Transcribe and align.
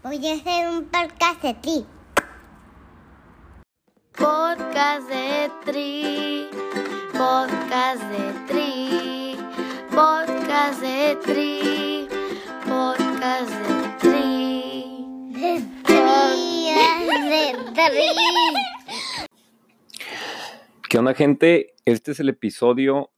Voy 0.00 0.24
a 0.28 0.34
hacer 0.34 0.68
un 0.68 0.84
podcast 0.84 1.42
de 1.42 1.54
ti. 1.54 1.84
Podcast 4.12 5.08
de 5.08 5.50
Tri, 5.64 6.48
podcast 7.12 8.02
de 8.04 8.32
Tri, 8.46 9.36
podcast 9.90 10.80
de 10.80 11.16
Tri, 11.24 12.08
podcast 12.64 13.50
de 13.50 13.98
Tri. 13.98 15.32
De 15.32 15.62
tri, 15.82 16.70
de 17.34 17.74
tri. 17.74 19.28
¿Qué 20.88 20.98
onda, 20.98 21.14
gente? 21.14 21.74
Este 21.84 22.12
es 22.12 22.20
el 22.20 22.28
episodio 22.28 23.10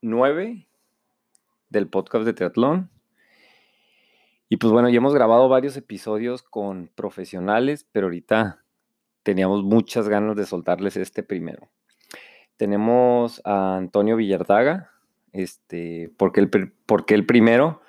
9 0.00 0.66
del 1.68 1.86
podcast 1.88 2.24
de 2.24 2.32
triatlón. 2.32 2.91
Y 4.52 4.58
pues 4.58 4.70
bueno, 4.70 4.90
ya 4.90 4.98
hemos 4.98 5.14
grabado 5.14 5.48
varios 5.48 5.78
episodios 5.78 6.42
con 6.42 6.90
profesionales, 6.94 7.86
pero 7.90 8.08
ahorita 8.08 8.62
teníamos 9.22 9.62
muchas 9.64 10.10
ganas 10.10 10.36
de 10.36 10.44
soltarles 10.44 10.98
este 10.98 11.22
primero. 11.22 11.70
Tenemos 12.58 13.40
a 13.46 13.78
Antonio 13.78 14.14
Villardaga, 14.14 14.90
este, 15.32 16.12
porque 16.18 16.40
el, 16.40 16.50
el 17.08 17.24
primero, 17.24 17.80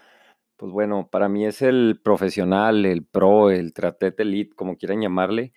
pues 0.56 0.72
bueno, 0.72 1.10
para 1.12 1.28
mí 1.28 1.46
es 1.46 1.62
el 1.62 2.00
profesional, 2.02 2.86
el 2.86 3.04
pro, 3.04 3.52
el 3.52 3.74
triatleta 3.74 4.24
elite, 4.24 4.56
como 4.56 4.78
quieran 4.78 5.02
llamarle, 5.02 5.52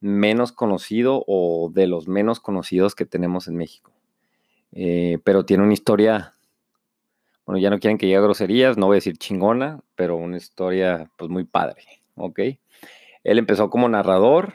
menos 0.00 0.50
conocido 0.50 1.22
o 1.28 1.70
de 1.72 1.86
los 1.86 2.08
menos 2.08 2.40
conocidos 2.40 2.96
que 2.96 3.06
tenemos 3.06 3.46
en 3.46 3.54
México. 3.54 3.92
Eh, 4.72 5.20
pero 5.22 5.44
tiene 5.44 5.62
una 5.62 5.74
historia, 5.74 6.34
bueno, 7.48 7.62
ya 7.62 7.70
no 7.70 7.78
quieren 7.78 7.96
que 7.96 8.04
diga 8.04 8.20
groserías, 8.20 8.76
no 8.76 8.88
voy 8.88 8.96
a 8.96 9.00
decir 9.00 9.16
chingona, 9.16 9.80
pero 9.94 10.16
una 10.16 10.36
historia 10.36 11.10
pues 11.16 11.30
muy 11.30 11.44
padre, 11.44 11.82
¿ok? 12.14 12.40
Él 13.24 13.38
empezó 13.38 13.70
como 13.70 13.88
narrador, 13.88 14.52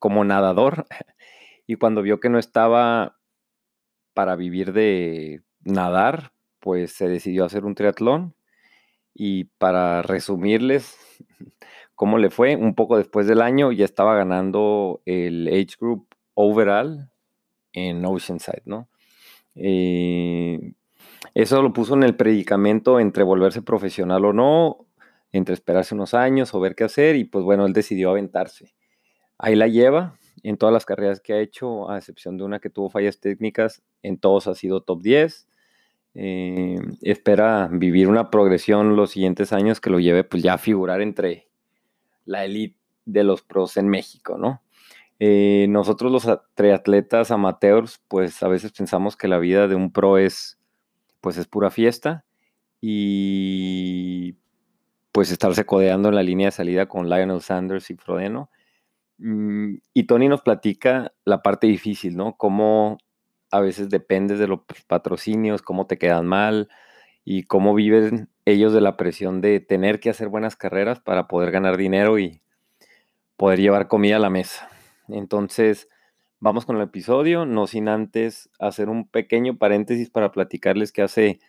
como 0.00 0.24
nadador, 0.24 0.88
y 1.68 1.76
cuando 1.76 2.02
vio 2.02 2.18
que 2.18 2.28
no 2.28 2.40
estaba 2.40 3.16
para 4.12 4.34
vivir 4.34 4.72
de 4.72 5.44
nadar, 5.60 6.32
pues 6.58 6.90
se 6.90 7.06
decidió 7.06 7.44
hacer 7.44 7.64
un 7.64 7.76
triatlón. 7.76 8.34
Y 9.14 9.44
para 9.44 10.02
resumirles 10.02 10.98
cómo 11.94 12.18
le 12.18 12.30
fue, 12.30 12.56
un 12.56 12.74
poco 12.74 12.96
después 12.96 13.28
del 13.28 13.40
año 13.40 13.70
ya 13.70 13.84
estaba 13.84 14.16
ganando 14.16 15.00
el 15.04 15.46
Age 15.46 15.76
Group 15.78 16.08
Overall 16.34 17.08
en 17.72 18.04
Oceanside, 18.04 18.62
¿no? 18.64 18.88
Eh, 19.54 20.72
eso 21.34 21.62
lo 21.62 21.72
puso 21.72 21.94
en 21.94 22.02
el 22.02 22.16
predicamento 22.16 23.00
entre 23.00 23.22
volverse 23.22 23.62
profesional 23.62 24.24
o 24.24 24.32
no, 24.32 24.86
entre 25.32 25.54
esperarse 25.54 25.94
unos 25.94 26.14
años 26.14 26.54
o 26.54 26.60
ver 26.60 26.74
qué 26.74 26.84
hacer, 26.84 27.16
y 27.16 27.24
pues 27.24 27.44
bueno, 27.44 27.66
él 27.66 27.72
decidió 27.72 28.10
aventarse. 28.10 28.74
Ahí 29.38 29.54
la 29.54 29.68
lleva 29.68 30.16
en 30.42 30.56
todas 30.56 30.72
las 30.72 30.84
carreras 30.84 31.20
que 31.20 31.34
ha 31.34 31.40
hecho, 31.40 31.90
a 31.90 31.98
excepción 31.98 32.38
de 32.38 32.44
una 32.44 32.58
que 32.58 32.70
tuvo 32.70 32.88
fallas 32.88 33.20
técnicas, 33.20 33.82
en 34.02 34.18
todos 34.18 34.46
ha 34.46 34.54
sido 34.54 34.82
top 34.82 35.02
10. 35.02 35.48
Eh, 36.18 36.78
espera 37.02 37.68
vivir 37.70 38.08
una 38.08 38.30
progresión 38.30 38.96
los 38.96 39.10
siguientes 39.10 39.52
años 39.52 39.82
que 39.82 39.90
lo 39.90 40.00
lleve 40.00 40.24
pues 40.24 40.42
ya 40.42 40.54
a 40.54 40.58
figurar 40.58 41.02
entre 41.02 41.46
la 42.24 42.46
elite 42.46 42.78
de 43.04 43.22
los 43.22 43.42
pros 43.42 43.76
en 43.76 43.88
México, 43.88 44.38
¿no? 44.38 44.62
Eh, 45.18 45.66
nosotros 45.68 46.12
los 46.12 46.26
triatletas 46.54 47.30
amateurs, 47.30 48.02
pues 48.08 48.42
a 48.42 48.48
veces 48.48 48.72
pensamos 48.72 49.16
que 49.16 49.28
la 49.28 49.38
vida 49.38 49.68
de 49.68 49.74
un 49.74 49.92
pro 49.92 50.18
es, 50.18 50.58
pues 51.26 51.38
es 51.38 51.48
pura 51.48 51.70
fiesta 51.70 52.24
y 52.80 54.36
pues 55.10 55.32
estarse 55.32 55.66
codeando 55.66 56.08
en 56.08 56.14
la 56.14 56.22
línea 56.22 56.46
de 56.46 56.52
salida 56.52 56.86
con 56.86 57.08
Lionel 57.08 57.40
Sanders 57.40 57.90
y 57.90 57.96
Frodeno. 57.96 58.48
Mm, 59.18 59.78
Y 59.92 60.04
Tony 60.04 60.28
nos 60.28 60.42
platica 60.42 61.12
la 61.24 61.42
parte 61.42 61.66
difícil, 61.66 62.16
¿no? 62.16 62.36
Cómo 62.36 62.98
a 63.50 63.58
veces 63.58 63.90
dependes 63.90 64.38
de 64.38 64.46
los 64.46 64.60
patrocinios, 64.86 65.62
cómo 65.62 65.88
te 65.88 65.98
quedan 65.98 66.26
mal 66.26 66.68
y 67.24 67.42
cómo 67.42 67.74
viven 67.74 68.28
ellos 68.44 68.72
de 68.72 68.82
la 68.82 68.96
presión 68.96 69.40
de 69.40 69.58
tener 69.58 69.98
que 69.98 70.10
hacer 70.10 70.28
buenas 70.28 70.54
carreras 70.54 71.00
para 71.00 71.26
poder 71.26 71.50
ganar 71.50 71.76
dinero 71.76 72.20
y 72.20 72.40
poder 73.36 73.58
llevar 73.58 73.88
comida 73.88 74.14
a 74.14 74.20
la 74.20 74.30
mesa. 74.30 74.68
Entonces, 75.08 75.88
vamos 76.46 76.64
con 76.64 76.76
el 76.76 76.82
episodio, 76.82 77.44
no 77.44 77.66
sin 77.66 77.88
antes 77.88 78.48
hacer 78.60 78.88
un 78.88 79.08
pequeño 79.08 79.56
paréntesis 79.58 80.10
para 80.10 80.30
platicarles 80.30 80.92
que 80.92 81.02
hace 81.02 81.40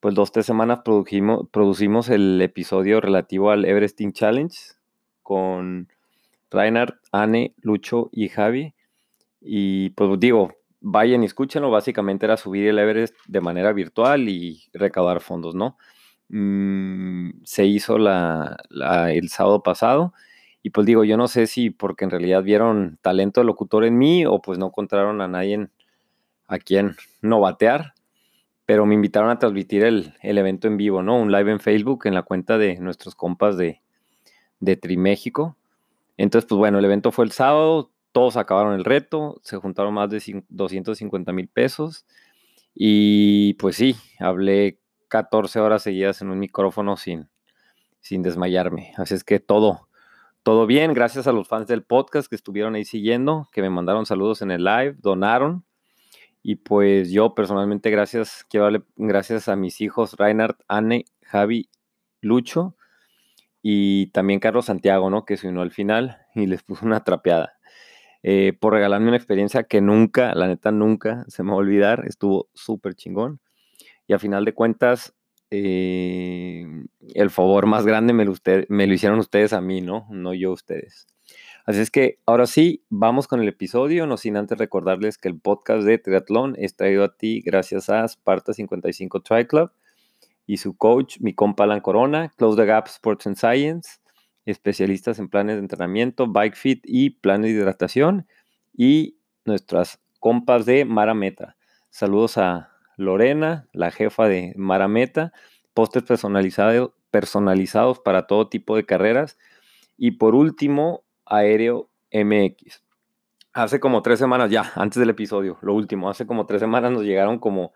pues 0.00 0.14
dos, 0.14 0.32
tres 0.32 0.46
semanas 0.46 0.80
produjimos, 0.84 1.48
producimos 1.50 2.08
el 2.10 2.40
episodio 2.42 3.00
relativo 3.00 3.50
al 3.50 3.64
Everesting 3.64 4.12
Challenge 4.12 4.56
con 5.22 5.88
Reinhard, 6.50 6.94
Anne, 7.12 7.54
Lucho 7.62 8.10
y 8.12 8.28
Javi. 8.28 8.74
Y 9.40 9.90
pues 9.90 10.18
digo, 10.20 10.54
vayan 10.80 11.22
y 11.22 11.26
escúchenlo. 11.26 11.70
Básicamente 11.70 12.26
era 12.26 12.36
subir 12.36 12.68
el 12.68 12.78
Everest 12.78 13.14
de 13.28 13.40
manera 13.40 13.72
virtual 13.72 14.28
y 14.28 14.64
recaudar 14.72 15.20
fondos, 15.20 15.54
¿no? 15.54 15.78
Mm, 16.28 17.30
se 17.44 17.66
hizo 17.66 17.98
la, 17.98 18.56
la- 18.70 19.12
el 19.12 19.28
sábado 19.28 19.62
pasado. 19.62 20.14
Y 20.62 20.70
pues 20.70 20.86
digo, 20.86 21.04
yo 21.04 21.16
no 21.16 21.28
sé 21.28 21.46
si 21.46 21.70
porque 21.70 22.04
en 22.04 22.10
realidad 22.10 22.42
vieron 22.42 22.98
talento 23.02 23.40
de 23.40 23.46
locutor 23.46 23.84
en 23.84 23.98
mí 23.98 24.26
o 24.26 24.40
pues 24.42 24.58
no 24.58 24.66
encontraron 24.66 25.20
a 25.20 25.28
nadie 25.28 25.68
a 26.48 26.58
quien 26.58 26.96
novatear. 27.22 27.94
Pero 28.66 28.86
me 28.86 28.94
invitaron 28.94 29.30
a 29.30 29.38
transmitir 29.38 29.84
el, 29.84 30.14
el 30.22 30.38
evento 30.38 30.68
en 30.68 30.76
vivo, 30.76 31.02
¿no? 31.02 31.16
Un 31.20 31.32
live 31.32 31.52
en 31.52 31.60
Facebook 31.60 32.06
en 32.06 32.14
la 32.14 32.22
cuenta 32.22 32.58
de 32.58 32.78
nuestros 32.78 33.14
compas 33.14 33.56
de, 33.56 33.82
de 34.60 34.76
Triméxico. 34.76 35.56
Entonces, 36.16 36.48
pues 36.48 36.58
bueno, 36.58 36.78
el 36.78 36.84
evento 36.84 37.12
fue 37.12 37.24
el 37.24 37.32
sábado, 37.32 37.90
todos 38.12 38.36
acabaron 38.36 38.74
el 38.74 38.84
reto, 38.84 39.40
se 39.42 39.56
juntaron 39.58 39.94
más 39.94 40.10
de 40.10 40.18
cin- 40.18 40.44
250 40.48 41.32
mil 41.32 41.48
pesos 41.48 42.06
y 42.74 43.54
pues 43.54 43.76
sí, 43.76 43.96
hablé 44.20 44.78
14 45.08 45.60
horas 45.60 45.82
seguidas 45.82 46.22
en 46.22 46.30
un 46.30 46.38
micrófono 46.38 46.96
sin, 46.96 47.28
sin 48.00 48.22
desmayarme. 48.22 48.92
Así 48.98 49.14
es 49.14 49.24
que 49.24 49.40
todo, 49.40 49.88
todo 50.42 50.66
bien, 50.66 50.92
gracias 50.94 51.26
a 51.26 51.32
los 51.32 51.48
fans 51.48 51.68
del 51.68 51.84
podcast 51.84 52.28
que 52.28 52.36
estuvieron 52.36 52.74
ahí 52.74 52.84
siguiendo, 52.84 53.48
que 53.52 53.62
me 53.62 53.70
mandaron 53.70 54.06
saludos 54.06 54.42
en 54.42 54.50
el 54.50 54.64
live, 54.64 54.96
donaron. 54.98 55.64
Y 56.42 56.56
pues 56.56 57.10
yo 57.12 57.34
personalmente, 57.34 57.90
gracias, 57.90 58.44
quiero 58.50 58.64
darle 58.64 58.82
gracias 58.96 59.48
a 59.48 59.56
mis 59.56 59.80
hijos 59.80 60.14
Reinhard, 60.18 60.56
Anne, 60.68 61.04
Javi, 61.22 61.68
Lucho 62.20 62.76
y 63.62 64.08
también 64.08 64.40
Carlos 64.40 64.66
Santiago, 64.66 65.10
¿no? 65.10 65.24
Que 65.24 65.36
se 65.36 65.48
unió 65.48 65.62
al 65.62 65.70
final 65.72 66.18
y 66.34 66.46
les 66.46 66.62
puso 66.64 66.86
una 66.86 67.04
trapeada. 67.04 67.54
eh, 68.24 68.52
por 68.60 68.74
regalarme 68.74 69.08
una 69.08 69.16
experiencia 69.16 69.64
que 69.64 69.80
nunca, 69.80 70.34
la 70.34 70.46
neta, 70.48 70.72
nunca 70.72 71.24
se 71.28 71.42
me 71.42 71.50
va 71.50 71.56
a 71.56 71.58
olvidar. 71.58 72.04
Estuvo 72.06 72.48
súper 72.54 72.94
chingón. 72.94 73.40
Y 74.06 74.14
a 74.14 74.18
final 74.20 74.44
de 74.44 74.54
cuentas, 74.54 75.14
eh, 75.54 76.66
el 77.14 77.28
favor 77.28 77.66
más 77.66 77.84
grande 77.84 78.14
me 78.14 78.24
lo, 78.24 78.32
hicieron 78.94 79.18
ustedes 79.18 79.52
a 79.52 79.60
mí, 79.60 79.82
¿no? 79.82 80.06
No 80.10 80.32
yo 80.32 80.50
ustedes. 80.50 81.06
Así 81.66 81.80
es 81.80 81.90
que 81.90 82.18
ahora 82.24 82.46
sí, 82.46 82.86
vamos 82.88 83.28
con 83.28 83.38
el 83.42 83.48
episodio, 83.48 84.06
no 84.06 84.16
sin 84.16 84.38
antes 84.38 84.56
recordarles 84.56 85.18
que 85.18 85.28
el 85.28 85.38
podcast 85.38 85.84
de 85.84 85.98
triatlón 85.98 86.54
es 86.56 86.74
traído 86.74 87.04
a 87.04 87.14
ti 87.14 87.42
gracias 87.42 87.90
a 87.90 88.08
Sparta 88.08 88.54
55 88.54 89.20
Tri 89.20 89.46
Club 89.46 89.70
y 90.46 90.56
su 90.56 90.74
coach, 90.74 91.18
mi 91.20 91.34
compa 91.34 91.64
Alan 91.64 91.80
Corona, 91.80 92.32
Close 92.36 92.56
the 92.56 92.66
Gap 92.66 92.86
Sports 92.86 93.26
and 93.26 93.36
Science, 93.36 94.00
especialistas 94.46 95.18
en 95.18 95.28
planes 95.28 95.56
de 95.56 95.60
entrenamiento, 95.60 96.26
bike 96.26 96.56
fit 96.56 96.80
y 96.84 97.10
planes 97.10 97.52
de 97.52 97.58
hidratación, 97.58 98.26
y 98.72 99.18
nuestras 99.44 100.00
compas 100.18 100.64
de 100.64 100.86
Marameta. 100.86 101.56
Saludos 101.90 102.38
a 102.38 102.71
Lorena, 103.02 103.68
la 103.72 103.90
jefa 103.90 104.28
de 104.28 104.54
Marameta, 104.56 105.32
postes 105.74 106.02
personalizados, 106.02 106.92
personalizados 107.10 108.00
para 108.00 108.26
todo 108.26 108.48
tipo 108.48 108.76
de 108.76 108.86
carreras, 108.86 109.38
y 109.98 110.12
por 110.12 110.34
último, 110.34 111.04
Aéreo 111.26 111.90
MX. 112.12 112.82
Hace 113.52 113.80
como 113.80 114.02
tres 114.02 114.18
semanas 114.18 114.50
ya, 114.50 114.72
antes 114.76 114.98
del 114.98 115.10
episodio, 115.10 115.58
lo 115.60 115.74
último, 115.74 116.08
hace 116.08 116.26
como 116.26 116.46
tres 116.46 116.60
semanas 116.60 116.90
nos 116.90 117.02
llegaron 117.02 117.38
como 117.38 117.72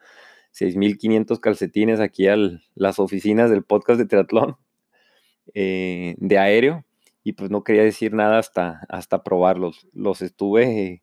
6.500 0.59 1.39
calcetines 1.39 2.01
aquí 2.01 2.29
a 2.29 2.37
las 2.75 2.99
oficinas 2.99 3.51
del 3.51 3.63
podcast 3.63 3.99
de 3.99 4.07
triatlón 4.07 4.57
eh, 5.55 6.15
de 6.19 6.39
aéreo 6.39 6.85
y 7.23 7.33
pues 7.33 7.51
no 7.51 7.63
quería 7.63 7.83
decir 7.83 8.15
nada 8.15 8.39
hasta, 8.39 8.87
hasta 8.89 9.23
probarlos. 9.23 9.87
Los 9.93 10.23
estuve 10.23 11.03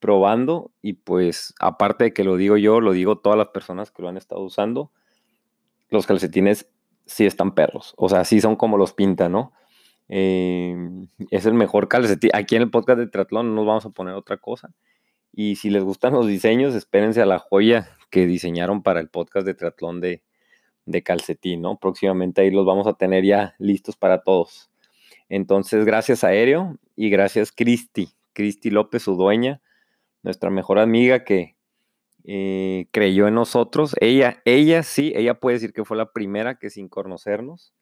probando 0.00 0.72
y 0.82 0.94
pues 0.94 1.54
aparte 1.60 2.04
de 2.04 2.12
que 2.12 2.24
lo 2.24 2.36
digo 2.36 2.56
yo, 2.56 2.80
lo 2.80 2.92
digo 2.92 3.18
todas 3.18 3.38
las 3.38 3.48
personas 3.48 3.90
que 3.90 4.02
lo 4.02 4.08
han 4.08 4.16
estado 4.16 4.42
usando, 4.42 4.92
los 5.90 6.06
calcetines 6.06 6.70
sí 7.06 7.26
están 7.26 7.54
perros, 7.54 7.94
o 7.96 8.08
sea, 8.08 8.24
sí 8.24 8.40
son 8.40 8.56
como 8.56 8.76
los 8.76 8.92
pintan, 8.92 9.32
¿no? 9.32 9.52
Eh, 10.08 10.74
es 11.30 11.46
el 11.46 11.54
mejor 11.54 11.88
calcetín. 11.88 12.30
Aquí 12.32 12.56
en 12.56 12.62
el 12.62 12.70
podcast 12.70 12.98
de 12.98 13.06
triatlón 13.06 13.48
no 13.48 13.56
nos 13.56 13.66
vamos 13.66 13.86
a 13.86 13.90
poner 13.90 14.14
otra 14.14 14.38
cosa. 14.38 14.74
Y 15.32 15.56
si 15.56 15.70
les 15.70 15.84
gustan 15.84 16.14
los 16.14 16.26
diseños, 16.26 16.74
espérense 16.74 17.20
a 17.20 17.26
la 17.26 17.38
joya 17.38 17.96
que 18.10 18.26
diseñaron 18.26 18.82
para 18.82 19.00
el 19.00 19.08
podcast 19.08 19.46
de 19.46 19.54
triatlón 19.54 20.00
de, 20.00 20.22
de 20.86 21.02
calcetín, 21.02 21.62
¿no? 21.62 21.78
Próximamente 21.78 22.40
ahí 22.40 22.50
los 22.50 22.66
vamos 22.66 22.86
a 22.86 22.94
tener 22.94 23.24
ya 23.24 23.54
listos 23.58 23.96
para 23.96 24.22
todos. 24.22 24.70
Entonces, 25.28 25.84
gracias 25.84 26.24
Aéreo 26.24 26.78
y 26.96 27.10
gracias 27.10 27.52
Cristi, 27.52 28.08
Cristi 28.32 28.70
López, 28.70 29.02
su 29.02 29.14
dueña, 29.14 29.60
nuestra 30.22 30.50
mejor 30.50 30.78
amiga 30.78 31.24
que 31.24 31.56
eh, 32.24 32.88
creyó 32.90 33.28
en 33.28 33.34
nosotros. 33.34 33.94
Ella, 34.00 34.42
ella 34.44 34.82
sí, 34.82 35.12
ella 35.16 35.34
puede 35.40 35.54
decir 35.54 35.72
que 35.72 35.84
fue 35.84 35.96
la 35.96 36.12
primera 36.12 36.58
que 36.58 36.70
sin 36.70 36.88
conocernos 36.88 37.72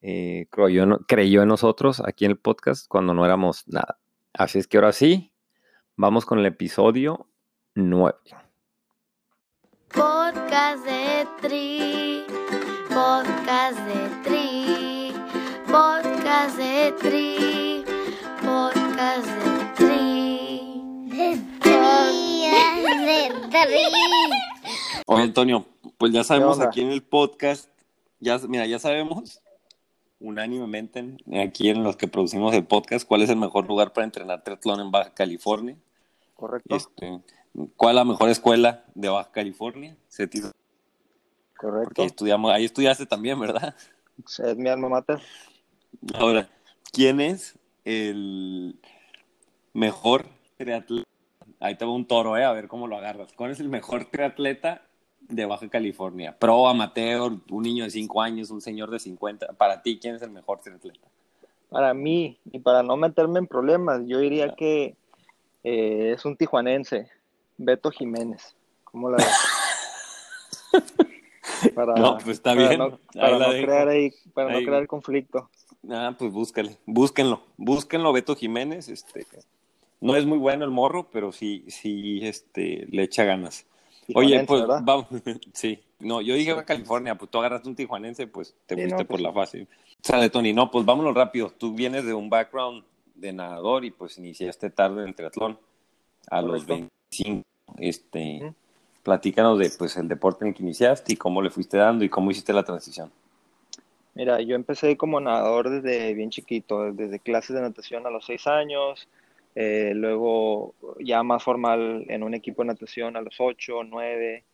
eh, 0.00 0.46
creyó, 0.50 1.42
en- 1.42 1.48
nosotros 1.48 2.00
aquí 2.06 2.24
en 2.24 2.32
el 2.32 2.38
podcast 2.38 2.86
cuando 2.88 3.14
no 3.14 3.24
éramos 3.24 3.66
nada. 3.66 3.98
Así 4.32 4.58
es 4.58 4.66
que 4.66 4.76
ahora 4.78 4.92
sí, 4.92 5.32
vamos 5.96 6.24
con 6.26 6.38
el 6.38 6.46
episodio 6.46 7.28
9. 7.74 8.14
Podcast 9.88 10.84
de 10.84 11.26
Tri, 11.40 12.24
podcast 12.88 13.78
de 13.86 14.08
Tri, 14.24 15.12
podcast 15.70 16.58
de 16.58 16.92
Tri, 17.00 17.84
podcast 18.42 19.26
de 19.26 19.53
Oye, 25.06 25.22
Antonio, 25.22 25.66
pues 25.98 26.12
ya 26.12 26.24
sabemos 26.24 26.60
aquí 26.60 26.80
en 26.80 26.90
el 26.90 27.02
podcast, 27.02 27.68
ya, 28.20 28.38
mira, 28.48 28.66
ya 28.66 28.78
sabemos 28.78 29.40
unánimemente 30.20 31.00
en- 31.00 31.18
aquí 31.40 31.68
en 31.68 31.82
los 31.84 31.96
que 31.96 32.08
producimos 32.08 32.54
el 32.54 32.64
podcast 32.64 33.06
cuál 33.06 33.22
es 33.22 33.30
el 33.30 33.36
mejor 33.36 33.66
lugar 33.66 33.92
para 33.92 34.04
entrenar 34.06 34.42
triatlón 34.42 34.80
en 34.80 34.90
Baja 34.90 35.12
California. 35.12 35.76
Correcto, 36.34 36.76
Este, 36.76 37.20
¿Cuál 37.76 37.92
es 37.92 37.96
la 37.96 38.04
mejor 38.04 38.28
escuela 38.30 38.84
de 38.94 39.08
Baja 39.08 39.30
California? 39.30 39.96
Correcto. 41.56 41.84
Porque 41.84 42.02
ahí 42.02 42.06
estudiamos, 42.08 42.52
ahí 42.52 42.64
estudiaste 42.64 43.06
también, 43.06 43.38
¿verdad? 43.38 43.74
Es 44.26 44.56
mi 44.56 44.68
alma 44.68 44.88
mater. 44.88 45.20
Ahora, 46.14 46.48
¿quién 46.92 47.20
es 47.20 47.56
el 47.84 48.78
mejor 49.72 50.26
triatleta? 50.56 51.08
Ahí 51.60 51.76
te 51.76 51.84
va 51.84 51.92
un 51.92 52.06
toro, 52.06 52.36
¿eh? 52.36 52.44
A 52.44 52.52
ver 52.52 52.68
cómo 52.68 52.86
lo 52.86 52.96
agarras. 52.96 53.32
¿Cuál 53.32 53.50
es 53.52 53.60
el 53.60 53.68
mejor 53.68 54.04
triatleta 54.06 54.82
de 55.20 55.46
Baja 55.46 55.68
California? 55.68 56.36
Pro, 56.38 56.68
amateur, 56.68 57.32
un 57.50 57.62
niño 57.62 57.84
de 57.84 57.90
5 57.90 58.20
años, 58.20 58.50
un 58.50 58.60
señor 58.60 58.90
de 58.90 58.98
50. 58.98 59.48
Para 59.54 59.82
ti, 59.82 59.98
¿quién 60.00 60.16
es 60.16 60.22
el 60.22 60.30
mejor 60.30 60.60
triatleta? 60.60 61.06
Para 61.70 61.94
mí, 61.94 62.38
y 62.52 62.58
para 62.58 62.82
no 62.82 62.96
meterme 62.96 63.38
en 63.40 63.46
problemas, 63.46 64.02
yo 64.06 64.18
diría 64.18 64.54
que 64.54 64.94
eh, 65.64 66.12
es 66.14 66.24
un 66.24 66.36
tijuanense, 66.36 67.08
Beto 67.56 67.90
Jiménez. 67.90 68.54
¿Cómo 68.84 69.10
la 69.10 69.16
ves? 69.16 69.26
Para, 71.74 71.94
No, 71.94 72.14
pues 72.18 72.28
está 72.38 72.54
para 72.54 72.68
bien. 72.68 72.78
no- 72.78 72.98
para 73.20 73.38
no 73.38 73.50
crear 73.50 73.88
ahí, 73.88 74.12
para 74.34 74.50
no 74.50 74.58
crear 74.64 74.86
conflicto. 74.86 75.48
Ah, 75.90 76.14
pues 76.18 76.32
búscale, 76.32 76.78
búsquenlo, 76.86 77.42
búsquenlo, 77.56 78.12
Beto 78.12 78.34
Jiménez, 78.36 78.88
este, 78.88 79.26
no 80.04 80.14
es 80.16 80.26
muy 80.26 80.36
bueno 80.36 80.66
el 80.66 80.70
morro, 80.70 81.08
pero 81.10 81.32
sí, 81.32 81.64
sí, 81.68 82.20
este, 82.22 82.86
le 82.90 83.04
echa 83.04 83.24
ganas. 83.24 83.66
Oye, 84.14 84.44
pues 84.44 84.60
¿verdad? 84.60 84.82
vamos, 84.84 85.06
sí, 85.54 85.82
no, 85.98 86.20
yo 86.20 86.34
dije 86.34 86.50
a 86.50 86.62
California, 86.62 87.14
pues 87.16 87.30
tú 87.30 87.38
agarraste 87.38 87.70
un 87.70 87.74
tijuanense, 87.74 88.26
pues 88.26 88.54
te 88.66 88.74
Sí, 88.74 88.82
fuiste 88.82 89.02
no, 89.02 89.08
por 89.08 89.16
pues 89.16 89.22
la 89.22 89.32
fácil. 89.32 89.66
Sale, 90.02 90.28
Tony, 90.28 90.52
no, 90.52 90.70
pues 90.70 90.84
vámonos 90.84 91.14
rápido, 91.14 91.50
tú 91.56 91.72
vienes 91.72 92.04
de 92.04 92.12
un 92.12 92.28
background 92.28 92.84
de 93.14 93.32
nadador 93.32 93.86
y 93.86 93.92
pues 93.92 94.18
iniciaste 94.18 94.68
tarde 94.68 95.00
en 95.02 95.08
el 95.08 95.14
triatlón, 95.14 95.58
a 96.30 96.42
los 96.42 96.66
Correcto. 96.66 96.90
25, 97.16 97.42
este, 97.78 98.52
platícanos 99.02 99.58
de, 99.58 99.70
pues, 99.70 99.96
el 99.96 100.06
deporte 100.06 100.44
en 100.44 100.48
el 100.50 100.54
que 100.54 100.64
iniciaste 100.64 101.14
y 101.14 101.16
cómo 101.16 101.40
le 101.40 101.48
fuiste 101.48 101.78
dando 101.78 102.04
y 102.04 102.10
cómo 102.10 102.30
hiciste 102.30 102.52
la 102.52 102.62
transición. 102.64 103.10
Mira, 104.12 104.38
yo 104.42 104.54
empecé 104.54 104.98
como 104.98 105.18
nadador 105.18 105.70
desde 105.70 106.12
bien 106.12 106.28
chiquito, 106.28 106.92
desde 106.92 107.18
clases 107.20 107.56
de 107.56 107.62
natación 107.62 108.06
a 108.06 108.10
los 108.10 108.26
seis 108.26 108.46
años, 108.46 109.08
eh, 109.54 109.92
luego 109.94 110.74
ya 111.00 111.22
más 111.22 111.42
formal 111.42 112.04
en 112.08 112.22
un 112.22 112.34
equipo 112.34 112.62
de 112.62 112.68
natación 112.68 113.16
a 113.16 113.20
los 113.22 113.36
ocho, 113.38 113.84
nueve, 113.84 114.44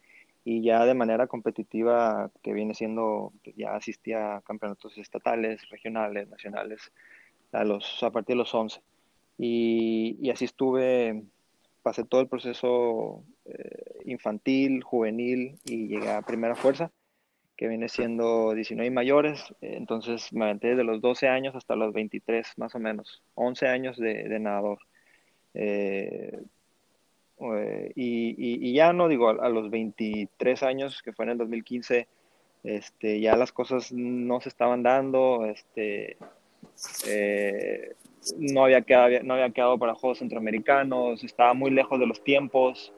y 0.44 0.62
ya 0.62 0.84
de 0.84 0.94
manera 0.94 1.26
competitiva 1.26 2.30
que 2.42 2.52
viene 2.52 2.74
siendo, 2.74 3.32
pues, 3.44 3.56
ya 3.56 3.74
asistía 3.74 4.36
a 4.36 4.40
campeonatos 4.42 4.96
estatales, 4.98 5.68
regionales, 5.70 6.28
nacionales, 6.28 6.92
a 7.52 7.64
los, 7.64 8.02
a 8.02 8.10
partir 8.10 8.34
de 8.34 8.38
los 8.38 8.54
once. 8.54 8.80
Y, 9.38 10.18
y 10.20 10.30
así 10.30 10.44
estuve, 10.46 11.24
pasé 11.82 12.04
todo 12.04 12.20
el 12.20 12.28
proceso 12.28 13.24
eh, 13.46 14.02
infantil, 14.04 14.82
juvenil 14.82 15.58
y 15.64 15.88
llegué 15.88 16.10
a 16.10 16.22
primera 16.22 16.54
fuerza 16.54 16.90
que 17.56 17.68
viene 17.68 17.88
siendo 17.90 18.54
19 18.54 18.86
y 18.86 18.90
mayores, 18.90 19.54
entonces 19.60 20.32
me 20.32 20.46
aventé 20.46 20.68
desde 20.68 20.84
los 20.84 21.02
12 21.02 21.28
años 21.28 21.54
hasta 21.54 21.76
los 21.76 21.92
23 21.92 22.54
más 22.56 22.74
o 22.74 22.78
menos, 22.78 23.22
11 23.34 23.68
años 23.68 23.98
de 23.98 24.38
nadador. 24.40 24.78
Eh, 25.54 26.40
eh, 27.40 27.92
y, 27.94 28.28
y- 28.36 28.68
y 28.68 28.72
ya 28.74 28.92
no 28.92 29.08
digo, 29.08 29.28
a, 29.30 29.46
a 29.46 29.48
los 29.48 29.70
23 29.70 30.62
años, 30.62 31.02
que 31.02 31.12
fue 31.12 31.24
en 31.24 31.32
el 31.32 31.38
2015, 31.38 32.06
este, 32.64 33.20
ya 33.20 33.36
las 33.36 33.52
cosas 33.52 33.90
no 33.92 34.40
se 34.40 34.50
estaban 34.50 34.82
dando, 34.82 35.46
este, 35.46 36.18
eh, 37.06 37.92
no 38.38 38.64
había 38.64 38.82
quedado, 38.82 39.22
no 39.22 39.34
había 39.34 39.50
quedado 39.50 39.78
para 39.78 39.94
Juegos 39.94 40.18
Centroamericanos, 40.18 41.24
estaba 41.24 41.54
muy 41.54 41.70
lejos 41.70 41.98
de 41.98 42.06
los 42.06 42.22
tiempos. 42.22 42.92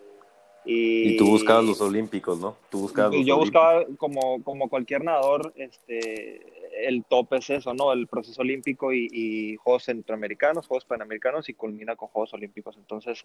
Y, 0.64 1.10
Y 1.10 1.16
tú 1.16 1.26
buscabas 1.26 1.64
los 1.64 1.80
olímpicos, 1.80 2.38
¿no? 2.40 2.56
Tú 2.70 2.80
buscabas 2.80 3.12
los 3.14 3.26
yo 3.26 3.36
olímpicos. 3.36 3.74
buscaba, 3.74 3.96
como, 3.96 4.42
como 4.42 4.68
cualquier 4.68 5.04
nadador, 5.04 5.52
este, 5.56 6.40
el 6.72 7.04
top 7.04 7.34
es 7.34 7.50
eso, 7.50 7.74
¿no? 7.74 7.92
El 7.92 8.06
proceso 8.06 8.42
olímpico 8.42 8.92
y, 8.92 9.56
Juegos 9.56 9.84
Centroamericanos, 9.84 10.66
Juegos 10.66 10.84
Panamericanos 10.84 11.48
y 11.48 11.54
culmina 11.54 11.96
con 11.96 12.08
Juegos 12.08 12.34
Olímpicos. 12.34 12.76
Entonces, 12.76 13.24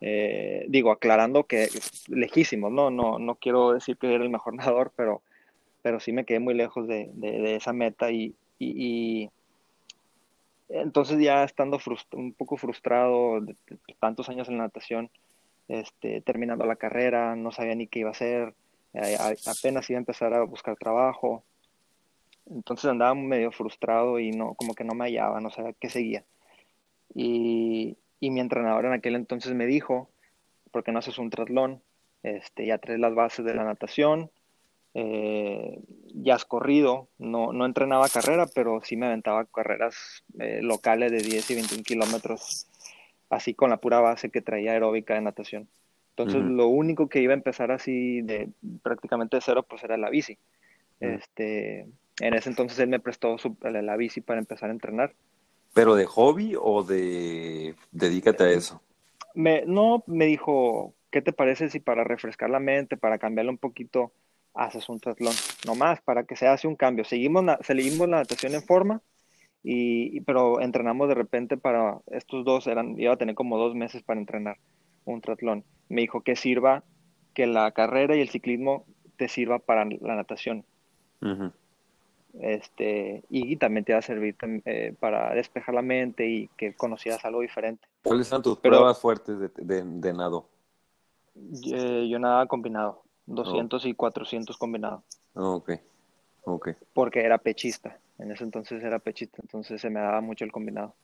eh, 0.00 0.64
digo, 0.68 0.90
aclarando 0.90 1.44
que 1.44 1.68
lejísimos, 2.08 2.72
¿no? 2.72 2.90
No, 2.90 3.18
no 3.18 3.34
quiero 3.36 3.72
decir 3.72 3.96
que 3.96 4.12
era 4.14 4.24
el 4.24 4.30
mejor 4.30 4.54
nadador, 4.54 4.92
pero, 4.96 5.22
pero 5.82 6.00
sí 6.00 6.12
me 6.12 6.24
quedé 6.24 6.40
muy 6.40 6.54
lejos 6.54 6.86
de, 6.88 7.10
de- 7.14 7.40
de 7.40 7.56
esa 7.56 7.72
meta 7.72 8.10
y, 8.10 8.34
y- 8.58 8.74
y 9.24 9.30
entonces 10.68 11.18
ya 11.20 11.42
estando 11.44 11.78
un 12.12 12.32
poco 12.32 12.56
frustrado 12.56 13.40
de, 13.40 13.56
tantos 13.98 14.28
años 14.28 14.48
en 14.48 14.58
la 14.58 14.64
natación, 14.64 15.10
este, 15.68 16.20
terminando 16.20 16.64
la 16.64 16.76
carrera, 16.76 17.34
no 17.36 17.50
sabía 17.50 17.74
ni 17.74 17.86
qué 17.86 18.00
iba 18.00 18.10
a 18.10 18.12
hacer, 18.12 18.54
eh, 18.94 19.16
apenas 19.46 19.88
iba 19.90 19.98
a 19.98 20.00
empezar 20.00 20.32
a 20.34 20.42
buscar 20.44 20.76
trabajo, 20.76 21.44
entonces 22.46 22.90
andaba 22.90 23.14
medio 23.14 23.52
frustrado 23.52 24.18
y 24.18 24.30
no, 24.30 24.54
como 24.54 24.74
que 24.74 24.84
no 24.84 24.94
me 24.94 25.04
hallaba, 25.04 25.40
no 25.40 25.50
sabía 25.50 25.74
qué 25.74 25.88
seguía. 25.88 26.24
Y, 27.14 27.96
y 28.20 28.30
mi 28.30 28.40
entrenador 28.40 28.86
en 28.86 28.92
aquel 28.92 29.14
entonces 29.16 29.54
me 29.54 29.66
dijo, 29.66 30.10
¿por 30.70 30.84
qué 30.84 30.92
no 30.92 30.98
haces 30.98 31.18
un 31.18 31.30
triatlón? 31.30 31.82
Este, 32.22 32.66
ya 32.66 32.78
traes 32.78 33.00
las 33.00 33.14
bases 33.14 33.44
de 33.44 33.54
la 33.54 33.64
natación, 33.64 34.30
eh, 34.94 35.78
ya 36.14 36.34
has 36.34 36.44
corrido, 36.44 37.08
no, 37.18 37.52
no 37.52 37.64
entrenaba 37.64 38.08
carrera, 38.08 38.46
pero 38.54 38.80
sí 38.82 38.96
me 38.96 39.06
aventaba 39.06 39.44
carreras 39.46 40.24
eh, 40.38 40.60
locales 40.62 41.12
de 41.12 41.18
10 41.18 41.50
y 41.50 41.54
21 41.54 41.82
kilómetros, 41.84 42.66
así 43.30 43.54
con 43.54 43.70
la 43.70 43.78
pura 43.78 44.00
base 44.00 44.30
que 44.30 44.42
traía 44.42 44.72
aeróbica 44.72 45.14
de 45.14 45.22
natación. 45.22 45.68
Entonces, 46.10 46.42
Ujú. 46.42 46.50
lo 46.50 46.66
único 46.66 47.08
que 47.08 47.22
iba 47.22 47.32
a 47.32 47.36
empezar 47.36 47.70
así 47.70 48.20
de 48.22 48.50
prácticamente 48.82 49.36
de 49.36 49.42
cero, 49.42 49.64
pues 49.68 49.82
era 49.84 49.96
la 49.96 50.10
bici. 50.10 50.38
Ujú. 51.00 51.12
Este, 51.12 51.86
en 52.20 52.34
ese 52.34 52.48
entonces 52.50 52.78
él 52.78 52.88
me 52.88 53.00
prestó 53.00 53.38
su- 53.38 53.56
la, 53.62 53.82
la 53.82 53.96
bici 53.96 54.20
para 54.20 54.40
empezar 54.40 54.70
a 54.70 54.72
entrenar. 54.72 55.12
¿Pero 55.74 55.94
de 55.94 56.06
hobby 56.06 56.54
o 56.60 56.82
de 56.82 57.74
dedícate 57.92 58.44
a 58.44 58.50
eso? 58.50 58.82
Me, 59.34 59.62
no, 59.66 60.02
me 60.06 60.26
dijo, 60.26 60.94
¿qué 61.10 61.22
te 61.22 61.32
parece 61.32 61.70
si 61.70 61.80
para 61.80 62.04
refrescar 62.04 62.50
la 62.50 62.60
mente, 62.60 62.96
para 62.96 63.18
cambiarle 63.18 63.50
un 63.50 63.58
poquito, 63.58 64.12
haces 64.54 64.88
un 64.88 64.98
triatlón? 65.00 65.34
No 65.66 65.74
más, 65.74 66.00
para 66.02 66.24
que 66.24 66.36
se 66.36 66.48
hace 66.48 66.66
un 66.66 66.76
cambio. 66.76 67.04
Seguimos, 67.04 67.44
na- 67.44 67.58
seguimos 67.62 68.08
la 68.08 68.18
natación 68.18 68.54
en 68.54 68.62
forma, 68.62 69.00
y, 69.62 70.16
y- 70.16 70.20
pero 70.22 70.60
entrenamos 70.60 71.08
de 71.08 71.14
repente 71.14 71.56
para, 71.56 71.98
estos 72.10 72.44
dos 72.44 72.66
eran, 72.66 72.98
iba 72.98 73.12
a 73.12 73.16
tener 73.18 73.34
como 73.34 73.58
dos 73.58 73.74
meses 73.74 74.02
para 74.02 74.20
entrenar 74.20 74.56
un 75.04 75.20
triatlón. 75.20 75.64
Me 75.88 76.00
dijo 76.02 76.22
que 76.22 76.34
sirva, 76.36 76.82
que 77.34 77.46
la 77.46 77.70
carrera 77.72 78.16
y 78.16 78.20
el 78.20 78.30
ciclismo 78.30 78.84
te 79.16 79.28
sirva 79.28 79.60
para 79.60 79.84
la 79.84 80.16
natación. 80.16 80.64
Ujú. 81.22 81.52
Este, 82.38 83.24
y, 83.28 83.56
también 83.56 83.84
te 83.84 83.92
va 83.92 83.98
a 83.98 84.02
servir 84.02 84.36
eh, 84.64 84.94
para 85.00 85.34
despejar 85.34 85.74
la 85.74 85.82
mente 85.82 86.28
y 86.28 86.48
que 86.56 86.74
conocieras 86.74 87.24
algo 87.24 87.40
diferente. 87.40 87.86
¿Cuáles 88.04 88.28
son 88.28 88.42
tus 88.42 88.58
Pero- 88.58 88.76
pruebas 88.76 89.00
fuertes 89.00 89.38
de, 89.38 89.50
de, 89.56 89.82
de 89.84 90.12
nado? 90.12 90.46
Eh, 91.72 92.08
yo 92.08 92.18
nadaba 92.18 92.46
combinado, 92.46 93.02
200 93.26 93.84
y 93.86 93.94
400 93.94 94.56
combinado, 94.58 95.02
Ah, 95.34 95.48
ok, 95.50 95.70
ok. 96.44 96.68
porque 96.92 97.20
era 97.20 97.38
pechista. 97.38 97.98
En 98.18 98.30
ese 98.30 98.44
entonces 98.44 98.82
era 98.84 98.98
pechista, 98.98 99.38
entonces 99.40 99.80
se 99.80 99.88
me 99.88 99.98
daba 100.00 100.20
mucho 100.20 100.44
el 100.44 100.52
combinado. 100.52 100.94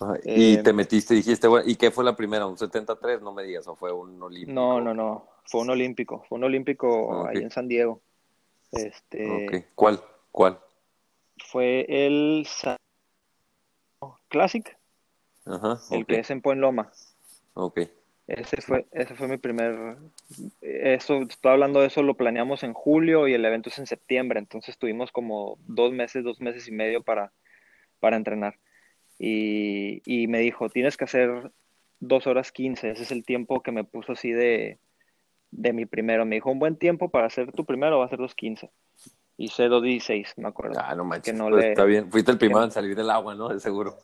Ajá, 0.00 0.18
Y 0.24 0.56
Eh, 0.56 0.62
te 0.62 0.72
metiste, 0.72 1.14
dijiste, 1.14 1.46
bueno, 1.46 1.68
¿y 1.68 1.76
qué 1.76 1.90
fue 1.92 2.02
la 2.04 2.16
primera? 2.16 2.46
¿Un 2.46 2.58
73? 2.58 3.22
No 3.22 3.32
me 3.32 3.44
digas, 3.44 3.66
o 3.68 3.76
fue 3.76 3.92
un 3.92 4.20
olímpico. 4.20 4.52
No, 4.52 4.80
no, 4.80 4.92
no, 4.92 5.26
fue 5.44 5.60
un 5.60 5.70
olímpico, 5.70 6.24
fue 6.28 6.38
un 6.38 6.44
olímpico 6.44 6.88
Ok. 7.20 7.28
ahí 7.28 7.36
en 7.42 7.50
San 7.50 7.68
Diego. 7.68 8.00
Este. 8.72 9.68
¿Cuál? 9.76 10.00
¿Cuál? 10.34 10.58
fue 11.38 11.86
el 11.88 12.44
Classic, 14.26 14.76
Ajá. 15.44 15.78
el 15.92 16.04
que 16.06 16.18
es 16.18 16.30
en 16.30 16.42
Point 16.42 16.60
Loma. 16.60 16.90
ok. 17.54 17.82
Ese 18.26 18.60
fue, 18.60 18.84
ese 18.90 19.14
fue 19.14 19.28
mi 19.28 19.36
primer, 19.36 19.96
eso, 20.60 21.22
estoy 21.22 21.52
hablando 21.52 21.80
de 21.80 21.86
eso, 21.86 22.02
lo 22.02 22.16
planeamos 22.16 22.64
en 22.64 22.72
julio 22.72 23.28
y 23.28 23.34
el 23.34 23.44
evento 23.44 23.68
es 23.68 23.78
en 23.78 23.86
septiembre, 23.86 24.40
entonces 24.40 24.76
tuvimos 24.76 25.12
como 25.12 25.56
dos 25.68 25.92
meses, 25.92 26.24
dos 26.24 26.40
meses 26.40 26.66
y 26.66 26.72
medio 26.72 27.04
para, 27.04 27.32
para 28.00 28.16
entrenar. 28.16 28.58
Y, 29.20 30.02
y 30.04 30.26
me 30.26 30.40
dijo, 30.40 30.68
tienes 30.68 30.96
que 30.96 31.04
hacer 31.04 31.52
dos 32.00 32.26
horas 32.26 32.50
quince, 32.50 32.90
ese 32.90 33.04
es 33.04 33.12
el 33.12 33.24
tiempo 33.24 33.62
que 33.62 33.70
me 33.70 33.84
puso 33.84 34.12
así 34.12 34.32
de, 34.32 34.80
de 35.52 35.72
mi 35.72 35.86
primero. 35.86 36.24
Me 36.24 36.36
dijo, 36.36 36.50
un 36.50 36.58
buen 36.58 36.76
tiempo 36.76 37.10
para 37.10 37.28
hacer 37.28 37.52
tu 37.52 37.64
primero 37.64 38.00
va 38.00 38.06
a 38.06 38.08
ser 38.08 38.18
dos 38.18 38.34
quince. 38.34 38.72
Hice 39.36 39.68
dos 39.68 39.82
dieciséis, 39.82 40.32
me 40.36 40.48
acuerdo. 40.48 40.78
Ah, 40.80 40.94
no 40.94 41.04
manches. 41.04 41.32
que 41.32 41.38
no 41.38 41.48
pues 41.50 41.64
le- 41.64 41.70
está 41.70 41.84
bien. 41.84 42.10
Fuiste 42.10 42.30
el 42.30 42.38
primero 42.38 42.60
que- 42.60 42.66
en 42.66 42.70
salir 42.70 42.94
del 42.94 43.10
agua, 43.10 43.34
¿no? 43.34 43.48
De 43.48 43.58
seguro. 43.60 43.96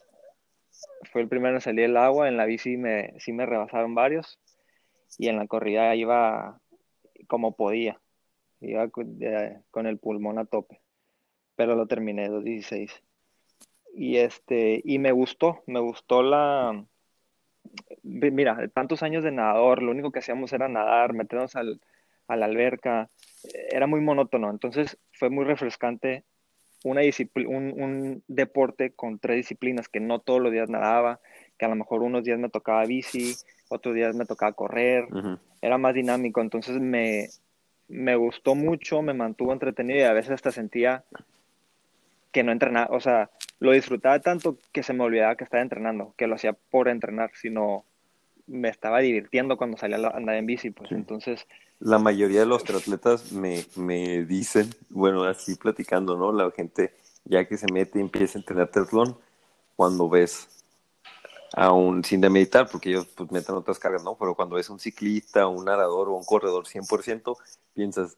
Fue 1.12 1.22
el 1.22 1.28
primero 1.28 1.54
en 1.54 1.60
salir 1.60 1.82
del 1.82 1.96
agua, 1.96 2.28
en 2.28 2.36
la 2.36 2.46
bici 2.46 2.76
me, 2.76 3.14
sí 3.18 3.32
me 3.32 3.46
rebasaron 3.46 3.94
varios 3.94 4.38
y 5.18 5.28
en 5.28 5.36
la 5.36 5.46
corrida 5.46 5.94
iba 5.94 6.60
como 7.26 7.54
podía, 7.54 8.00
iba 8.60 8.88
con, 8.88 9.86
el 9.86 9.98
pulmón 9.98 10.38
a 10.38 10.44
tope, 10.44 10.80
pero 11.54 11.76
lo 11.76 11.86
terminé 11.86 12.28
2.16. 12.28 12.90
Y 13.94 14.16
este, 14.16 14.80
y 14.84 14.98
me 14.98 15.12
gustó, 15.12 15.62
me 15.66 15.80
gustó 15.80 16.22
la, 16.22 16.84
mira, 18.02 18.68
tantos 18.68 19.02
años 19.02 19.24
de 19.24 19.32
nadador, 19.32 19.82
lo 19.82 19.90
único 19.90 20.10
que 20.10 20.20
hacíamos 20.20 20.52
era 20.52 20.68
nadar, 20.68 21.12
meternos 21.12 21.56
al, 21.56 21.80
a 22.30 22.36
la 22.36 22.46
alberca, 22.46 23.08
eh, 23.44 23.68
era 23.70 23.86
muy 23.86 24.00
monótono, 24.00 24.50
entonces 24.50 24.98
fue 25.12 25.30
muy 25.30 25.44
refrescante 25.44 26.24
una 26.82 27.02
un, 27.46 27.74
un 27.76 28.22
deporte 28.26 28.92
con 28.92 29.18
tres 29.18 29.36
disciplinas 29.36 29.88
que 29.88 30.00
no 30.00 30.18
todos 30.20 30.40
los 30.40 30.52
días 30.52 30.70
nadaba, 30.70 31.20
que 31.58 31.66
a 31.66 31.68
lo 31.68 31.76
mejor 31.76 32.02
unos 32.02 32.24
días 32.24 32.38
me 32.38 32.48
tocaba 32.48 32.86
bici, 32.86 33.34
otros 33.68 33.94
días 33.94 34.14
me 34.16 34.24
tocaba 34.24 34.52
correr, 34.52 35.06
era 35.60 35.76
más 35.76 35.94
dinámico, 35.94 36.40
entonces 36.40 36.80
me, 36.80 37.28
me 37.88 38.16
gustó 38.16 38.54
mucho, 38.54 39.02
me 39.02 39.12
mantuvo 39.12 39.52
entretenido 39.52 40.00
y 40.00 40.02
a 40.04 40.12
veces 40.14 40.32
hasta 40.32 40.52
sentía 40.52 41.04
que 42.32 42.42
no 42.42 42.52
entrenaba, 42.52 42.94
o 42.94 43.00
sea, 43.00 43.30
lo 43.58 43.72
disfrutaba 43.72 44.18
tanto 44.20 44.56
que 44.72 44.82
se 44.82 44.94
me 44.94 45.04
olvidaba 45.04 45.36
que 45.36 45.44
estaba 45.44 45.62
entrenando, 45.62 46.14
que 46.16 46.26
lo 46.26 46.36
hacía 46.36 46.54
por 46.54 46.88
entrenar, 46.88 47.30
sino 47.34 47.84
me 48.46 48.68
estaba 48.68 49.00
divirtiendo 49.00 49.56
cuando 49.56 49.76
salía 49.76 49.98
a 49.98 50.16
andar 50.16 50.36
en 50.36 50.46
bici, 50.46 50.70
pues. 50.70 50.88
Sí. 50.88 50.94
entonces, 50.94 51.46
La 51.80 51.98
mayoría 51.98 52.40
de 52.40 52.46
los 52.46 52.64
triatletas 52.64 53.32
me, 53.32 53.64
me 53.74 54.24
dicen, 54.24 54.74
bueno, 54.90 55.24
así 55.24 55.54
platicando, 55.56 56.16
¿no? 56.16 56.30
La 56.32 56.50
gente 56.50 56.94
ya 57.24 57.46
que 57.46 57.56
se 57.56 57.66
mete 57.72 57.98
y 57.98 58.02
empieza 58.02 58.38
a 58.38 58.40
entrenar 58.40 58.68
triatlón, 58.70 59.16
cuando 59.76 60.08
ves 60.08 60.48
a 61.54 61.72
un, 61.72 62.04
sin 62.04 62.20
demeditar, 62.20 62.68
porque 62.70 62.90
ellos 62.90 63.06
pues 63.14 63.30
meten 63.32 63.54
otras 63.54 63.78
cargas, 63.78 64.04
¿no? 64.04 64.14
Pero 64.14 64.34
cuando 64.34 64.56
ves 64.56 64.68
a 64.68 64.72
un 64.74 64.78
ciclista, 64.78 65.46
un 65.46 65.64
nadador 65.64 66.08
o 66.08 66.14
un 66.14 66.24
corredor 66.24 66.66
100%, 66.66 67.36
piensas 67.74 68.16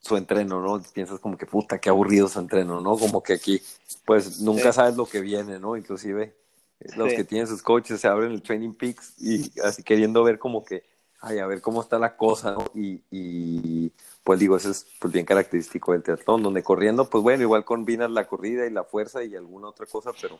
su 0.00 0.16
entreno, 0.16 0.60
¿no? 0.60 0.82
Piensas 0.92 1.18
como 1.20 1.38
que 1.38 1.46
puta, 1.46 1.78
qué 1.78 1.88
aburrido 1.88 2.28
su 2.28 2.38
entreno, 2.40 2.80
¿no? 2.80 2.98
Como 2.98 3.22
que 3.22 3.34
aquí, 3.34 3.62
pues 4.04 4.40
nunca 4.40 4.72
Sí. 4.72 4.76
sabes 4.76 4.96
lo 4.96 5.06
que 5.06 5.20
viene, 5.20 5.58
¿no? 5.58 5.76
Inclusive 5.76 6.36
eh, 6.80 6.88
los 6.96 7.10
Sí. 7.10 7.16
que 7.16 7.24
tienen 7.24 7.46
sus 7.46 7.62
coaches 7.62 8.00
se 8.00 8.08
abren 8.08 8.32
el 8.32 8.42
Training 8.42 8.74
Peaks 8.74 9.14
y 9.18 9.50
así 9.60 9.82
queriendo 9.82 10.22
ver 10.24 10.38
como 10.38 10.64
que, 10.64 10.82
ay, 11.24 11.38
a 11.38 11.46
ver 11.46 11.60
cómo 11.60 11.80
está 11.80 11.98
la 11.98 12.16
cosa, 12.16 12.52
¿no? 12.52 12.64
Y, 12.74 13.02
y, 13.10 13.92
pues 14.22 14.38
digo, 14.38 14.56
eso 14.56 14.70
es 14.70 14.86
pues 14.98 15.12
bien 15.12 15.24
característico 15.24 15.92
del 15.92 16.02
triatlón, 16.02 16.42
donde 16.42 16.62
corriendo, 16.62 17.08
pues 17.08 17.22
bueno, 17.22 17.42
igual 17.42 17.64
combinas 17.64 18.10
la 18.10 18.26
corrida 18.26 18.66
y 18.66 18.70
la 18.70 18.84
fuerza 18.84 19.24
y 19.24 19.34
alguna 19.34 19.68
otra 19.68 19.86
cosa, 19.86 20.12
pero 20.20 20.38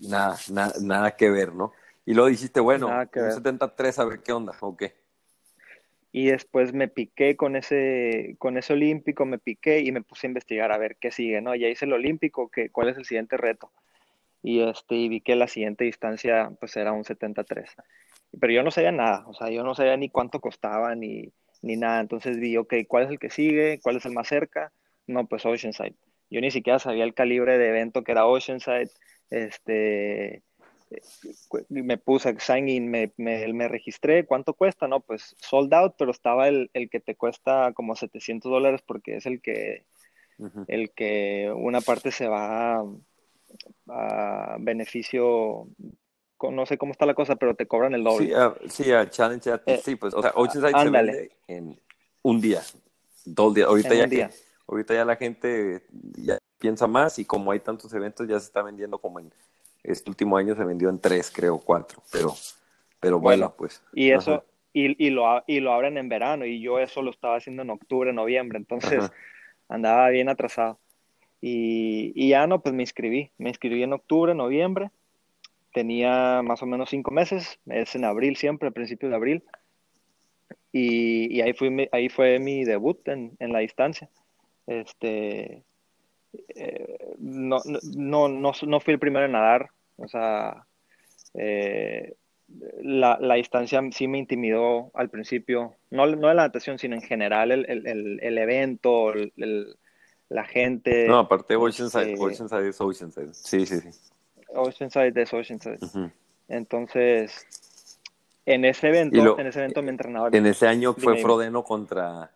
nada, 0.00 0.36
nada, 0.50 0.74
nada 0.80 1.16
que 1.16 1.30
ver, 1.30 1.54
¿no? 1.54 1.72
Y 2.06 2.14
luego 2.14 2.28
dijiste, 2.28 2.60
bueno, 2.60 2.88
un 2.88 3.08
ver. 3.12 3.32
73, 3.32 3.98
a 3.98 4.04
ver 4.04 4.20
qué 4.20 4.32
onda, 4.32 4.56
ok. 4.60 4.84
Y 6.12 6.26
después 6.26 6.72
me 6.72 6.88
piqué 6.88 7.36
con 7.36 7.54
ese, 7.54 8.34
con 8.38 8.58
ese 8.58 8.72
olímpico, 8.72 9.24
me 9.26 9.38
piqué 9.38 9.80
y 9.80 9.92
me 9.92 10.02
puse 10.02 10.26
a 10.26 10.30
investigar 10.30 10.72
a 10.72 10.78
ver 10.78 10.96
qué 10.96 11.12
sigue, 11.12 11.40
¿no? 11.40 11.54
Ya 11.54 11.68
hice 11.68 11.84
el 11.84 11.92
olímpico, 11.92 12.50
que, 12.50 12.70
¿cuál 12.70 12.88
es 12.88 12.96
el 12.96 13.04
siguiente 13.04 13.36
reto? 13.36 13.70
Y, 14.42 14.60
este, 14.62 14.94
y 14.94 15.08
vi 15.08 15.20
que 15.20 15.36
la 15.36 15.48
siguiente 15.48 15.84
distancia 15.84 16.50
pues 16.58 16.76
era 16.76 16.92
un 16.92 17.04
73. 17.04 17.70
Pero 18.40 18.52
yo 18.52 18.62
no 18.62 18.70
sabía 18.70 18.92
nada, 18.92 19.24
o 19.26 19.34
sea, 19.34 19.50
yo 19.50 19.64
no 19.64 19.74
sabía 19.74 19.96
ni 19.96 20.08
cuánto 20.08 20.40
costaba 20.40 20.94
ni, 20.94 21.32
ni 21.62 21.76
nada. 21.76 22.00
Entonces 22.00 22.38
vi, 22.38 22.56
ok, 22.56 22.74
¿cuál 22.88 23.04
es 23.04 23.10
el 23.10 23.18
que 23.18 23.30
sigue? 23.30 23.80
¿Cuál 23.82 23.96
es 23.96 24.06
el 24.06 24.12
más 24.12 24.28
cerca? 24.28 24.72
No, 25.06 25.26
pues 25.26 25.44
Oceanside. 25.44 25.96
Yo 26.30 26.40
ni 26.40 26.50
siquiera 26.50 26.78
sabía 26.78 27.04
el 27.04 27.14
calibre 27.14 27.58
de 27.58 27.68
evento 27.68 28.04
que 28.04 28.12
era 28.12 28.26
Oceanside. 28.26 28.90
Este, 29.30 30.42
me 31.68 31.98
puse 31.98 32.34
sign 32.40 32.68
in, 32.68 32.90
me, 32.90 33.12
me, 33.16 33.52
me, 33.52 33.68
registré, 33.68 34.26
¿cuánto 34.26 34.54
cuesta? 34.54 34.88
No, 34.88 35.00
pues 35.00 35.36
sold 35.38 35.72
out, 35.74 35.94
pero 35.98 36.10
estaba 36.10 36.48
el, 36.48 36.70
el 36.74 36.90
que 36.90 37.00
te 37.00 37.14
cuesta 37.14 37.72
como 37.74 37.94
700 37.94 38.50
dólares 38.50 38.82
porque 38.84 39.16
es 39.16 39.26
el 39.26 39.40
que, 39.40 39.84
uh 40.38 40.46
-huh. 40.46 40.64
el 40.68 40.90
que 40.90 41.52
una 41.54 41.80
parte 41.80 42.10
se 42.10 42.28
va 42.28 42.84
a, 43.88 44.56
beneficio, 44.60 45.68
no 46.42 46.66
sé 46.66 46.78
cómo 46.78 46.92
está 46.92 47.06
la 47.06 47.14
cosa, 47.14 47.36
pero 47.36 47.54
te 47.54 47.66
cobran 47.66 47.94
el 47.94 48.04
doble. 48.04 48.32
Sí, 48.68 48.92
a 48.92 49.08
Challenge, 49.08 49.50
eh, 49.66 49.80
sí, 49.82 49.96
pues, 49.96 50.14
o 50.14 50.22
sea, 50.22 50.32
Oceanside 50.34 50.82
se 50.82 50.90
vende 50.90 51.30
en 51.48 51.80
un 52.22 52.40
día, 52.40 52.62
dos 53.24 53.54
días, 53.54 53.68
ahorita 53.68 53.90
en 53.90 53.96
ya 53.96 54.04
un 54.04 54.10
día. 54.10 54.28
que, 54.28 54.34
ahorita 54.68 54.94
ya 54.94 55.04
la 55.04 55.16
gente 55.16 55.84
ya 56.16 56.38
piensa 56.58 56.86
más 56.86 57.18
y 57.18 57.24
como 57.24 57.50
hay 57.50 57.60
tantos 57.60 57.92
eventos 57.94 58.28
ya 58.28 58.38
se 58.38 58.46
está 58.46 58.62
vendiendo 58.62 58.98
como 58.98 59.18
en 59.18 59.32
este 59.82 60.10
último 60.10 60.36
año 60.36 60.54
se 60.54 60.64
vendió 60.64 60.90
en 60.90 60.98
tres, 60.98 61.30
creo, 61.34 61.58
cuatro, 61.58 62.02
pero, 62.12 62.34
pero 63.00 63.18
bueno, 63.18 63.46
bueno 63.48 63.54
pues. 63.56 63.82
Y 63.94 64.10
eso, 64.10 64.44
y, 64.72 65.04
y, 65.04 65.10
lo, 65.10 65.42
y 65.46 65.60
lo 65.60 65.72
abren 65.72 65.96
en 65.96 66.08
verano, 66.08 66.44
y 66.44 66.60
yo 66.60 66.78
eso 66.78 67.02
lo 67.02 67.10
estaba 67.10 67.36
haciendo 67.36 67.62
en 67.62 67.70
octubre, 67.70 68.12
noviembre, 68.12 68.58
entonces 68.58 69.04
Ajá. 69.04 69.12
andaba 69.68 70.08
bien 70.10 70.28
atrasado. 70.28 70.78
Y, 71.40 72.28
ya 72.28 72.46
no, 72.46 72.60
pues 72.60 72.74
me 72.74 72.82
inscribí, 72.82 73.30
me 73.38 73.48
inscribí 73.48 73.82
en 73.82 73.92
octubre, 73.92 74.34
noviembre, 74.34 74.90
tenía 75.72 76.42
más 76.42 76.62
o 76.62 76.66
menos 76.66 76.90
cinco 76.90 77.10
meses, 77.10 77.58
es 77.66 77.94
en 77.94 78.04
abril 78.04 78.36
siempre, 78.36 78.68
a 78.68 78.72
principios 78.72 79.10
de 79.10 79.16
abril, 79.16 79.44
y, 80.72 81.34
y 81.34 81.40
ahí, 81.40 81.52
fui, 81.54 81.88
ahí 81.92 82.08
fue 82.08 82.38
mi 82.38 82.64
debut 82.64 83.06
en, 83.08 83.36
en 83.40 83.52
la 83.52 83.60
distancia. 83.60 84.08
Este, 84.66 85.64
eh, 86.54 87.14
no, 87.18 87.58
no, 87.96 88.28
no, 88.28 88.52
no, 88.62 88.80
fui 88.80 88.94
el 88.94 89.00
primero 89.00 89.26
en 89.26 89.32
nadar, 89.32 89.70
o 89.96 90.06
sea, 90.06 90.64
eh, 91.34 92.14
la, 92.82 93.18
la, 93.20 93.34
distancia 93.34 93.80
sí 93.92 94.08
me 94.08 94.18
intimidó 94.18 94.90
al 94.94 95.10
principio, 95.10 95.76
no, 95.90 96.06
no 96.06 96.28
de 96.28 96.34
la 96.34 96.42
natación, 96.42 96.78
sino 96.78 96.94
en 96.94 97.02
general 97.02 97.50
el, 97.50 97.66
el, 97.68 97.86
el, 97.86 98.20
el 98.22 98.38
evento, 98.38 99.12
el, 99.12 99.76
la 100.30 100.44
gente. 100.44 101.06
No, 101.06 101.18
aparte 101.18 101.56
Oceanside, 101.56 102.12
este, 102.12 102.24
Oceanside 102.24 102.68
es 102.68 102.80
Oceanside, 102.80 103.34
sí, 103.34 103.66
sí, 103.66 103.80
sí. 103.80 103.90
Oceanside 104.48 105.20
es 105.20 105.34
Oceanside. 105.34 105.78
Uh 105.82 105.86
-huh. 105.86 106.12
Entonces, 106.48 107.46
en 108.46 108.64
ese 108.64 108.88
evento, 108.88 109.22
lo, 109.22 109.38
en 109.38 109.46
ese 109.46 109.58
evento 109.58 109.82
mi 109.82 109.90
entrenador... 109.90 110.34
En 110.34 110.46
ese 110.46 110.66
año 110.66 110.94
fue 110.94 111.12
dime, 111.12 111.22
Frodeno 111.22 111.62
contra, 111.62 112.30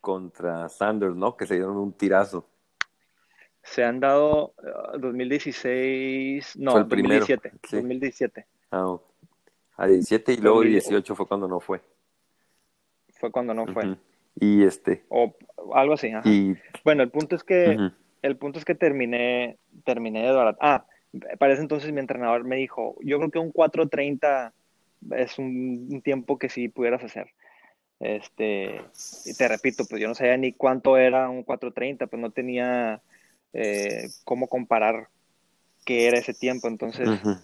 contra 0.00 0.68
Sanders, 0.68 1.16
¿no? 1.16 1.36
Que 1.36 1.46
se 1.46 1.54
dieron 1.54 1.76
un 1.76 1.92
tirazo 1.94 2.46
se 3.62 3.84
han 3.84 4.00
dado 4.00 4.54
uh, 4.58 4.98
2016, 4.98 6.56
no, 6.56 6.78
el 6.78 6.88
2017, 6.88 7.40
primero, 7.40 7.60
sí. 7.68 7.76
2017. 7.76 8.46
Ah, 8.70 8.86
okay. 8.88 9.06
A 9.76 9.86
17 9.86 10.32
y 10.32 10.36
luego 10.38 10.62
18 10.62 11.14
fue 11.14 11.26
cuando 11.26 11.48
no 11.48 11.60
fue. 11.60 11.80
Fue 13.14 13.30
cuando 13.30 13.54
no 13.54 13.66
fue. 13.66 13.86
Uh 13.86 13.90
-huh. 13.90 13.98
Y 14.40 14.64
este. 14.64 15.04
O 15.08 15.34
algo 15.74 15.94
así, 15.94 16.08
ajá. 16.08 16.28
Y... 16.28 16.56
Bueno, 16.84 17.02
el 17.02 17.10
punto 17.10 17.36
es 17.36 17.44
que, 17.44 17.68
uh 17.68 17.80
-huh. 17.80 17.94
el 18.22 18.36
punto 18.36 18.58
es 18.58 18.64
que 18.64 18.74
terminé, 18.74 19.58
terminé 19.84 20.22
de 20.22 20.32
barato. 20.32 20.58
Ah, 20.60 20.86
para 21.38 21.52
ese 21.52 21.62
entonces 21.62 21.92
mi 21.92 22.00
entrenador 22.00 22.44
me 22.44 22.56
dijo, 22.56 22.96
yo 23.02 23.18
creo 23.18 23.30
que 23.30 23.38
un 23.38 23.52
4.30 23.52 24.52
es 25.16 25.38
un, 25.38 25.88
un 25.90 26.02
tiempo 26.02 26.38
que 26.38 26.48
sí 26.48 26.68
pudieras 26.68 27.04
hacer. 27.04 27.28
Este, 28.02 28.80
y 29.26 29.34
te 29.34 29.46
repito, 29.46 29.84
pues 29.84 30.02
yo 30.02 30.08
no 30.08 30.14
sabía 30.16 30.36
ni 30.36 30.52
cuánto 30.52 30.96
era 30.96 31.28
un 31.28 31.44
4.30, 31.46 32.08
pues 32.08 32.20
no 32.20 32.30
tenía 32.30 33.00
eh, 33.52 34.08
cómo 34.24 34.48
comparar 34.48 35.06
qué 35.84 36.08
era 36.08 36.18
ese 36.18 36.34
tiempo. 36.34 36.66
Entonces, 36.66 37.08
uh 37.08 37.12
-huh. 37.12 37.40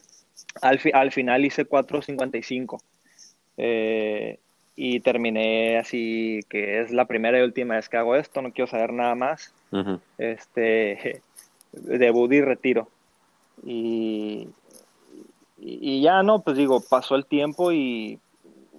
al, 0.60 0.80
fi 0.80 0.90
al, 0.92 1.12
final 1.12 1.44
hice 1.44 1.64
4.55 1.64 2.80
eh, 3.56 4.40
y 4.80 5.00
terminé 5.00 5.76
así, 5.76 6.38
que 6.48 6.80
es 6.80 6.92
la 6.92 7.06
primera 7.06 7.36
y 7.40 7.42
última 7.42 7.74
vez 7.74 7.88
que 7.88 7.96
hago 7.96 8.14
esto, 8.14 8.40
no 8.40 8.52
quiero 8.52 8.70
saber 8.70 8.92
nada 8.92 9.16
más. 9.16 9.52
Uh 9.72 9.78
-huh. 9.78 10.00
Este, 10.18 11.20
debut 11.72 12.32
y 12.32 12.40
retiro. 12.40 12.88
Y, 13.64 14.48
y, 15.58 15.96
y, 15.96 16.00
ya 16.00 16.22
no, 16.22 16.42
pues 16.42 16.56
digo, 16.56 16.80
pasó 16.80 17.16
el 17.16 17.26
tiempo 17.26 17.72
y 17.72 18.20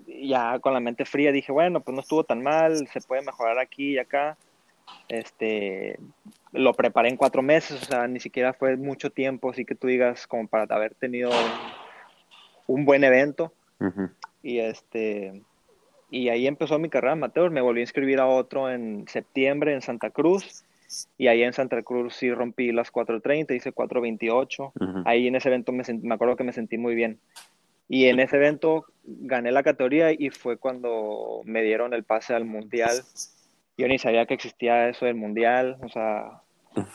ya 0.07 0.57
con 0.59 0.73
la 0.73 0.79
mente 0.79 1.03
fría 1.03 1.33
dije, 1.33 1.51
bueno, 1.51 1.81
pues 1.81 1.93
no 1.93 1.99
estuvo 1.99 2.23
tan 2.23 2.41
mal, 2.41 2.87
se 2.87 3.01
puede 3.01 3.21
mejorar 3.21 3.59
aquí 3.59 3.95
y 3.95 3.99
acá 3.99 4.37
Este, 5.09 5.99
lo 6.53 6.73
preparé 6.75 7.09
en 7.09 7.17
cuatro 7.17 7.41
meses, 7.41 7.83
o 7.83 7.85
sea, 7.85 8.07
ni 8.07 8.21
siquiera 8.21 8.53
fue 8.53 8.77
mucho 8.77 9.09
tiempo, 9.09 9.49
así 9.49 9.65
que 9.65 9.75
tú 9.75 9.87
digas, 9.87 10.27
como 10.27 10.47
para 10.47 10.73
haber 10.73 10.95
tenido 10.95 11.29
un, 12.67 12.85
buen 12.85 13.03
evento. 13.03 13.51
Y 14.41 14.59
este, 14.59 15.43
y 16.11 16.29
ahí 16.29 16.47
empezó 16.47 16.79
mi 16.79 16.89
carrera 16.89 17.13
amateur. 17.13 17.51
Me 17.51 17.61
volví 17.61 17.81
a 17.81 17.83
inscribir 17.83 18.19
a 18.19 18.27
otro 18.27 18.69
en 18.69 19.05
septiembre 19.07 19.73
en 19.73 19.81
Santa 19.81 20.09
Cruz. 20.09 20.63
Y 21.17 21.27
ahí 21.27 21.43
en 21.43 21.53
Santa 21.53 21.83
Cruz 21.83 22.15
sí 22.15 22.33
rompí 22.33 22.71
las 22.71 22.91
4.30, 22.91 23.55
hice 23.55 23.73
4.28. 23.73 25.03
Ahí 25.05 25.27
en 25.27 25.35
ese 25.35 25.49
evento 25.49 25.71
me, 25.71 25.83
me 26.01 26.15
acuerdo 26.15 26.35
que 26.35 26.43
me 26.43 26.53
sentí 26.53 26.77
muy 26.77 26.95
bien. 26.95 27.19
Y 27.87 28.05
en 28.05 28.19
ese 28.19 28.37
evento 28.37 28.85
gané 29.03 29.51
la 29.51 29.63
categoría 29.63 30.11
y 30.11 30.29
fue 30.29 30.57
cuando 30.57 31.41
me 31.45 31.61
dieron 31.61 31.93
el 31.93 32.03
pase 32.03 32.33
al 32.33 32.45
mundial. 32.45 32.91
Yo 33.77 33.87
ni 33.87 33.97
sabía 33.97 34.25
que 34.25 34.33
existía 34.33 34.89
eso 34.89 35.05
del 35.05 35.15
mundial, 35.15 35.77
o 35.81 35.89
sea, 35.89 36.41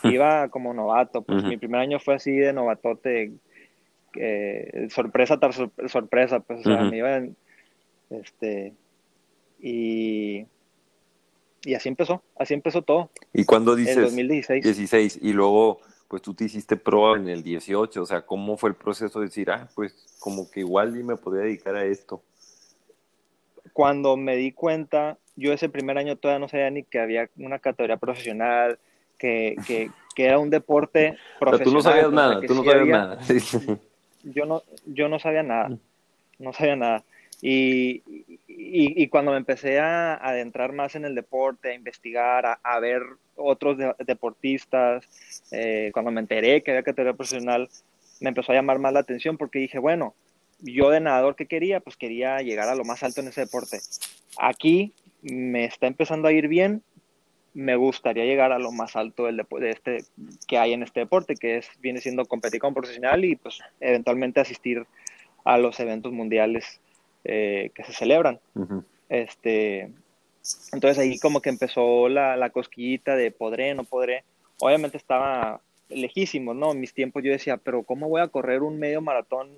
iba 0.03 0.49
como 0.49 0.73
novato. 0.73 1.21
Pues 1.21 1.43
mi 1.43 1.57
primer 1.57 1.81
año 1.81 1.99
fue 1.99 2.15
así 2.15 2.31
de 2.31 2.53
novatote, 2.53 3.31
sorpresa 4.89 5.39
tras 5.39 5.61
sorpresa, 5.87 6.39
pues, 6.41 6.59
o 6.59 6.63
sea, 6.63 6.83
me 6.83 6.97
iba 6.97 7.21
este, 8.09 8.73
y, 9.65 10.45
y 11.63 11.73
así 11.73 11.89
empezó, 11.89 12.21
así 12.37 12.53
empezó 12.53 12.83
todo. 12.83 13.09
¿Y 13.33 13.45
cuando 13.45 13.75
dices? 13.75 13.97
En 13.97 14.03
2016. 14.03 14.63
16, 14.63 15.19
y 15.23 15.33
luego 15.33 15.79
pues 16.07 16.21
tú 16.21 16.35
te 16.35 16.43
hiciste 16.43 16.77
pro 16.77 17.15
en 17.15 17.27
el 17.27 17.41
18, 17.41 17.99
o 17.99 18.05
sea, 18.05 18.21
¿cómo 18.21 18.57
fue 18.57 18.69
el 18.69 18.75
proceso 18.75 19.19
de 19.19 19.25
decir, 19.25 19.49
ah, 19.49 19.67
pues 19.73 19.95
como 20.19 20.51
que 20.51 20.59
igual 20.59 20.95
y 20.95 21.01
me 21.01 21.15
podía 21.15 21.41
dedicar 21.41 21.75
a 21.75 21.83
esto? 21.83 22.21
Cuando 23.73 24.15
me 24.15 24.35
di 24.35 24.51
cuenta, 24.51 25.17
yo 25.35 25.51
ese 25.51 25.67
primer 25.67 25.97
año 25.97 26.15
todavía 26.15 26.39
no 26.39 26.47
sabía 26.47 26.69
ni 26.69 26.83
que 26.83 26.99
había 26.99 27.27
una 27.37 27.57
categoría 27.57 27.97
profesional, 27.97 28.77
que, 29.17 29.55
que, 29.65 29.89
que 30.13 30.25
era 30.25 30.37
un 30.37 30.51
deporte 30.51 31.17
profesional. 31.39 31.57
Pero 31.57 31.63
tú 31.63 31.73
no 31.73 31.81
sabías 31.81 32.11
nada, 32.11 32.41
tú 32.41 32.53
no 32.53 32.63
sabías 32.63 32.87
nada. 32.87 33.19
yo, 34.23 34.45
no, 34.45 34.61
yo 34.85 35.09
no 35.09 35.17
sabía 35.17 35.41
nada, 35.41 35.75
no 36.37 36.53
sabía 36.53 36.75
nada. 36.75 37.03
Y, 37.41 39.07
cuando 39.07 39.31
me 39.31 39.37
empecé 39.37 39.79
a, 39.79 40.15
adentrar 40.15 40.73
más 40.73 40.95
en 40.95 41.05
el 41.05 41.15
deporte, 41.15 41.69
a 41.69 41.73
investigar, 41.73 42.45
a, 42.45 42.59
a 42.63 42.79
ver 42.79 43.01
otros 43.35 43.77
deportistas, 44.05 45.07
eh, 45.51 45.91
cuando 45.93 46.11
me 46.11 46.21
enteré 46.21 46.63
que 46.63 46.71
había 46.71 46.83
categoría 46.83 47.13
profesional, 47.13 47.69
me 48.19 48.29
empezó 48.29 48.51
a 48.51 48.55
llamar 48.55 48.79
más 48.79 48.93
la 48.93 48.99
atención 48.99 49.37
porque 49.37 49.59
dije, 49.59 49.79
bueno, 49.79 50.15
yo 50.59 50.89
de 50.89 50.99
nadador 50.99 51.35
que 51.35 51.47
quería, 51.47 51.79
pues 51.79 51.97
quería 51.97 52.39
llegar 52.39 52.69
a 52.69 52.75
lo 52.75 52.83
más 52.83 53.03
alto 53.03 53.21
en 53.21 53.27
ese 53.27 53.41
deporte. 53.41 53.79
Aquí 54.37 54.93
me 55.21 55.65
está 55.65 55.87
empezando 55.87 56.27
a 56.27 56.31
ir 56.31 56.47
bien, 56.47 56.81
me 57.53 57.75
gustaría 57.75 58.25
llegar 58.25 58.51
a 58.51 58.59
lo 58.59 58.71
más 58.71 58.95
alto 58.95 59.25
del 59.25 59.37
de 59.37 59.69
este 59.69 60.03
que 60.47 60.57
hay 60.57 60.73
en 60.73 60.83
este 60.83 61.01
deporte, 61.01 61.35
que 61.35 61.57
es 61.57 61.69
viene 61.79 62.01
siendo 62.01 62.25
competir 62.25 62.59
como 62.59 62.75
profesional 62.75 63.23
y 63.23 63.35
pues 63.35 63.59
eventualmente 63.79 64.41
asistir 64.41 64.85
a 65.45 65.57
los 65.57 65.79
eventos 65.79 66.11
mundiales 66.11 66.81
eh, 67.25 67.71
que 67.73 67.83
se 67.83 67.93
celebran. 67.93 68.39
este, 69.09 69.91
entonces 70.71 70.99
ahí 70.99 71.17
como 71.19 71.41
que 71.41 71.49
empezó 71.49 72.07
la, 72.07 72.37
la, 72.37 72.51
cosquillita 72.51 73.15
de 73.15 73.31
podré, 73.31 73.73
no 73.73 73.83
podré. 73.83 74.23
Obviamente 74.59 74.97
estaba 74.97 75.59
lejísimo, 75.89 76.53
¿no? 76.53 76.71
En 76.71 76.79
mis 76.79 76.93
tiempos 76.93 77.23
yo 77.23 77.31
decía, 77.31 77.57
pero 77.57 77.83
¿cómo 77.83 78.09
voy 78.09 78.21
a 78.21 78.27
correr 78.27 78.61
un 78.61 78.77
medio 78.77 79.01
maratón 79.01 79.49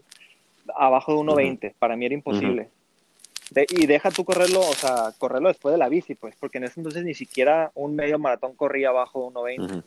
abajo 0.76 1.14
de 1.14 1.20
1.20? 1.20 1.74
Para 1.78 1.96
mí 1.96 2.06
era 2.06 2.16
imposible. 2.16 2.70
y 3.70 3.86
deja 3.86 4.12
tú 4.12 4.24
correrlo, 4.24 4.62
o 4.62 4.74
sea, 4.74 5.12
correrlo 5.18 5.50
después 5.50 5.74
de 5.74 5.80
la 5.80 5.90
bici, 5.90 6.16
pues, 6.16 6.36
porque 6.40 6.58
en 6.58 6.66
ese 6.66 6.80
entonces 6.80 7.04
ni 7.04 7.14
siquiera 7.14 7.72
un 7.76 7.96
medio 7.96 8.18
maratón 8.18 8.56
corría 8.56 8.90
abajo 8.90 9.30
de 9.30 9.58
1.20. 9.58 9.84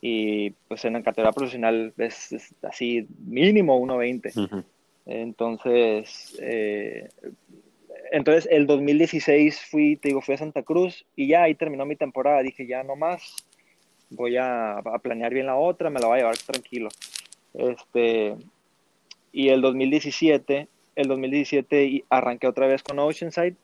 Y 0.00 0.50
pues 0.68 0.84
en 0.84 0.92
la 0.92 1.02
categoría 1.02 1.32
profesional 1.32 1.92
es, 1.96 2.32
es 2.32 2.54
así 2.62 3.06
mínimo 3.26 3.80
1.20. 3.80 4.64
Entonces, 5.06 6.36
eh, 6.42 7.08
entonces 8.10 8.48
el 8.50 8.66
2016 8.66 9.60
fui, 9.70 9.96
te 9.96 10.08
digo, 10.08 10.20
fui 10.20 10.34
a 10.34 10.38
Santa 10.38 10.62
Cruz 10.62 11.06
y 11.14 11.28
ya 11.28 11.44
ahí 11.44 11.54
terminó 11.54 11.86
mi 11.86 11.96
temporada. 11.96 12.42
Dije, 12.42 12.66
ya 12.66 12.82
no 12.82 12.96
más, 12.96 13.34
voy 14.10 14.36
a, 14.36 14.82
planear 15.02 15.32
bien 15.32 15.46
la 15.46 15.56
otra, 15.56 15.90
me 15.90 16.00
la 16.00 16.08
voy 16.08 16.16
a 16.16 16.20
llevar 16.22 16.36
tranquilo. 16.38 16.88
Este, 17.54 18.36
y 19.32 19.48
el 19.48 19.60
2017, 19.60 20.68
el 20.96 21.08
2017 21.08 22.04
arranqué 22.08 22.46
otra 22.46 22.66
vez 22.66 22.82
con 22.82 22.98
Oceanside. 22.98 23.56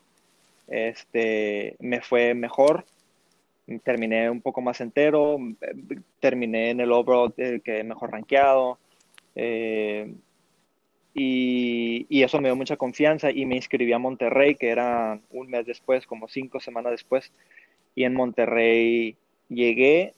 Este, 0.69 1.77
me 1.81 2.01
fue 2.01 2.35
mejor, 2.35 2.85
terminé 3.85 4.31
un 4.31 4.41
poco 4.41 4.61
más 4.61 4.81
entero, 4.81 5.39
terminé 6.21 6.71
en 6.71 6.81
el 6.81 6.93
overall 6.93 7.33
eh, 7.37 7.61
que 7.65 7.83
mejor 7.85 8.13
rankeado. 8.13 8.79
Eh, 9.35 10.15
y, 11.15 12.23
eso 12.23 12.41
me 12.41 12.49
dio 12.49 12.57
mucha 12.57 12.77
confianza 12.77 13.31
y 13.31 13.45
me 13.45 13.57
inscribí 13.57 13.93
a 13.93 13.99
Monterrey, 13.99 14.55
que 14.55 14.71
era 14.71 15.21
un 15.31 15.49
mes 15.49 15.67
después, 15.67 16.07
como 16.07 16.29
cinco 16.29 16.61
semanas 16.61 16.93
después. 16.93 17.33
Y 17.95 18.05
en 18.05 18.15
Monterrey 18.15 19.17
llegué 19.49 20.15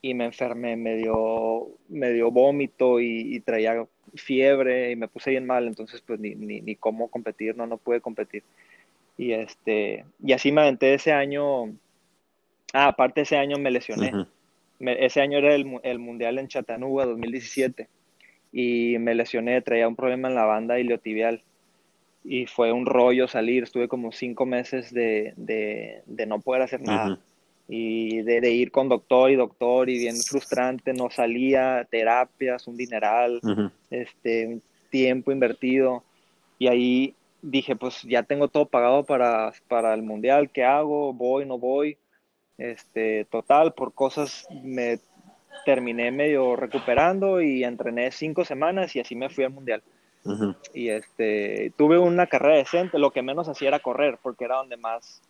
y 0.00 0.14
me 0.14 0.26
enfermé, 0.26 0.76
me 0.76 0.96
dio, 0.96 1.68
me 1.88 2.12
dio 2.12 2.30
vómito 2.30 3.00
y, 3.00 3.40
traía 3.40 3.86
fiebre 4.14 4.90
y 4.92 4.96
me 4.96 5.08
puse 5.08 5.30
bien 5.30 5.46
mal, 5.46 5.66
entonces 5.66 6.02
pues 6.02 6.20
ni, 6.20 6.34
ni, 6.34 6.60
ni, 6.60 6.76
cómo 6.76 7.08
competir, 7.08 7.56
no, 7.56 7.66
no 7.66 7.78
pude 7.78 8.00
competir. 8.00 8.44
Y, 9.16 9.32
este, 9.32 10.04
y 10.24 10.32
así 10.32 10.52
me 10.52 10.62
aventé 10.62 10.94
ese 10.94 11.12
año, 11.12 11.64
ah, 12.72 12.88
aparte 12.88 13.22
ese 13.22 13.36
año 13.36 13.58
me 13.58 13.70
lesioné. 13.70 14.12
ese 14.80 15.20
año 15.20 15.38
era 15.38 15.54
el, 15.54 15.80
el 15.82 15.98
Mundial 15.98 16.38
en 16.38 16.48
Chattanooga 16.48 17.06
2017 17.06 17.88
y 18.52 18.96
me 18.98 19.14
lesioné, 19.14 19.62
traía 19.62 19.88
un 19.88 19.96
problema 19.96 20.28
en 20.28 20.34
la 20.34 20.44
banda 20.44 20.78
iliotibial 20.78 21.42
y 22.24 22.46
fue 22.46 22.72
un 22.72 22.86
rollo 22.86 23.26
salir, 23.26 23.64
estuve 23.64 23.88
como 23.88 24.12
cinco 24.12 24.46
meses 24.46 24.92
de, 24.92 25.32
de, 25.36 26.02
de 26.06 26.26
no 26.26 26.40
poder 26.40 26.62
hacer 26.62 26.82
nada 26.82 27.18
y 27.68 28.22
de, 28.22 28.50
ir 28.50 28.70
con 28.70 28.88
doctor 28.88 29.30
y 29.30 29.36
doctor 29.36 29.88
y 29.88 29.98
bien 29.98 30.16
frustrante, 30.16 30.92
no 30.92 31.10
salía, 31.10 31.86
terapias, 31.90 32.66
un 32.66 32.76
dineral, 32.76 33.40
este, 33.90 34.46
un 34.46 34.62
tiempo 34.90 35.32
invertido 35.32 36.04
y 36.58 36.66
ahí 36.66 37.14
dije 37.40 37.74
pues 37.74 38.02
ya 38.02 38.22
tengo 38.22 38.48
todo 38.48 38.66
pagado 38.66 39.04
para, 39.04 39.52
para 39.68 39.94
el 39.94 40.02
mundial, 40.02 40.50
¿qué 40.50 40.64
hago? 40.64 41.12
¿Voy, 41.12 41.46
no 41.46 41.58
voy? 41.58 41.96
Este, 42.58 43.24
total, 43.24 43.72
por 43.72 43.94
cosas 43.94 44.46
me 44.62 44.98
terminé 45.64 46.10
medio 46.10 46.56
recuperando 46.56 47.40
y 47.40 47.64
entrené 47.64 48.10
cinco 48.10 48.44
semanas 48.44 48.94
y 48.96 49.00
así 49.00 49.14
me 49.14 49.30
fui 49.30 49.44
al 49.44 49.52
mundial. 49.52 49.82
Y 50.72 50.88
este, 50.88 51.72
tuve 51.76 51.98
una 51.98 52.28
carrera 52.28 52.56
decente, 52.56 52.98
lo 52.98 53.10
que 53.10 53.22
menos 53.22 53.48
hacía 53.48 53.68
era 53.68 53.80
correr, 53.80 54.18
porque 54.22 54.44
era 54.44 54.56
donde 54.56 54.76
más, 54.76 55.20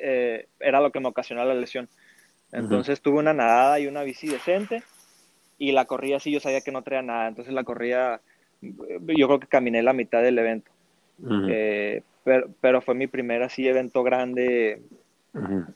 eh, 0.00 0.48
era 0.60 0.80
lo 0.80 0.92
que 0.92 1.00
me 1.00 1.08
ocasionó 1.08 1.44
la 1.44 1.54
lesión. 1.54 1.88
Entonces 2.52 3.00
tuve 3.00 3.18
una 3.18 3.32
nadada 3.32 3.80
y 3.80 3.86
una 3.86 4.02
bici 4.02 4.28
decente 4.28 4.82
y 5.58 5.72
la 5.72 5.86
corrida 5.86 6.20
sí 6.20 6.30
yo 6.30 6.40
sabía 6.40 6.60
que 6.60 6.72
no 6.72 6.82
traía 6.82 7.02
nada, 7.02 7.28
entonces 7.28 7.54
la 7.54 7.64
corrida, 7.64 8.20
yo 8.60 9.26
creo 9.26 9.40
que 9.40 9.46
caminé 9.46 9.82
la 9.82 9.92
mitad 9.92 10.22
del 10.22 10.38
evento. 10.38 10.70
Eh, 11.48 12.02
pero, 12.22 12.48
pero, 12.60 12.80
fue 12.82 12.94
mi 12.94 13.06
primer 13.06 13.42
así 13.42 13.66
evento 13.66 14.02
grande 14.02 14.82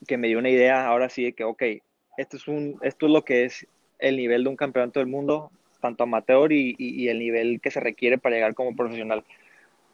que 0.06 0.16
me 0.16 0.28
dio 0.28 0.38
una 0.38 0.50
idea 0.50 0.86
ahora 0.86 1.08
sí 1.08 1.24
de 1.24 1.32
que, 1.32 1.44
ok, 1.44 1.62
esto 2.16 2.36
es, 2.36 2.48
un, 2.48 2.78
esto 2.82 3.06
es 3.06 3.12
lo 3.12 3.24
que 3.24 3.44
es 3.44 3.66
el 3.98 4.16
nivel 4.16 4.44
de 4.44 4.50
un 4.50 4.56
campeonato 4.56 5.00
del 5.00 5.08
mundo, 5.08 5.50
tanto 5.80 6.04
amateur 6.04 6.52
y, 6.52 7.08
el 7.08 7.18
nivel 7.18 7.60
que 7.60 7.70
se 7.70 7.80
requiere 7.80 8.18
para 8.18 8.36
llegar 8.36 8.54
como 8.54 8.76
profesional. 8.76 9.24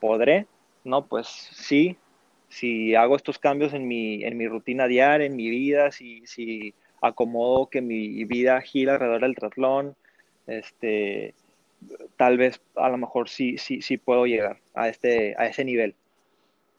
¿Podré? 0.01 0.47
No, 0.85 1.07
pues 1.07 1.27
sí, 1.27 1.97
si 2.49 2.95
hago 2.95 3.17
estos 3.17 3.39
cambios 3.39 3.73
en 3.73 3.89
mi, 3.89 4.25
en 4.25 4.37
mi 4.37 4.49
rutina 4.49 4.87
diaria, 4.87 5.27
en 5.27 5.37
mi 5.37 5.49
vida, 5.49 5.93
si, 5.93 6.27
si 6.27 6.75
acomodo 7.01 7.67
que 7.67 7.81
mi 7.81 8.25
vida 8.25 8.61
gira 8.61 8.95
alrededor 8.95 9.23
del 9.23 9.35
triatlón, 9.35 9.97
este, 10.47 11.35
tal 12.17 12.37
vez 12.37 12.61
a 12.77 12.89
lo 12.89 12.99
mejor 12.99 13.29
sí, 13.29 13.57
sí, 13.59 13.83
sí 13.83 13.97
puedo 13.97 14.27
llegar 14.27 14.61
a, 14.75 14.89
este, 14.89 15.35
a 15.39 15.47
ese 15.47 15.65
nivel. 15.65 15.95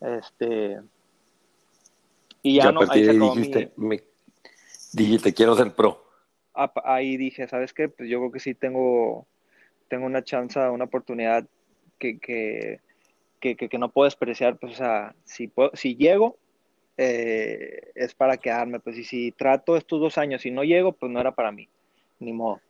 Este, 0.01 0.79
y 2.43 2.55
ya, 2.57 2.71
no, 2.71 2.81
ahí 2.89 3.07
dijiste, 3.07 3.71
me, 3.75 4.03
dijiste, 4.93 5.33
quiero 5.33 5.55
ser 5.55 5.73
pro 5.73 6.04
ahí 6.83 7.17
dije, 7.17 7.47
¿sabes 7.47 7.73
qué? 7.73 7.89
Pues 7.89 8.09
yo 8.09 8.19
creo 8.19 8.31
que 8.31 8.39
sí 8.39 8.53
tengo, 8.53 9.27
tengo 9.87 10.05
una 10.05 10.23
chance, 10.23 10.59
una 10.59 10.85
oportunidad 10.85 11.45
que, 11.99 12.19
que, 12.19 12.79
que, 13.39 13.77
no 13.77 13.89
puedo 13.91 14.05
despreciar. 14.05 14.57
Pues, 14.57 14.73
o 14.73 14.75
sea, 14.75 15.15
si, 15.23 15.51
si 15.73 15.95
llego, 15.95 16.37
eh, 16.97 17.91
es 17.95 18.13
para 18.13 18.37
quedarme. 18.37 18.79
Pues, 18.79 18.97
y 18.97 19.03
si 19.03 19.31
trato 19.31 19.75
estos 19.75 19.99
dos 19.99 20.17
años 20.17 20.45
y 20.45 20.51
no 20.51 20.63
llego, 20.63 20.93
pues 20.93 21.11
no 21.11 21.19
era 21.19 21.33
para 21.33 21.51
mí, 21.51 21.67
ni 22.19 22.33
modo. 22.33 22.61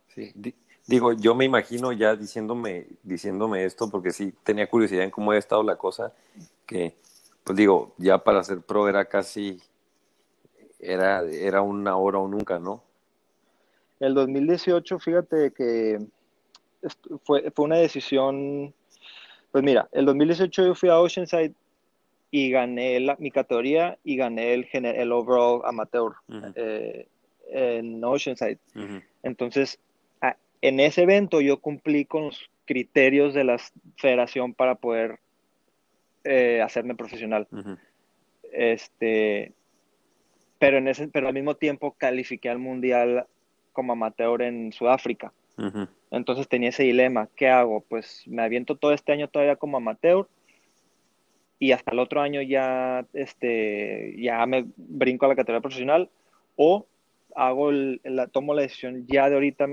Digo, 0.86 1.12
yo 1.12 1.34
me 1.34 1.44
imagino 1.44 1.92
ya 1.92 2.14
diciéndome, 2.14 2.86
diciéndome 3.02 3.64
esto, 3.64 3.90
porque 3.90 4.12
sí 4.12 4.32
tenía 4.44 4.68
curiosidad 4.68 5.04
en 5.04 5.10
cómo 5.10 5.32
ha 5.32 5.36
estado 5.36 5.62
la 5.62 5.76
cosa, 5.76 6.12
que, 6.64 6.94
pues 7.44 7.56
digo, 7.56 7.94
ya 7.98 8.18
para 8.18 8.44
ser 8.44 8.60
pro 8.60 8.88
era 8.88 9.04
casi 9.04 9.60
era, 10.78 11.22
era 11.22 11.62
una 11.62 11.96
hora 11.96 12.18
o 12.18 12.28
nunca, 12.28 12.58
¿no? 12.58 12.82
El 14.00 14.14
2018, 14.14 14.98
fíjate 14.98 15.52
que 15.52 15.98
fue, 17.24 17.50
fue 17.50 17.64
una 17.64 17.76
decisión, 17.76 18.74
pues 19.52 19.64
mira, 19.64 19.88
el 19.92 20.04
2018 20.04 20.66
yo 20.66 20.74
fui 20.74 20.88
a 20.88 20.98
Oceanside 21.00 21.54
y 22.30 22.50
gané 22.50 23.00
la- 23.00 23.16
mi 23.18 23.30
categoría 23.30 23.98
y 24.04 24.16
gané 24.16 24.52
el, 24.54 24.68
el 24.72 25.12
overall 25.12 25.62
amateur 25.64 26.12
eh, 26.56 27.06
en 27.50 28.04
Oceanside. 28.04 28.58
Entonces, 29.22 29.78
a- 30.20 30.36
en 30.60 30.80
ese 30.80 31.02
evento 31.02 31.40
yo 31.40 31.58
cumplí 31.60 32.04
con 32.04 32.24
los 32.26 32.50
criterios 32.66 33.32
de 33.32 33.44
la 33.44 33.56
federación 33.96 34.52
para 34.52 34.74
poder 34.74 35.20
eh, 36.24 36.60
hacerme 36.60 36.94
profesional. 36.96 37.46
Este, 38.52 39.52
pero, 40.58 40.78
en 40.78 40.88
ese, 40.88 41.08
pero 41.08 41.28
al 41.28 41.34
mismo 41.34 41.54
tiempo 41.56 41.94
califiqué 41.96 42.48
al 42.50 42.58
mundial 42.58 43.26
como 43.76 43.92
amateur 43.92 44.40
en 44.42 44.72
Sudáfrica. 44.72 45.32
Entonces 46.10 46.48
tenía 46.48 46.70
ese 46.70 46.82
dilema, 46.82 47.28
¿qué 47.36 47.48
hago? 47.48 47.82
Pues 47.82 48.24
me 48.26 48.42
aviento 48.42 48.76
todo 48.76 48.92
este 48.92 49.12
año 49.12 49.28
todavía 49.28 49.56
como 49.56 49.76
amateur 49.76 50.26
y 51.58 51.72
hasta 51.72 51.92
el 51.92 51.98
otro 51.98 52.20
año 52.22 52.40
ya, 52.42 53.04
este, 53.12 54.14
ya 54.18 54.44
me 54.46 54.64
brinco 54.76 55.26
a 55.26 55.28
la 55.28 55.36
categoría 55.36 55.60
profesional 55.60 56.08
o 56.56 56.86
hago 57.34 57.70
el- 57.70 58.00
la, 58.04 58.26
tomo 58.28 58.54
la 58.54 58.62
decisión 58.62 59.06
ya 59.06 59.28
de 59.28 59.34
ahorita 59.34 59.66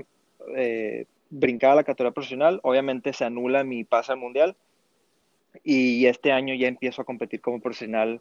eh, 0.56 1.06
brincar 1.30 1.70
a 1.72 1.74
la 1.76 1.84
categoría 1.84 2.12
profesional, 2.12 2.60
obviamente 2.62 3.12
se 3.14 3.24
anula 3.24 3.64
mi 3.64 3.84
pase 3.84 4.12
al 4.12 4.18
mundial 4.18 4.54
y 5.62 6.04
este 6.06 6.30
año 6.32 6.54
ya 6.54 6.68
empiezo 6.68 7.00
a 7.02 7.04
competir 7.06 7.40
como 7.40 7.60
profesional 7.60 8.20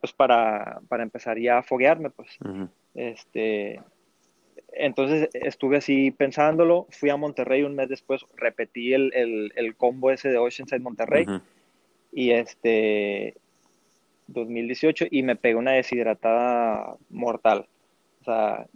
pues 0.00 0.12
para, 0.12 0.80
para 0.88 1.02
empezar 1.02 1.38
ya 1.38 1.58
a 1.58 1.62
foguearme 1.62 2.10
pues. 2.10 2.28
Este, 2.94 3.80
entonces 4.76 5.28
estuve 5.34 5.76
así 5.78 6.10
pensándolo, 6.10 6.86
fui 6.90 7.10
a 7.10 7.16
Monterrey 7.16 7.62
un 7.62 7.74
mes 7.74 7.88
después, 7.88 8.24
repetí 8.36 8.92
el, 8.92 9.12
el, 9.14 9.52
el 9.56 9.76
combo 9.76 10.10
ese 10.10 10.28
de 10.28 10.38
Oceanside 10.38 10.80
Monterrey 10.80 11.24
y 12.12 12.30
este 12.30 13.34
2018 14.28 15.06
y 15.10 15.22
me 15.22 15.36
pegué 15.36 15.54
una 15.56 15.72
deshidratada 15.72 16.96
mortal. 17.10 17.66
O 18.20 18.24
sea, 18.24 18.66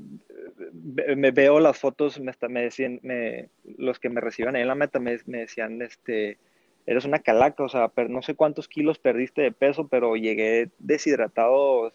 me 1.17 1.31
veo 1.31 1.59
las 1.59 1.79
fotos, 1.79 2.21
me, 2.21 2.31
está- 2.31 2.49
me 2.49 2.63
decían, 2.63 3.01
me, 3.03 3.49
los 3.79 3.99
que 3.99 4.11
me 4.11 4.21
reciban 4.21 4.57
ahí 4.57 4.63
en 4.63 4.69
la 4.69 4.75
meta 4.75 4.99
me, 5.01 5.17
me 5.27 5.39
decían, 5.39 5.81
este, 5.81 6.37
eres 6.85 7.05
una 7.07 7.21
calaca, 7.21 7.63
o 7.65 7.69
sea, 7.69 7.89
per- 7.89 8.11
no 8.11 8.21
sé 8.21 8.35
cuántos 8.35 8.69
kilos 8.69 8.99
perdiste 8.99 9.41
de 9.43 9.53
peso, 9.53 9.89
pero 9.89 10.17
llegué 10.17 10.69
deshidratado 10.79 11.93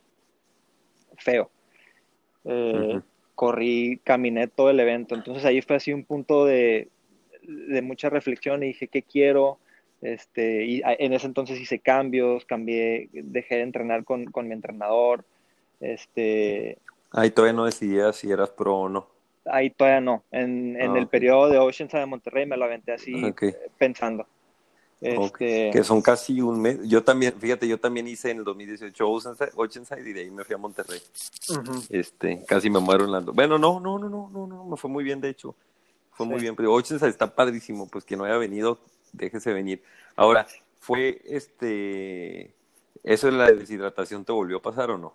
feo. 1.18 1.52
Eh. 2.46 3.00
Corrí, 3.36 4.00
caminé 4.04 4.48
todo 4.48 4.69
el 4.69 4.80
evento. 4.80 5.15
Entonces 5.15 5.46
ahí 5.46 5.62
fue 5.62 5.76
así 5.78 5.91
un 5.93 6.04
punto 6.04 6.46
de, 6.46 6.89
de 7.43 7.82
mucha 7.82 8.10
reflexión 8.10 8.63
y 8.63 8.67
dije, 8.67 8.88
¿qué 8.88 9.02
quiero? 9.04 9.58
Este, 10.02 10.65
y 10.65 10.82
en 10.86 11.13
ese 11.13 11.28
entonces 11.28 11.60
hice 11.60 11.80
cambios, 11.80 12.46
cambié, 12.46 13.10
dejé 13.13 13.56
de 13.56 13.62
entrenar 13.62 14.04
con, 14.04 14.26
con 14.26 14.48
mi 14.48 14.54
entrenador. 14.54 15.24
Este, 15.80 16.78
Ahí 17.12 17.30
todavía 17.32 17.54
no 17.54 17.65
decidías 17.65 18.15
si 18.15 18.32
eras 18.32 18.50
pro 18.50 18.76
o 18.76 18.89
no. 18.89 19.08
ahí 19.46 19.69
todavía 19.69 20.02
no. 20.02 20.24
En, 20.32 20.76
en 20.80 20.96
Ah, 20.96 21.00
el 21.00 21.08
periodo 21.08 21.50
de 21.50 21.58
Oceanside 21.60 22.02
de 22.02 22.06
Monterrey 22.06 22.46
me 22.46 22.58
lo 22.58 22.65
aventé 22.65 22.93
así 22.93 23.13
eh, 23.24 23.56
pensando. 23.78 24.28
Este, 25.04 25.70
Que 25.72 25.84
son 25.84 26.02
casi 26.02 26.39
un 26.42 26.62
mes. 26.62 26.80
Yo 26.84 27.04
también, 27.04 27.34
fíjate, 27.38 27.68
yo 27.68 27.78
también 27.80 28.08
hice 28.08 28.32
en 28.32 28.38
el 28.39 28.44
2018 28.46 29.10
Oceanside, 29.56 30.10
y 30.10 30.13
de 30.13 30.22
ahí 30.22 30.32
me 30.32 30.44
fui 30.46 30.56
a 30.56 30.58
Monterrey. 30.58 31.02
ujú, 31.50 31.84
Este, 31.89 32.44
casi 32.48 32.70
me 32.70 32.80
muero 32.80 33.04
en 33.06 33.12
la... 33.12 33.20
Bueno, 33.20 33.58
no, 33.58 33.80
no, 33.80 34.00
no, 34.00 34.08
no, 34.10 34.30
no, 34.32 34.48
no, 34.48 34.66
me 34.66 34.78
fue 34.78 34.89
muy 34.89 35.04
bien, 35.04 35.20
de 35.20 35.30
hecho. 35.30 35.56
Fue 36.12 36.26
muy 36.26 36.38
Sí. 36.38 36.44
bien. 36.44 36.56
Pero 36.56 36.74
Oceanside 36.74 37.10
está 37.10 37.36
padrísimo, 37.36 37.88
pues 37.88 38.06
quien 38.06 38.20
no 38.20 38.26
haya 38.26 38.38
venido, 38.38 38.80
déjese 39.12 39.52
venir. 39.52 39.84
Ahora, 40.16 40.48
¿fue 40.80 41.22
este... 41.26 42.54
¿Eso 43.04 43.28
de 43.28 43.34
la 43.34 43.52
deshidratación 43.52 44.24
te 44.24 44.32
volvió 44.32 44.58
a 44.58 44.62
pasar 44.62 44.89
o 44.92 44.98
no? 44.98 45.13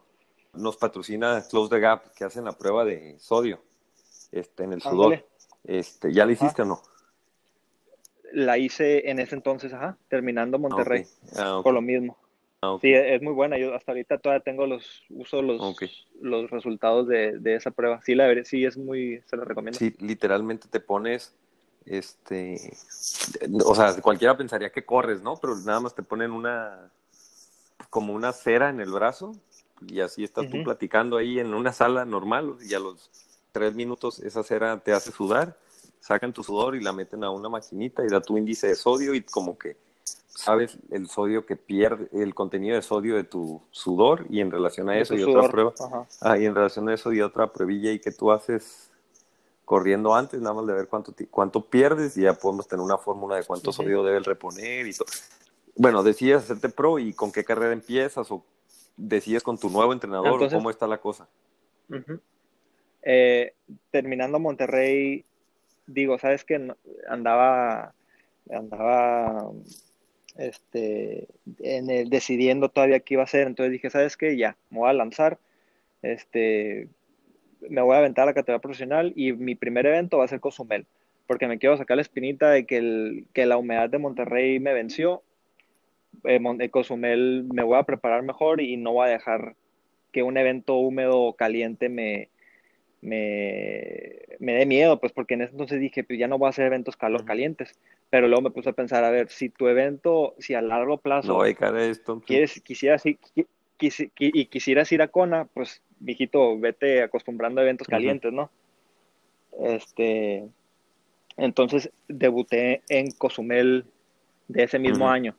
Nos 0.52 0.76
patrocina 0.76 1.42
Close 1.48 1.70
the 1.70 1.80
Gap, 1.80 2.12
que 2.14 2.24
hacen 2.24 2.44
la 2.44 2.52
prueba 2.52 2.84
de 2.84 3.16
sodio 3.18 3.60
este, 4.32 4.64
en 4.64 4.74
el 4.74 4.82
sudor. 4.82 5.24
Este, 5.64 6.12
¿Ya 6.12 6.26
la 6.26 6.32
hiciste 6.32 6.62
o 6.62 6.64
no? 6.66 6.82
La 8.32 8.58
hice 8.58 9.10
en 9.10 9.18
ese 9.18 9.34
entonces, 9.34 9.72
ajá, 9.72 9.96
terminando 10.08 10.58
Monterrey, 10.58 11.04
Ah, 11.04 11.28
ok. 11.28 11.38
Ah, 11.38 11.56
ok. 11.56 11.62
por 11.64 11.74
lo 11.74 11.80
mismo. 11.80 12.16
Ah. 12.62 12.76
Sí, 12.80 12.92
es 12.92 13.22
muy 13.22 13.32
buena. 13.32 13.56
Yo 13.58 13.74
hasta 13.74 13.92
ahorita 13.92 14.18
todavía 14.18 14.42
tengo 14.42 14.66
los, 14.66 15.04
uso 15.10 15.42
los, 15.42 15.76
los 16.20 16.50
resultados 16.50 17.06
de, 17.06 17.38
de 17.38 17.54
esa 17.54 17.70
prueba. 17.70 18.00
Sí, 18.02 18.14
la 18.14 18.26
veré, 18.26 18.44
sí, 18.44 18.64
es 18.64 18.76
muy, 18.76 19.22
se 19.26 19.36
la 19.36 19.44
recomiendo. 19.44 19.78
Sí, 19.78 19.94
literalmente 20.00 20.66
te 20.68 20.80
pones, 20.80 21.34
este, 21.86 22.72
o 23.64 23.74
sea, 23.74 24.00
cualquiera 24.02 24.36
pensaría 24.36 24.70
que 24.70 24.84
corres, 24.84 25.22
¿no? 25.22 25.36
Pero 25.36 25.56
nada 25.56 25.80
más 25.80 25.94
te 25.94 26.02
ponen 26.02 26.32
una, 26.32 26.90
como 27.90 28.12
una 28.12 28.32
cera 28.32 28.70
en 28.70 28.80
el 28.80 28.90
brazo 28.90 29.36
y 29.86 30.00
así 30.00 30.24
estás 30.24 30.50
tú 30.50 30.62
platicando 30.64 31.16
ahí 31.16 31.38
en 31.38 31.54
una 31.54 31.72
sala 31.72 32.04
normal 32.04 32.56
y 32.60 32.74
a 32.74 32.80
los 32.80 33.10
tres 33.52 33.74
minutos 33.74 34.18
esa 34.18 34.42
cera 34.42 34.78
te 34.78 34.92
hace 34.92 35.12
sudar, 35.12 35.56
sacan 36.00 36.32
tu 36.32 36.42
sudor 36.42 36.76
y 36.76 36.80
la 36.80 36.92
meten 36.92 37.24
a 37.24 37.30
una 37.30 37.48
maquinita 37.48 38.04
y 38.04 38.08
da 38.08 38.20
tu 38.20 38.36
índice 38.38 38.68
de 38.68 38.74
sodio 38.74 39.14
y 39.14 39.22
como 39.22 39.58
que 39.58 39.76
sabes 40.28 40.78
el 40.90 41.08
sodio 41.08 41.44
que 41.44 41.56
pierde, 41.56 42.08
el 42.12 42.34
contenido 42.34 42.76
de 42.76 42.82
sodio 42.82 43.16
de 43.16 43.24
tu 43.24 43.60
sudor 43.70 44.24
y 44.30 44.40
en 44.40 44.50
relación 44.50 44.88
a 44.88 44.98
eso 44.98 45.14
y 45.14 45.22
otra 45.22 45.48
prueba. 45.48 45.72
Ah, 46.20 46.38
y 46.38 46.46
en 46.46 46.54
relación 46.54 46.88
a 46.88 46.94
eso 46.94 47.12
y 47.12 47.20
otra 47.20 47.52
pruebilla 47.52 47.90
y 47.90 47.98
que 47.98 48.12
tú 48.12 48.30
haces 48.30 48.90
corriendo 49.64 50.14
antes, 50.14 50.40
nada 50.40 50.54
más 50.54 50.66
de 50.66 50.72
ver 50.72 50.88
cuánto, 50.88 51.14
cuánto 51.30 51.60
pierdes 51.64 52.16
y 52.16 52.22
ya 52.22 52.32
podemos 52.34 52.66
tener 52.66 52.82
una 52.82 52.96
fórmula 52.96 53.36
de 53.36 53.44
cuánto 53.44 53.72
sodio 53.72 54.02
debe 54.02 54.16
el 54.16 54.24
reponer 54.24 54.86
y 54.86 54.94
todo. 54.94 55.08
Bueno, 55.76 56.02
decides 56.02 56.38
hacerte 56.44 56.70
pro 56.70 56.98
y 56.98 57.12
con 57.12 57.30
qué 57.30 57.44
carrera 57.44 57.72
empiezas 57.72 58.30
o 58.30 58.42
decides 58.96 59.42
con 59.42 59.58
tu 59.58 59.68
nuevo 59.70 59.92
entrenador 59.92 60.26
Entonces- 60.28 60.54
o 60.54 60.58
cómo 60.58 60.70
está 60.70 60.86
la 60.86 60.98
cosa. 60.98 61.28
Eh, 63.02 63.54
terminando 63.90 64.38
Monterrey, 64.38 65.24
digo, 65.88 66.18
¿sabes 66.18 66.44
qué? 66.44 66.72
Andaba, 67.08 67.94
andaba, 68.50 69.50
este, 70.36 71.26
en 71.58 71.90
el, 71.90 72.10
decidiendo 72.10 72.68
todavía 72.68 73.00
qué 73.00 73.14
iba 73.14 73.22
a 73.22 73.24
hacer. 73.24 73.46
Entonces 73.46 73.72
dije, 73.72 73.90
¿sabes 73.90 74.16
qué? 74.16 74.36
Ya, 74.36 74.56
me 74.70 74.78
voy 74.78 74.90
a 74.90 74.92
lanzar. 74.92 75.38
Este, 76.02 76.88
me 77.68 77.82
voy 77.82 77.96
a 77.96 77.98
aventar 77.98 78.22
a 78.22 78.26
la 78.26 78.34
categoría 78.34 78.60
profesional 78.60 79.12
y 79.16 79.32
mi 79.32 79.56
primer 79.56 79.86
evento 79.86 80.18
va 80.18 80.24
a 80.24 80.28
ser 80.28 80.40
Cozumel, 80.40 80.86
porque 81.26 81.48
me 81.48 81.58
quiero 81.58 81.76
sacar 81.76 81.96
la 81.96 82.02
espinita 82.02 82.50
de 82.50 82.66
que, 82.66 82.76
el, 82.76 83.26
que 83.32 83.46
la 83.46 83.56
humedad 83.56 83.90
de 83.90 83.98
Monterrey 83.98 84.60
me 84.60 84.74
venció. 84.74 85.22
Eh, 86.24 86.40
eh, 86.60 86.70
Cozumel 86.70 87.44
me 87.52 87.64
voy 87.64 87.78
a 87.78 87.82
preparar 87.82 88.22
mejor 88.22 88.60
y 88.60 88.76
no 88.76 88.92
voy 88.92 89.08
a 89.08 89.12
dejar 89.12 89.56
que 90.12 90.22
un 90.22 90.36
evento 90.36 90.76
húmedo 90.76 91.20
o 91.20 91.34
caliente 91.34 91.88
me, 91.88 92.30
me, 93.00 94.18
me 94.38 94.54
dé 94.54 94.66
miedo, 94.66 94.98
pues 95.00 95.12
porque 95.12 95.34
en 95.34 95.42
ese 95.42 95.52
entonces 95.52 95.80
dije, 95.80 96.04
pues 96.04 96.18
ya 96.18 96.28
no 96.28 96.38
voy 96.38 96.46
a 96.46 96.50
hacer 96.50 96.66
eventos 96.66 96.96
calor 96.96 97.24
calientes, 97.24 97.78
pero 98.10 98.26
luego 98.28 98.42
me 98.42 98.50
puse 98.50 98.70
a 98.70 98.72
pensar, 98.72 99.04
a 99.04 99.10
ver, 99.10 99.28
si 99.28 99.48
tu 99.50 99.68
evento, 99.68 100.34
si 100.38 100.54
a 100.54 100.62
largo 100.62 100.98
plazo 100.98 101.28
No 101.28 101.34
voy 101.34 101.42
a 101.42 101.46
dedicar 101.46 101.74
a 101.76 101.84
esto. 101.84 102.20
quieres, 102.26 102.60
quisieras, 102.62 103.04
ir- 103.06 103.18
quisi- 103.78 104.10
y 104.18 104.46
quisieras 104.46 104.90
ir 104.92 105.02
a 105.02 105.08
Kona, 105.08 105.44
pues, 105.46 105.82
mijito, 106.00 106.58
vete 106.58 107.02
acostumbrando 107.02 107.60
a 107.60 107.64
eventos 107.64 107.86
calientes, 107.88 108.32
¿no? 108.32 108.50
Este, 109.60 110.44
entonces 111.36 111.90
debuté 112.08 112.82
en 112.88 113.10
Cozumel 113.12 113.84
de 114.48 114.62
ese 114.64 114.78
mismo 114.78 115.08
año. 115.10 115.36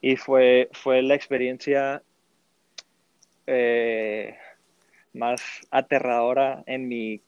Y 0.00 0.16
fue, 0.16 0.68
fue 0.72 1.02
la 1.02 1.14
experiencia 1.14 2.02
eh, 3.46 4.36
más 5.14 5.40
aterradora 5.70 6.62
en 6.66 6.88
mi, 6.88 7.20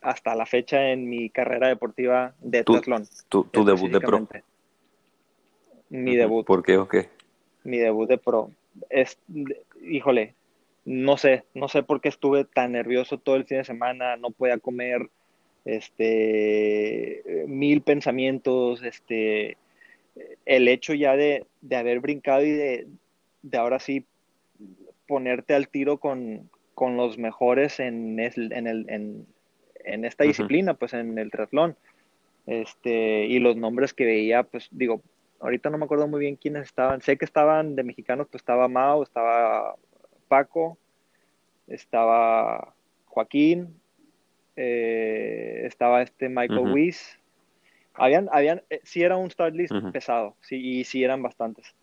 hasta 0.00 0.34
la 0.34 0.46
fecha 0.46 0.90
en 0.90 1.08
mi 1.08 1.30
carrera 1.30 1.68
deportiva 1.68 2.34
de 2.40 2.64
triatlón. 2.64 3.06
Tu, 3.28 3.44
tu 3.44 3.64
debut 3.64 3.90
de 3.90 4.00
pro. 4.00 4.28
Mi 5.88 6.16
debut 6.16 6.44
¿Por 6.44 6.62
qué 6.62 6.76
o 6.76 6.86
qué? 6.86 7.08
mi 7.64 7.78
debut 7.78 8.08
de 8.08 8.18
pro. 8.18 8.50
Es, 8.90 9.18
híjole, 9.82 10.34
no 10.84 11.16
sé, 11.16 11.44
no 11.54 11.68
sé 11.68 11.82
por 11.82 12.00
qué 12.00 12.08
estuve 12.08 12.44
tan 12.44 12.72
nervioso 12.72 13.18
todo 13.18 13.36
el 13.36 13.44
fin 13.44 13.58
de 13.58 13.64
semana, 13.64 14.16
no 14.16 14.30
podía 14.30 14.58
comer, 14.58 15.08
este, 15.64 17.44
mil 17.46 17.82
pensamientos, 17.82 18.82
este, 18.82 19.56
el 20.46 20.68
hecho 20.68 20.94
ya 20.94 21.16
de, 21.16 21.46
de 21.60 21.76
haber 21.76 22.00
brincado 22.00 22.44
y 22.44 22.52
de, 22.52 22.86
de 23.42 23.58
ahora 23.58 23.78
sí 23.78 24.04
ponerte 25.06 25.54
al 25.54 25.68
tiro 25.68 25.98
con, 25.98 26.48
con 26.78 26.96
los 26.96 27.18
mejores 27.18 27.80
en, 27.80 28.20
es- 28.20 28.38
en, 28.38 28.68
el, 28.68 28.88
en, 28.88 29.26
en 29.84 30.04
esta 30.04 30.22
disciplina, 30.28 30.74
pues 30.74 30.94
en 30.94 31.18
el 31.18 31.28
triatlón. 31.32 31.76
Este, 32.46 33.26
y 33.26 33.40
los 33.40 33.56
nombres 33.56 33.92
que 33.92 34.04
veía, 34.04 34.44
pues 34.44 34.68
digo, 34.70 35.02
ahorita 35.40 35.70
no 35.70 35.78
me 35.78 35.86
acuerdo 35.86 36.06
muy 36.06 36.20
bien 36.20 36.36
quiénes 36.36 36.62
estaban. 36.66 37.00
Sé 37.00 37.16
que 37.18 37.24
estaban 37.24 37.74
de 37.74 37.82
mexicanos, 37.82 38.28
pues 38.30 38.42
estaba 38.42 38.68
Mao, 38.68 39.02
estaba 39.02 39.74
Paco, 40.28 40.78
estaba 41.66 42.72
Joaquín, 43.06 43.74
eh, 44.54 45.62
estaba 45.64 46.00
este 46.02 46.28
Michael. 46.28 46.60
Weiss. 46.74 47.18
Habían, 47.94 48.28
habían, 48.30 48.62
eh, 48.70 48.78
sí 48.84 49.02
era 49.02 49.16
un 49.16 49.28
start 49.32 49.52
list 49.56 49.72
pesado, 49.90 50.36
sí, 50.42 50.54
y 50.80 50.84
sí 50.84 51.02
eran 51.02 51.22
bastantes. 51.22 51.74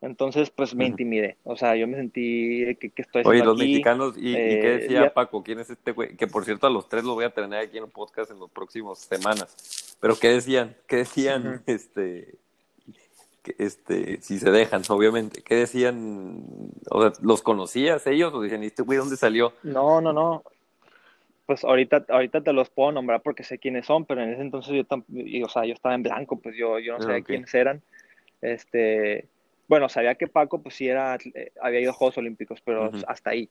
Entonces, 0.00 0.50
pues 0.50 0.74
me 0.76 0.86
intimidé. 0.86 1.36
O 1.42 1.56
sea, 1.56 1.74
yo 1.74 1.88
me 1.88 1.96
sentí 1.96 2.76
que, 2.76 2.90
que 2.90 3.02
estoy 3.02 3.22
Oye, 3.26 3.44
los 3.44 3.60
aquí. 3.60 3.68
mexicanos, 3.68 4.16
¿y, 4.16 4.28
y 4.30 4.34
Eh, 4.36 4.58
qué 4.62 4.68
decía 4.78 5.02
ya- 5.04 5.12
Paco? 5.14 5.42
¿Quién 5.42 5.58
es 5.58 5.70
este 5.70 5.90
güey? 5.90 6.16
Que 6.16 6.28
por 6.28 6.44
cierto, 6.44 6.68
a 6.68 6.70
los 6.70 6.88
tres 6.88 7.02
los 7.04 7.14
voy 7.14 7.24
a 7.24 7.30
tener 7.30 7.58
aquí 7.58 7.78
en 7.78 7.84
un 7.84 7.90
podcast 7.90 8.30
en 8.30 8.38
los 8.38 8.48
próximos 8.50 9.00
semanas. 9.00 9.96
Pero 10.00 10.14
¿qué 10.16 10.28
decían? 10.28 10.76
¿Qué 10.86 10.96
decían? 10.96 11.62
Este, 11.66 12.34
este, 13.58 14.20
si 14.20 14.38
se 14.38 14.50
dejan, 14.50 14.82
obviamente. 14.88 15.42
¿Qué 15.42 15.54
decían? 15.56 16.44
O 16.90 17.02
sea, 17.02 17.12
¿los 17.22 17.42
conocías 17.42 18.06
ellos? 18.06 18.32
¿O 18.34 18.42
dicen, 18.42 18.62
¿y 18.62 18.66
este 18.66 18.82
güey 18.82 18.98
dónde 18.98 19.16
salió? 19.16 19.52
No, 19.62 20.00
no, 20.00 20.12
no. 20.12 20.42
Pues 21.46 21.64
ahorita, 21.64 22.04
ahorita 22.10 22.42
te 22.42 22.52
los 22.52 22.68
puedo 22.68 22.92
nombrar 22.92 23.22
porque 23.22 23.42
sé 23.42 23.58
quiénes 23.58 23.86
son, 23.86 24.04
pero 24.04 24.22
en 24.22 24.32
ese 24.34 24.42
entonces 24.42 24.74
yo, 24.74 25.04
y, 25.14 25.42
o 25.42 25.48
sea, 25.48 25.64
yo 25.64 25.72
estaba 25.72 25.94
en 25.94 26.02
blanco, 26.02 26.38
pues 26.38 26.54
yo, 26.56 26.78
yo 26.78 26.92
no 26.92 26.98
Ah, 26.98 27.02
sabía 27.02 27.22
quiénes 27.22 27.54
eran. 27.54 27.80
Este, 28.42 29.26
bueno, 29.68 29.88
sabía 29.88 30.14
que 30.14 30.26
Paco, 30.26 30.60
pues 30.62 30.74
sí 30.74 30.88
era, 30.88 31.16
eh, 31.34 31.52
había 31.60 31.80
ido 31.80 31.90
a 31.90 31.94
Juegos 31.94 32.18
Olímpicos, 32.18 32.60
pero 32.64 32.88
Ujú. 32.88 32.98
hasta 33.06 33.30
ahí. 33.30 33.48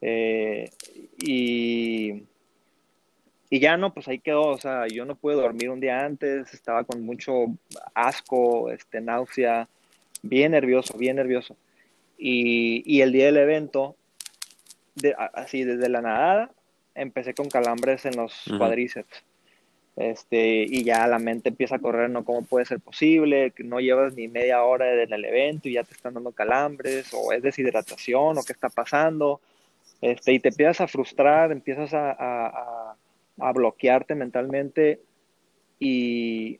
Eh, 0.00 0.70
y, 1.18 2.22
y 3.50 3.58
ya 3.60 3.76
no, 3.76 3.92
pues 3.94 4.06
ahí 4.08 4.18
quedó, 4.18 4.48
o 4.48 4.58
sea, 4.58 4.86
yo 4.86 5.04
no 5.06 5.16
pude 5.16 5.34
dormir 5.34 5.70
un 5.70 5.80
día 5.80 6.04
antes, 6.04 6.52
estaba 6.52 6.84
con 6.84 7.02
mucho 7.02 7.46
asco, 7.94 8.70
este, 8.70 9.00
náusea, 9.00 9.68
bien 10.22 10.52
nervioso, 10.52 10.98
bien 10.98 11.16
nervioso. 11.16 11.56
Y, 12.18 12.82
y 12.86 13.00
el 13.00 13.12
día 13.12 13.26
del 13.26 13.38
evento, 13.38 13.96
de- 14.94 15.14
así 15.32 15.64
desde 15.64 15.88
la 15.88 16.02
nadada, 16.02 16.50
empecé 16.94 17.34
con 17.34 17.48
calambres 17.48 18.04
en 18.04 18.16
los 18.16 18.46
Ujú. 18.48 18.58
cuadríceps. 18.58 19.24
Este, 19.96 20.64
y 20.68 20.82
ya 20.82 21.06
la 21.06 21.20
mente 21.20 21.50
empieza 21.50 21.76
a 21.76 21.78
correr, 21.78 22.10
¿no? 22.10 22.24
¿Cómo 22.24 22.42
puede 22.44 22.64
ser 22.66 22.80
posible? 22.80 23.52
Que 23.52 23.62
no 23.62 23.78
llevas 23.78 24.14
ni 24.14 24.26
media 24.26 24.64
hora 24.64 25.02
en 25.02 25.12
el 25.12 25.24
evento 25.24 25.68
y 25.68 25.74
ya 25.74 25.84
te 25.84 25.94
están 25.94 26.14
dando 26.14 26.32
calambres, 26.32 27.12
o 27.14 27.32
es 27.32 27.42
deshidratación, 27.42 28.36
o 28.38 28.42
qué 28.42 28.52
está 28.52 28.68
pasando. 28.68 29.40
Este, 30.00 30.32
y 30.32 30.40
te 30.40 30.48
empiezas 30.48 30.80
a 30.80 30.88
frustrar, 30.88 31.52
empiezas 31.52 31.94
a, 31.94 32.10
a- 32.10 32.46
a- 32.48 32.96
a 33.40 33.52
bloquearte 33.52 34.14
mentalmente 34.14 35.00
y, 35.78 36.58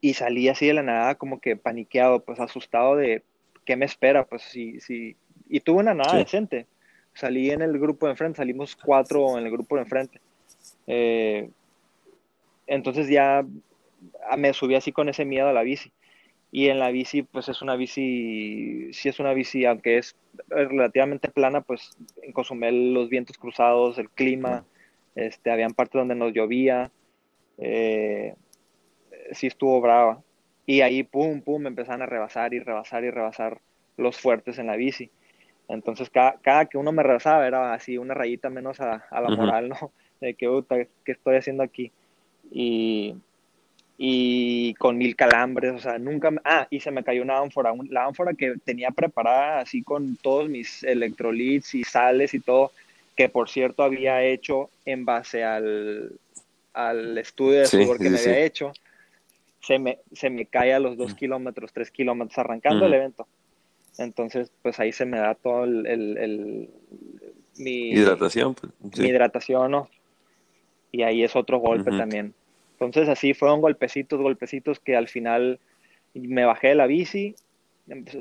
y 0.00 0.14
salí 0.14 0.48
así 0.48 0.66
de 0.66 0.74
la 0.74 0.82
nada 0.82 1.14
como 1.16 1.40
que 1.40 1.56
paniqueado, 1.56 2.20
pues 2.20 2.40
asustado 2.40 2.96
de 2.96 3.22
qué 3.64 3.76
me 3.76 3.84
espera, 3.84 4.24
pues 4.24 4.42
sí, 4.42 4.80
sí. 4.80 5.16
Y 5.48 5.60
tuve 5.60 5.80
una 5.80 5.94
nada 5.94 6.12
Sí. 6.12 6.18
decente. 6.18 6.66
Salí 7.14 7.50
en 7.50 7.62
el 7.62 7.78
grupo 7.78 8.06
de 8.06 8.12
enfrente, 8.12 8.38
salimos 8.38 8.74
cuatro 8.76 9.38
en 9.38 9.44
el 9.44 9.52
grupo 9.52 9.76
de 9.76 9.82
enfrente. 9.82 10.20
Eh, 10.86 11.50
entonces 12.66 13.08
ya 13.08 13.44
ah, 14.28 14.36
me 14.36 14.52
subí 14.52 14.74
así 14.74 14.92
con 14.92 15.08
ese 15.08 15.24
miedo 15.24 15.48
a 15.48 15.52
la 15.52 15.62
bici. 15.62 15.92
Y 16.50 16.68
en 16.68 16.78
la 16.78 16.90
bici, 16.90 17.22
pues 17.22 17.48
es 17.48 17.62
una 17.62 17.76
bici, 17.76 18.92
sí 18.92 19.08
es 19.08 19.18
una 19.18 19.32
bici, 19.32 19.64
aunque 19.64 19.96
es 19.96 20.14
relativamente 20.48 21.30
plana, 21.30 21.62
pues 21.62 21.96
en 22.22 22.32
Cozumel 22.32 22.92
los 22.92 23.08
vientos 23.08 23.38
cruzados, 23.38 23.96
el 23.96 24.10
clima, 24.10 24.66
este, 25.14 25.50
habían 25.50 25.72
partes 25.72 25.98
donde 25.98 26.14
nos 26.14 26.34
llovía, 26.34 26.90
eh, 27.56 28.34
sí 29.32 29.46
estuvo 29.46 29.80
brava. 29.80 30.22
Y 30.66 30.82
ahí, 30.82 31.02
pum, 31.04 31.40
pum, 31.40 31.62
me 31.62 31.68
empezaron 31.68 32.02
a 32.02 32.06
rebasar 32.06 32.52
y 32.52 32.60
rebasar 32.60 33.04
y 33.04 33.10
rebasar 33.10 33.60
los 33.96 34.18
fuertes 34.18 34.58
en 34.58 34.66
la 34.66 34.76
bici. 34.76 35.10
Entonces, 35.68 36.10
cada, 36.10 36.34
cada 36.42 36.66
que 36.66 36.76
uno 36.76 36.92
me 36.92 37.02
rebasaba 37.02 37.46
era 37.46 37.72
así 37.72 37.96
una 37.96 38.12
rayita 38.12 38.50
menos 38.50 38.78
a, 38.80 39.06
a 39.10 39.20
la 39.22 39.30
moral, 39.30 39.70
¿no? 39.70 39.92
De 40.20 40.34
que, 40.34 40.48
puta, 40.48 40.76
¿qué 41.04 41.12
estoy 41.12 41.36
haciendo 41.36 41.62
aquí? 41.62 41.92
Y, 42.52 43.14
y 43.98 44.74
con 44.74 44.98
mil 44.98 45.16
calambres, 45.16 45.72
o 45.72 45.78
sea, 45.78 45.98
nunca... 45.98 46.30
me- 46.30 46.40
Ah, 46.44 46.66
y 46.70 46.80
se 46.80 46.90
me 46.90 47.02
cayó 47.04 47.22
una 47.22 47.38
ánfora, 47.38 47.72
un- 47.72 47.88
la 47.90 48.04
ánfora 48.06 48.34
que 48.34 48.54
tenía 48.64 48.90
preparada 48.90 49.60
así 49.60 49.82
con 49.82 50.16
todos 50.16 50.48
mis 50.48 50.82
electrolits 50.82 51.74
y 51.74 51.84
sales 51.84 52.34
y 52.34 52.40
todo, 52.40 52.72
que 53.16 53.28
por 53.28 53.48
cierto 53.48 53.82
había 53.82 54.22
hecho 54.22 54.70
en 54.84 55.04
base 55.04 55.44
al, 55.44 56.12
al 56.74 57.18
estudio 57.18 57.60
de 57.60 57.68
Sí, 57.68 57.78
que 57.78 58.04
sí, 58.04 58.10
me 58.10 58.18
sí. 58.18 58.28
había 58.28 58.44
hecho, 58.44 58.72
se 59.60 59.78
me, 59.78 59.98
se 60.12 60.30
me 60.30 60.46
cae 60.46 60.74
a 60.74 60.80
los 60.80 60.96
dos 60.96 61.14
kilómetros, 61.14 61.72
tres 61.72 61.90
kilómetros, 61.90 62.36
arrancando 62.38 62.86
el 62.86 62.94
evento. 62.94 63.26
Entonces, 63.98 64.50
pues 64.62 64.80
ahí 64.80 64.90
se 64.92 65.04
me 65.04 65.18
da 65.18 65.34
todo 65.34 65.64
el, 65.64 65.86
el- 65.86 66.18
el- 66.18 66.70
mi, 67.58 67.90
Hidratación, 67.92 68.54
pues. 68.54 68.72
mi 68.98 69.08
hidratación, 69.08 69.70
¿no? 69.70 69.88
Y 70.90 71.02
ahí 71.02 71.22
es 71.22 71.36
otro 71.36 71.58
golpe 71.58 71.90
también. 71.90 72.34
Entonces 72.86 73.08
así 73.08 73.34
fueron 73.34 73.60
golpecitos, 73.60 74.20
golpecitos 74.20 74.80
que 74.80 74.96
al 74.96 75.08
final 75.08 75.60
me 76.14 76.44
bajé 76.44 76.68
de 76.68 76.74
la 76.74 76.86
bici, 76.86 77.34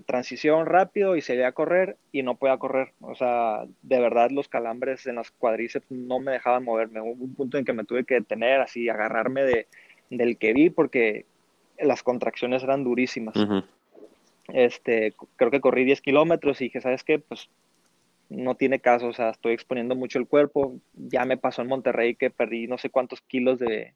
transición 0.05 0.65
rápido 0.65 1.15
y 1.15 1.21
salí 1.21 1.43
a 1.43 1.51
correr 1.51 1.97
y 2.11 2.23
no 2.23 2.35
podía 2.35 2.57
correr. 2.57 2.93
O 3.01 3.15
sea, 3.15 3.65
de 3.81 3.99
verdad 3.99 4.31
los 4.31 4.47
calambres 4.47 5.05
en 5.07 5.15
los 5.15 5.31
cuadríceps 5.31 5.89
no 5.91 6.19
me 6.19 6.31
dejaban 6.31 6.63
moverme. 6.63 7.01
Hubo 7.01 7.23
un 7.23 7.35
punto 7.35 7.57
en 7.57 7.65
que 7.65 7.73
me 7.73 7.85
tuve 7.85 8.03
que 8.03 8.15
detener, 8.15 8.61
así, 8.61 8.89
agarrarme 8.89 9.43
de, 9.43 9.67
del 10.09 10.37
que 10.37 10.53
vi 10.53 10.69
porque 10.69 11.25
las 11.77 12.03
contracciones 12.03 12.63
eran 12.63 12.83
durísimas. 12.83 13.35
Ujú. 13.35 13.63
Este, 14.47 15.13
creo 15.35 15.51
que 15.51 15.61
corrí 15.61 15.85
10 15.85 16.01
kilómetros 16.01 16.59
y 16.61 16.65
dije, 16.65 16.81
¿sabes 16.81 17.03
qué? 17.03 17.19
Pues 17.19 17.49
no 18.29 18.55
tiene 18.55 18.79
caso, 18.79 19.07
o 19.07 19.13
sea, 19.13 19.29
estoy 19.29 19.53
exponiendo 19.53 19.95
mucho 19.95 20.17
el 20.17 20.27
cuerpo. 20.27 20.79
Ya 20.93 21.25
me 21.25 21.37
pasó 21.37 21.61
en 21.61 21.67
Monterrey 21.67 22.15
que 22.15 22.29
perdí 22.29 22.67
no 22.67 22.77
sé 22.77 22.89
cuántos 22.89 23.21
kilos 23.21 23.59
de, 23.59 23.93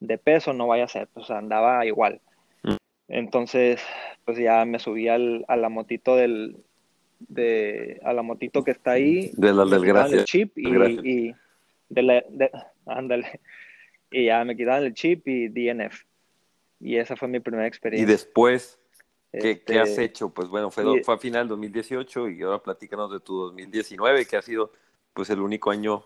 de 0.00 0.18
peso, 0.18 0.52
no 0.52 0.66
vaya 0.66 0.84
a 0.84 0.88
ser, 0.88 1.08
pues 1.08 1.30
andaba 1.30 1.84
igual. 1.86 2.20
Mm. 2.62 2.76
Entonces, 3.08 3.80
pues 4.24 4.38
ya 4.38 4.64
me 4.64 4.78
subí 4.78 5.08
al, 5.08 5.44
a 5.48 5.56
la 5.56 5.68
motito 5.68 6.16
del, 6.16 6.56
de, 7.20 8.00
a 8.04 8.12
la 8.12 8.22
motito 8.22 8.64
que 8.64 8.70
está 8.72 8.92
ahí. 8.92 9.30
De 9.34 9.52
me 9.52 9.64
del 9.64 9.80
quitaban 9.80 9.82
Gracia. 9.82 10.18
el 10.18 10.24
chip 10.24 10.58
y, 10.58 10.68
y 10.68 11.34
de 11.88 12.02
la, 12.02 12.24
de- 12.28 12.50
ándale. 12.86 13.40
Y 14.10 14.26
ya 14.26 14.44
me 14.44 14.56
quitaban 14.56 14.84
el 14.84 14.94
chip 14.94 15.26
y 15.26 15.48
DNF. 15.48 16.04
Y 16.80 16.96
esa 16.96 17.16
fue 17.16 17.28
mi 17.28 17.40
primera 17.40 17.64
Y 17.64 17.68
experiencia. 17.68 18.06
después, 18.12 18.78
¿qué, 19.32 19.40
qué 19.40 19.48
Este, 19.52 19.78
has 19.80 19.98
hecho? 19.98 20.28
Pues 20.30 20.48
bueno, 20.48 20.70
fue, 20.70 20.84
y- 21.00 21.02
fue 21.02 21.14
a 21.14 21.18
final 21.18 21.48
2018 21.48 22.28
y 22.28 22.42
ahora 22.42 22.62
platícanos 22.62 23.10
de 23.10 23.20
tu 23.20 23.36
2019, 23.40 24.26
que 24.26 24.36
ha 24.36 24.42
sido 24.42 24.72
pues 25.12 25.30
el 25.30 25.40
único 25.40 25.70
año 25.70 26.04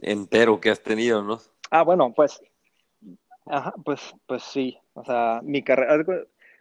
entero 0.00 0.60
que 0.60 0.70
has 0.70 0.82
tenido, 0.82 1.22
¿no? 1.22 1.38
Ah, 1.70 1.82
bueno, 1.82 2.12
pues, 2.14 2.40
ajá, 3.46 3.74
pues, 3.84 4.14
pues 4.26 4.42
sí, 4.42 4.78
o 4.94 5.04
sea, 5.04 5.40
mi 5.44 5.62
carrera, 5.62 6.04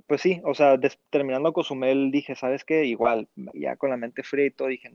pues 0.07 0.21
sí, 0.21 0.41
o 0.43 0.53
sea, 0.53 0.77
des- 0.77 0.99
terminando 1.09 1.53
Cozumel 1.53 2.11
dije, 2.11 2.35
¿sabes 2.35 2.63
qué? 2.63 2.85
Igual, 2.85 3.27
ya 3.53 3.75
con 3.77 3.89
la 3.89 3.97
mente 3.97 4.23
fría 4.23 4.45
y 4.45 4.51
todo, 4.51 4.67
dije, 4.69 4.91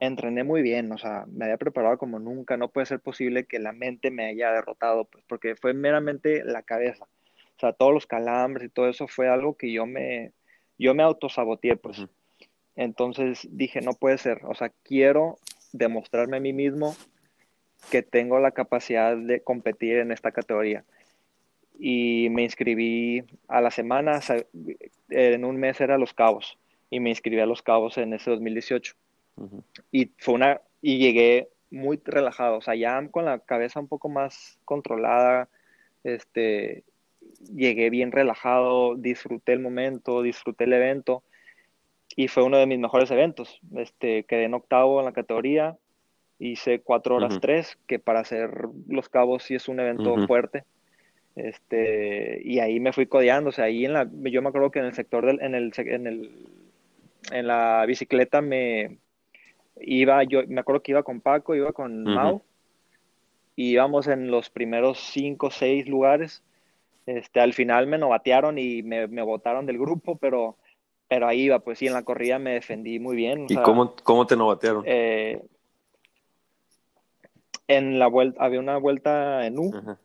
entrené 0.00 0.44
muy 0.44 0.62
bien, 0.62 0.92
o 0.92 0.98
sea, 0.98 1.24
me 1.28 1.44
había 1.46 1.56
preparado 1.58 1.98
como 1.98 2.18
nunca, 2.18 2.56
no 2.56 2.70
puede 2.70 2.86
ser 2.86 3.00
posible 3.00 3.46
que 3.46 3.58
la 3.58 3.72
mente 3.72 4.10
me 4.10 4.26
haya 4.26 4.52
derrotado, 4.52 5.04
pues, 5.06 5.24
porque 5.28 5.56
fue 5.56 5.74
meramente 5.74 6.44
la 6.44 6.62
cabeza, 6.62 7.04
o 7.56 7.60
sea, 7.60 7.72
todos 7.72 7.92
los 7.94 8.06
calambres 8.06 8.66
y 8.66 8.70
todo 8.70 8.88
eso 8.88 9.08
fue 9.08 9.28
algo 9.28 9.56
que 9.56 9.72
yo 9.72 9.86
me, 9.86 10.32
yo 10.78 10.94
me 10.94 11.02
autosaboteé, 11.02 11.76
pues, 11.76 11.98
entonces 12.76 13.48
dije, 13.52 13.80
no 13.82 13.94
puede 13.94 14.18
ser, 14.18 14.40
o 14.44 14.54
sea, 14.54 14.70
quiero 14.84 15.38
demostrarme 15.72 16.38
a 16.38 16.40
mí 16.40 16.52
mismo 16.52 16.96
que 17.90 18.02
tengo 18.02 18.38
la 18.38 18.52
capacidad 18.52 19.16
de 19.16 19.42
competir 19.42 19.96
en 19.98 20.12
esta 20.12 20.32
categoría. 20.32 20.84
Y 21.78 22.28
me 22.30 22.42
inscribí 22.42 23.22
a 23.46 23.60
la 23.60 23.70
semana, 23.70 24.20
en 25.10 25.44
un 25.44 25.56
mes 25.56 25.80
era 25.80 25.96
Los 25.96 26.12
Cabos, 26.12 26.58
y 26.90 26.98
me 26.98 27.10
inscribí 27.10 27.40
a 27.40 27.46
Los 27.46 27.62
Cabos 27.62 27.98
en 27.98 28.12
ese 28.14 28.30
2018. 28.30 28.94
Ujú. 29.36 29.62
Y 29.92 30.10
fue 30.18 30.34
una, 30.34 30.60
y 30.82 30.98
llegué 30.98 31.48
muy 31.70 32.00
relajado, 32.04 32.58
o 32.58 32.60
sea, 32.60 32.74
ya 32.74 33.06
con 33.08 33.24
la 33.24 33.38
cabeza 33.38 33.78
un 33.78 33.88
poco 33.88 34.08
más 34.08 34.58
controlada, 34.64 35.48
este, 36.02 36.82
llegué 37.54 37.90
bien 37.90 38.10
relajado, 38.10 38.96
disfruté 38.96 39.52
el 39.52 39.60
momento, 39.60 40.22
disfruté 40.22 40.64
el 40.64 40.72
evento, 40.72 41.22
y 42.16 42.26
fue 42.26 42.42
uno 42.42 42.56
de 42.56 42.66
mis 42.66 42.78
mejores 42.78 43.10
eventos. 43.10 43.60
Este, 43.76 44.24
quedé 44.24 44.44
en 44.44 44.54
octavo 44.54 44.98
en 44.98 45.04
la 45.04 45.12
categoría, 45.12 45.76
hice 46.40 46.80
cuatro 46.80 47.16
horas 47.16 47.32
Ujú. 47.32 47.40
tres, 47.40 47.78
que 47.86 47.98
para 47.98 48.20
hacer 48.20 48.50
Los 48.88 49.08
Cabos 49.08 49.44
sí 49.44 49.54
es 49.54 49.68
un 49.68 49.78
evento 49.78 50.26
fuerte. 50.26 50.64
Este, 51.38 52.40
y 52.42 52.58
ahí 52.58 52.80
me 52.80 52.92
fui 52.92 53.06
codeando, 53.06 53.50
o 53.50 53.52
sea, 53.52 53.66
ahí 53.66 53.84
en 53.84 53.92
la, 53.92 54.08
yo 54.24 54.42
me 54.42 54.48
acuerdo 54.48 54.72
que 54.72 54.80
en 54.80 54.86
el 54.86 54.94
sector 54.94 55.24
del, 55.24 55.40
en 55.40 55.54
el, 55.54 55.72
en 55.76 56.06
el, 56.06 56.30
en 57.30 57.46
la 57.46 57.84
bicicleta 57.86 58.40
me 58.40 58.98
iba, 59.80 60.24
yo 60.24 60.42
me 60.48 60.60
acuerdo 60.60 60.82
que 60.82 60.92
iba 60.92 61.04
con 61.04 61.20
Paco, 61.20 61.54
iba 61.54 61.72
con 61.72 62.02
Ujú. 62.02 62.10
Mau, 62.10 62.42
y 63.54 63.70
íbamos 63.72 64.08
en 64.08 64.30
los 64.30 64.50
primeros 64.50 64.98
cinco, 64.98 65.50
seis 65.50 65.86
lugares. 65.86 66.42
Este, 67.06 67.40
al 67.40 67.54
final 67.54 67.86
me 67.86 67.98
novatearon 67.98 68.58
y 68.58 68.82
me, 68.82 69.06
me 69.06 69.22
botaron 69.22 69.64
del 69.64 69.78
grupo, 69.78 70.16
pero, 70.16 70.56
pero 71.08 71.26
ahí 71.26 71.42
iba, 71.42 71.60
pues 71.60 71.78
sí, 71.78 71.86
en 71.86 71.92
la 71.94 72.02
corrida 72.02 72.38
me 72.38 72.54
defendí 72.54 72.98
muy 72.98 73.16
bien. 73.16 73.44
¿Y 73.44 73.54
sea, 73.54 73.62
cómo, 73.62 73.94
cómo 74.02 74.26
te 74.26 74.36
novatearon? 74.36 74.82
eh, 74.86 75.40
en 77.68 77.98
la 77.98 78.08
vuelta, 78.08 78.44
había 78.44 78.60
una 78.60 78.76
vuelta 78.78 79.46
en 79.46 79.58
U, 79.58 79.74
Ajá. 79.74 79.98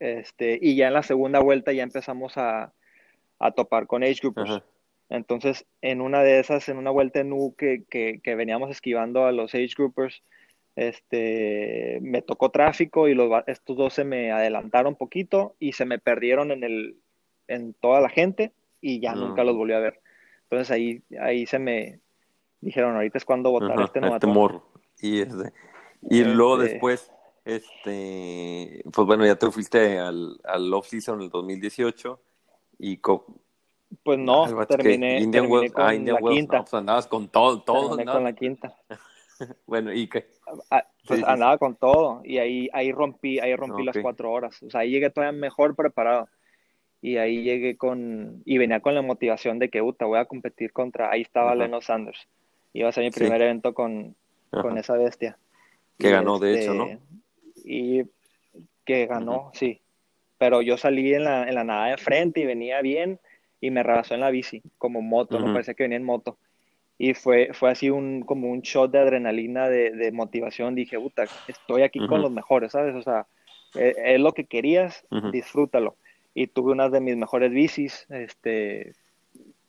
Este, 0.00 0.58
y 0.60 0.76
ya 0.76 0.88
en 0.88 0.94
la 0.94 1.02
segunda 1.02 1.40
vuelta 1.40 1.72
ya 1.72 1.82
empezamos 1.82 2.36
a, 2.36 2.72
a 3.38 3.50
topar 3.52 3.86
con 3.86 4.02
age 4.02 4.18
groupers. 4.22 4.50
Ajá. 4.50 4.64
Entonces, 5.10 5.66
en 5.82 6.00
una 6.00 6.22
de 6.22 6.40
esas, 6.40 6.68
en 6.68 6.78
una 6.78 6.90
vuelta 6.90 7.20
en 7.20 7.32
U 7.32 7.54
que, 7.56 7.84
que, 7.90 8.20
que 8.22 8.34
veníamos 8.34 8.70
esquivando 8.70 9.26
a 9.26 9.32
los 9.32 9.54
age 9.54 9.74
groupers, 9.76 10.22
este, 10.76 11.98
me 12.02 12.22
tocó 12.22 12.50
tráfico 12.50 13.08
y 13.08 13.14
los, 13.14 13.30
estos 13.46 13.76
dos 13.76 13.94
se 13.94 14.04
me 14.04 14.32
adelantaron 14.32 14.92
un 14.94 14.96
poquito 14.98 15.54
y 15.58 15.72
se 15.72 15.84
me 15.84 15.98
perdieron 15.98 16.50
en 16.50 16.64
el, 16.64 16.96
en 17.48 17.74
toda 17.74 18.00
la 18.00 18.08
gente 18.08 18.52
y 18.80 19.00
ya 19.00 19.14
No. 19.14 19.28
nunca 19.28 19.44
los 19.44 19.56
volví 19.56 19.72
a 19.72 19.78
ver. 19.78 20.00
Entonces 20.44 20.70
ahí, 20.70 21.02
ahí 21.20 21.46
se 21.46 21.58
me 21.58 22.00
dijeron, 22.60 22.94
ahorita 22.96 23.18
es 23.18 23.24
cuando 23.24 23.50
votar 23.50 23.72
Ajá, 23.72 23.84
este 23.84 23.98
este 23.98 24.00
novato. 24.00 24.26
morro. 24.28 24.68
Y, 25.00 25.20
este, 25.20 25.52
y 26.10 26.24
luego 26.24 26.60
Este- 26.62 26.72
después, 26.72 27.12
este, 27.44 28.82
pues 28.92 29.06
bueno, 29.06 29.26
ya 29.26 29.36
te 29.36 29.50
fuiste 29.50 29.98
al, 29.98 30.38
al 30.44 30.72
off-season 30.72 31.16
en 31.18 31.24
el 31.24 31.30
2018 31.30 32.20
y 32.78 32.98
Pues 34.02 34.18
no, 34.18 34.44
Ah, 34.44 34.66
terminé, 34.66 35.18
Indian 35.20 35.30
terminé 35.32 35.48
Wells, 35.48 35.72
con 35.72 35.84
ah, 35.84 35.94
Indian 35.94 36.14
la 36.16 36.20
Wells, 36.22 36.38
quinta. 36.38 36.56
no, 36.58 36.64
pues 36.64 36.74
andabas 36.74 37.06
con 37.06 37.28
todo, 37.28 37.62
todo, 37.62 37.96
Terminé 37.96 38.12
con 38.12 38.24
la 38.24 38.32
quinta. 38.32 38.76
Bueno, 39.66 39.92
y 39.92 40.06
que, 40.06 40.28
Ah, 40.70 40.86
pues 41.08 41.18
Sí, 41.18 41.24
sí, 41.26 41.30
andaba 41.32 41.58
con 41.58 41.74
todo 41.74 42.20
y 42.24 42.38
ahí, 42.38 42.68
ahí 42.72 42.92
rompí, 42.92 43.40
ahí 43.40 43.56
rompí 43.56 43.82
las 43.82 43.96
cuatro 43.98 44.30
horas. 44.30 44.62
O 44.62 44.70
sea, 44.70 44.80
ahí 44.82 44.90
llegué 44.92 45.10
todavía 45.10 45.36
mejor 45.38 45.74
preparado. 45.74 46.28
Y 47.02 47.16
ahí 47.16 47.42
llegué 47.42 47.76
con, 47.76 48.42
y 48.46 48.58
venía 48.58 48.78
con 48.80 48.94
la 48.94 49.02
motivación 49.02 49.58
de 49.58 49.70
que, 49.70 49.82
puta, 49.82 50.06
voy 50.06 50.20
a 50.20 50.24
competir 50.24 50.72
contra, 50.72 51.10
ahí 51.10 51.22
estaba 51.22 51.48
Ajá. 51.48 51.56
Leno 51.56 51.80
Sanders. 51.82 52.28
Iba 52.72 52.88
a 52.88 52.92
ser 52.92 53.04
mi 53.04 53.10
Sí. 53.12 53.20
primer 53.20 53.42
evento 53.42 53.74
con, 53.74 54.14
con 54.50 54.78
esa 54.78 54.94
bestia. 54.96 55.36
que 55.98 56.08
Y 56.08 56.10
ganó 56.12 56.38
de 56.38 56.52
este, 56.52 56.64
hecho, 56.64 56.74
¿no? 56.74 56.86
Y 57.64 58.04
que 58.84 59.06
ganó, 59.06 59.50
sí. 59.54 59.80
Pero 60.38 60.62
yo 60.62 60.76
salí 60.76 61.14
en 61.14 61.24
la, 61.24 61.48
en 61.48 61.54
la 61.54 61.64
nada 61.64 61.88
de 61.88 61.96
frente 61.96 62.40
y 62.40 62.46
venía 62.46 62.80
bien 62.82 63.18
y 63.60 63.70
me 63.70 63.82
rebasó 63.82 64.14
en 64.14 64.20
la 64.20 64.30
bici, 64.30 64.62
como 64.78 65.00
moto, 65.00 65.38
no 65.38 65.46
Ujú. 65.46 65.54
parecía 65.54 65.74
que 65.74 65.84
venía 65.84 65.96
en 65.96 66.04
moto. 66.04 66.38
Y 66.98 67.14
fue, 67.14 67.50
fue 67.52 67.70
así 67.70 67.90
un, 67.90 68.22
como 68.22 68.50
un 68.50 68.60
shot 68.60 68.90
de 68.92 68.98
adrenalina, 68.98 69.68
de, 69.68 69.90
de 69.90 70.12
motivación. 70.12 70.74
Dije, 70.74 70.98
puta, 70.98 71.28
estoy 71.46 71.82
aquí 71.82 71.98
con 71.98 72.12
Ujú. 72.12 72.22
los 72.22 72.30
mejores, 72.30 72.72
¿sabes? 72.72 72.94
O 72.94 73.02
sea, 73.02 73.26
eh, 73.74 73.94
es, 74.04 74.20
lo 74.20 74.32
que 74.32 74.44
querías, 74.44 75.06
disfrútalo. 75.32 75.96
Y 76.34 76.46
tuve 76.48 76.72
una 76.72 76.88
de 76.88 77.00
mis 77.00 77.16
mejores 77.16 77.50
bicis, 77.50 78.06
este, 78.10 78.92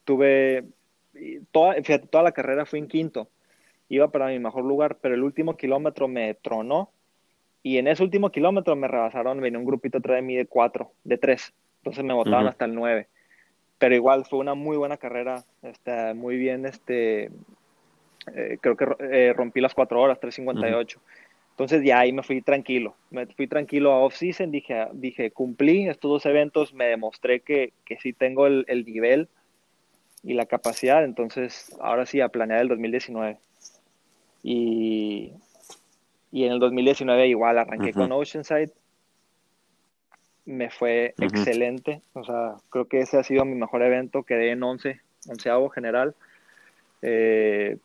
tuve, 0.03 0.65
toda, 1.51 1.75
fíjate, 1.75 2.08
toda 2.08 2.23
la 2.23 2.31
carrera 2.31 2.65
fui 2.65 2.79
en 2.79 2.88
quinto. 2.88 3.29
Iba 3.88 4.12
para 4.12 4.27
mi 4.27 4.39
mejor 4.39 4.65
lugar, 4.65 4.97
pero 4.99 5.15
el 5.15 5.23
último 5.23 5.58
kilómetro 5.58 6.08
me 6.08 6.34
tronó. 6.36 6.91
Y 7.65 7.80
en 7.80 7.88
ese 7.88 8.04
último 8.04 8.30
kilómetro 8.30 8.75
me 8.75 8.88
rebasaron, 8.88 9.41
venía 9.41 9.58
un 9.58 9.65
grupito 9.65 9.97
atrás 9.97 10.17
de 10.17 10.21
mí 10.21 10.36
de 10.36 10.45
cuatro, 10.45 10.91
de 11.04 11.17
tres. 11.17 11.51
Entonces 11.78 12.04
me 12.04 12.13
botaron 12.13 12.41
Ujú. 12.41 12.49
hasta 12.49 12.65
el 12.65 12.75
nueve. 12.75 13.08
Pero 13.80 13.95
igual 13.95 14.23
fue 14.23 14.38
una 14.38 14.54
muy 14.54 14.78
buena 14.78 14.97
carrera, 14.97 15.43
este, 15.63 16.13
muy 16.13 16.38
bien, 16.38 16.67
este, 16.67 17.32
eh, 18.36 18.60
creo 18.62 18.78
que 18.78 18.86
eh, 18.99 19.34
rompí 19.36 19.62
las 19.62 19.73
cuatro 19.73 19.99
horas, 19.99 20.19
3.58. 20.19 20.99
Entonces 21.54 21.84
ya 21.84 22.01
ahí 22.01 22.13
me 22.13 22.21
fui 22.21 22.43
tranquilo, 22.43 22.95
me 23.10 23.25
fui 23.25 23.47
tranquilo 23.47 23.93
a 23.93 23.99
off-season, 24.01 24.51
dije, 24.51 24.86
dije, 24.93 25.32
cumplí 25.32 25.89
estos 25.89 26.12
dos 26.12 26.25
eventos, 26.28 26.71
me 26.71 26.86
demostré 26.86 27.39
que, 27.39 27.73
que 27.84 27.97
sí 27.97 28.13
tengo 28.13 28.45
el, 28.45 28.65
el 28.67 28.86
nivel 28.86 29.28
y 30.21 30.36
la 30.36 30.45
capacidad, 30.45 31.04
entonces 31.04 31.75
ahora 31.82 32.06
sí 32.06 32.21
a 32.21 32.30
planear 32.30 32.62
el 32.62 32.67
2019. 32.67 33.39
Y, 34.43 35.34
y 36.31 36.45
en 36.45 36.53
el 36.53 36.59
2019 36.59 37.27
igual 37.27 37.57
arranqué 37.57 37.93
con 37.93 38.11
Oceanside, 38.11 38.71
me 40.45 40.69
fue 40.69 41.15
excelente, 41.17 42.01
o 42.13 42.23
sea, 42.23 42.55
creo 42.69 42.85
que 42.85 42.99
ese 42.99 43.17
ha 43.17 43.23
sido 43.23 43.45
mi 43.45 43.55
mejor 43.55 43.81
evento, 43.81 44.23
quedé 44.23 44.51
en 44.51 44.61
11, 44.61 44.99
onceavo 45.27 45.69
general. 45.69 46.15
Eh, 47.01 47.77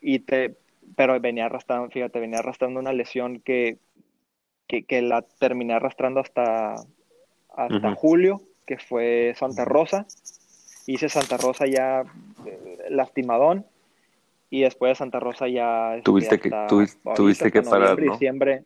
y 0.00 0.18
te, 0.20 0.54
pero 0.96 1.18
venía 1.20 1.46
arrastrando, 1.46 1.88
fíjate, 1.90 2.20
venía 2.20 2.40
arrastrando 2.40 2.78
una 2.78 2.92
lesión 2.92 3.40
que, 3.40 3.78
que, 4.66 4.84
que 4.84 5.00
la 5.00 5.22
terminé 5.22 5.72
arrastrando 5.72 6.20
hasta, 6.20 6.74
hasta 7.54 7.94
julio, 7.94 8.42
que 8.66 8.78
fue 8.78 9.34
Santa 9.36 9.64
Rosa. 9.64 10.06
Hice 10.86 11.08
Santa 11.08 11.36
Rosa 11.36 11.64
ya 11.66 12.02
eh, 12.44 12.86
lastimadón 12.90 13.64
y 14.52 14.60
después 14.60 14.90
de 14.90 14.94
Santa 14.96 15.18
Rosa 15.18 15.48
ya 15.48 15.96
este, 15.96 16.04
Tuviste 16.04 16.38
que- 16.38 16.50
ahorita, 16.52 17.14
tuviste 17.16 17.50
que 17.50 17.62
parar, 17.62 17.98
¿no? 17.98 18.12
diciembre 18.12 18.64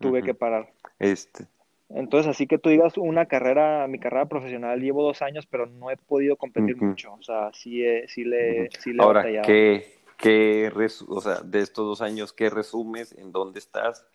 tuve 0.00 0.22
que 0.22 0.32
parar. 0.32 0.72
Este, 0.98 1.46
Entonces, 1.90 2.30
así 2.30 2.46
que 2.46 2.58
tú 2.58 2.70
digas 2.70 2.96
una 2.96 3.26
carrera, 3.26 3.86
mi 3.88 3.98
carrera 3.98 4.26
profesional 4.26 4.80
llevo 4.80 5.02
dos 5.02 5.20
años, 5.20 5.46
pero 5.46 5.66
no 5.66 5.90
he 5.90 5.98
podido 5.98 6.36
competir 6.36 6.76
mucho. 6.76 7.12
O 7.12 7.22
sea, 7.22 7.50
sí, 7.52 7.82
sí 8.06 8.24
le, 8.24 8.62
Ujú. 8.62 8.68
sí 8.80 8.92
le 8.94 9.02
Ahora, 9.02 9.20
batallado. 9.20 9.46
¿qué, 9.46 9.98
qué 10.16 10.72
o 11.08 11.20
sea, 11.20 11.40
de 11.40 11.60
estos 11.60 11.86
dos 11.86 12.00
años, 12.00 12.32
qué 12.32 12.48
resumes, 12.48 13.12
en 13.12 13.32
dónde 13.32 13.58
estás 13.58 14.06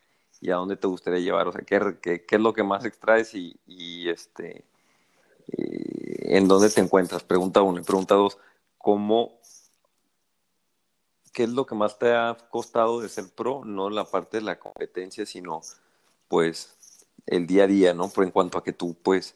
y 0.42 0.50
a 0.50 0.56
dónde 0.56 0.78
te 0.78 0.88
gustaría 0.88 1.20
llevar? 1.20 1.48
O 1.48 1.52
sea, 1.52 1.62
¿qué, 1.62 1.80
qué, 2.02 2.26
qué 2.26 2.36
es 2.38 2.42
lo 2.42 2.54
que 2.54 2.64
más 2.64 2.86
extraes 2.86 3.36
y, 3.36 3.56
y, 3.68 4.10
este, 4.10 4.64
eh, 5.58 6.38
en 6.38 6.48
dónde 6.48 6.70
te 6.72 6.82
encuentras? 6.82 7.24
Pregunta 7.24 7.62
uno. 7.62 7.80
Y 7.80 7.84
pregunta 7.84 8.16
dos, 8.16 8.40
¿cómo, 8.78 9.40
qué 11.34 11.44
es 11.44 11.50
lo 11.50 11.66
que 11.66 11.76
más 11.76 12.00
te 12.00 12.14
ha 12.14 12.38
costado 12.50 13.02
de 13.02 13.10
ser 13.10 13.26
pro? 13.36 13.66
No 13.66 13.90
la 13.90 14.06
parte 14.06 14.38
de 14.38 14.44
la 14.44 14.60
competencia, 14.60 15.26
sino, 15.26 15.62
pues, 16.28 17.06
el 17.26 17.48
día 17.48 17.64
a 17.66 17.68
día, 17.68 17.94
¿no? 17.94 18.10
Por 18.10 18.24
en 18.24 18.32
cuanto 18.32 18.58
a 18.58 18.64
que 18.64 18.74
tú, 18.74 18.96
pues, 19.04 19.36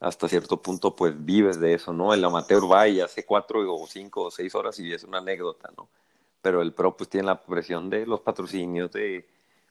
hasta 0.00 0.28
cierto 0.28 0.62
punto, 0.62 0.94
pues 0.94 1.14
vives 1.24 1.58
de 1.60 1.74
eso, 1.74 1.92
¿no? 1.92 2.14
El 2.14 2.24
amateur 2.24 2.70
va 2.70 2.86
y 2.88 3.00
hace 3.00 3.24
cuatro 3.26 3.60
o 3.74 3.86
cinco 3.86 4.24
o 4.24 4.30
seis 4.30 4.54
horas 4.54 4.78
y 4.78 4.92
es 4.92 5.04
una 5.04 5.18
anécdota, 5.18 5.70
¿no? 5.76 5.88
Pero 6.42 6.62
el 6.62 6.72
pro, 6.72 6.96
pues, 6.96 7.08
tiene 7.10 7.26
la 7.26 7.42
presión 7.42 7.90
de 7.90 8.06
los 8.06 8.20
patrocinios, 8.20 8.92
de, 8.92 9.26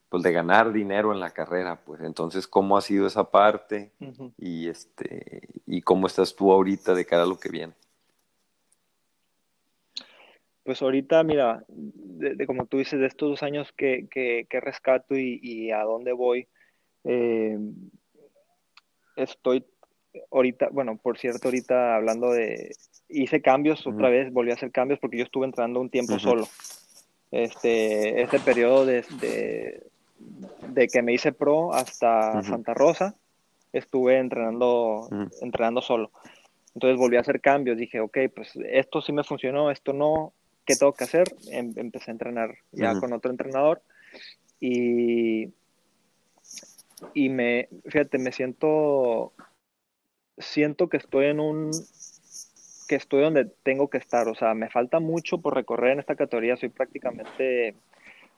pues, 0.10 0.24
de 0.24 0.32
ganar 0.34 0.74
dinero 0.74 1.14
en 1.14 1.20
la 1.20 1.32
carrera, 1.32 1.80
pues. 1.86 2.02
Entonces, 2.02 2.48
¿cómo 2.48 2.78
ha 2.78 2.82
sido 2.82 3.08
esa 3.08 3.30
parte? 3.32 3.92
Y, 4.38 4.68
este, 4.68 5.48
y 5.66 5.82
cómo 5.82 6.08
estás 6.08 6.36
tú 6.36 6.52
ahorita 6.52 6.94
de 6.96 7.06
cara 7.06 7.24
a 7.24 7.28
lo 7.28 7.40
que 7.40 7.50
viene. 7.50 7.74
Pues 10.68 10.82
ahorita, 10.82 11.24
mira, 11.24 11.64
de, 11.70 12.36
de 12.36 12.46
como 12.46 12.66
tú 12.66 12.80
dices, 12.80 13.00
de 13.00 13.08
estos 13.08 13.30
dos 13.30 13.42
años 13.42 13.72
que, 13.72 14.10
que, 14.12 14.48
que 14.50 14.60
rescato 14.60 15.16
y, 15.16 15.40
y 15.42 15.72
a 15.72 15.84
dónde 15.84 16.12
voy, 16.12 16.50
eh, 17.06 17.58
estoy 19.16 19.64
ahorita, 20.30 20.68
bueno, 20.74 20.98
por 21.02 21.18
cierto, 21.18 21.48
ahorita 21.48 21.96
hablando 21.96 22.34
de, 22.34 22.76
hice 23.08 23.42
cambios 23.42 23.88
otra 23.88 24.10
vez, 24.10 24.34
volví 24.34 24.52
a 24.52 24.56
hacer 24.56 24.74
cambios 24.74 25.00
porque 25.00 25.16
yo 25.16 25.24
estuve 25.24 25.46
entrenando 25.46 25.80
un 25.80 25.90
tiempo 25.90 26.20
solo. 26.20 26.46
Este, 27.32 28.22
ese 28.22 28.38
periodo 28.42 28.86
de, 28.86 29.06
de, 29.22 29.88
de 30.68 30.88
que 30.90 31.02
me 31.02 31.14
hice 31.14 31.32
pro 31.32 31.74
hasta. 31.74 32.44
Santa 32.44 32.74
Rosa, 32.74 33.16
estuve 33.72 34.18
entrenando, 34.18 35.08
entrenando 35.42 35.80
solo. 35.80 36.12
Entonces 36.76 37.00
volví 37.00 37.16
a 37.16 37.22
hacer 37.22 37.40
cambios, 37.40 37.78
dije, 37.78 38.02
ok, 38.02 38.18
pues 38.36 38.52
esto 38.70 39.02
sí 39.02 39.14
me 39.14 39.24
funcionó, 39.24 39.72
esto 39.72 39.94
no, 39.94 40.34
¿qué 40.68 40.76
tengo 40.76 40.94
que 40.94 41.06
hacer? 41.06 41.34
Em- 41.48 41.74
empecé 41.78 42.12
a 42.12 42.14
entrenar 42.14 42.56
ya 42.72 42.92
Ujú. 42.92 43.00
con 43.00 43.14
otro 43.14 43.32
entrenador 43.32 43.82
y, 44.60 45.54
y 47.14 47.30
me, 47.30 47.70
fíjate, 47.86 48.20
me 48.20 48.32
siento, 48.32 49.34
siento 50.38 50.90
que 50.90 50.98
estoy 50.98 51.28
en 51.28 51.40
un, 51.40 51.72
que 52.88 52.96
estoy 52.96 53.22
donde 53.22 53.46
tengo 53.64 53.90
que 53.90 53.98
estar, 53.98 54.28
o 54.28 54.36
sea, 54.36 54.54
me 54.54 54.70
falta 54.70 55.00
mucho 55.00 55.40
por 55.40 55.56
recorrer 55.56 55.94
en 55.94 56.00
esta 56.00 56.16
categoría, 56.16 56.58
soy 56.58 56.70
prácticamente, 56.70 57.74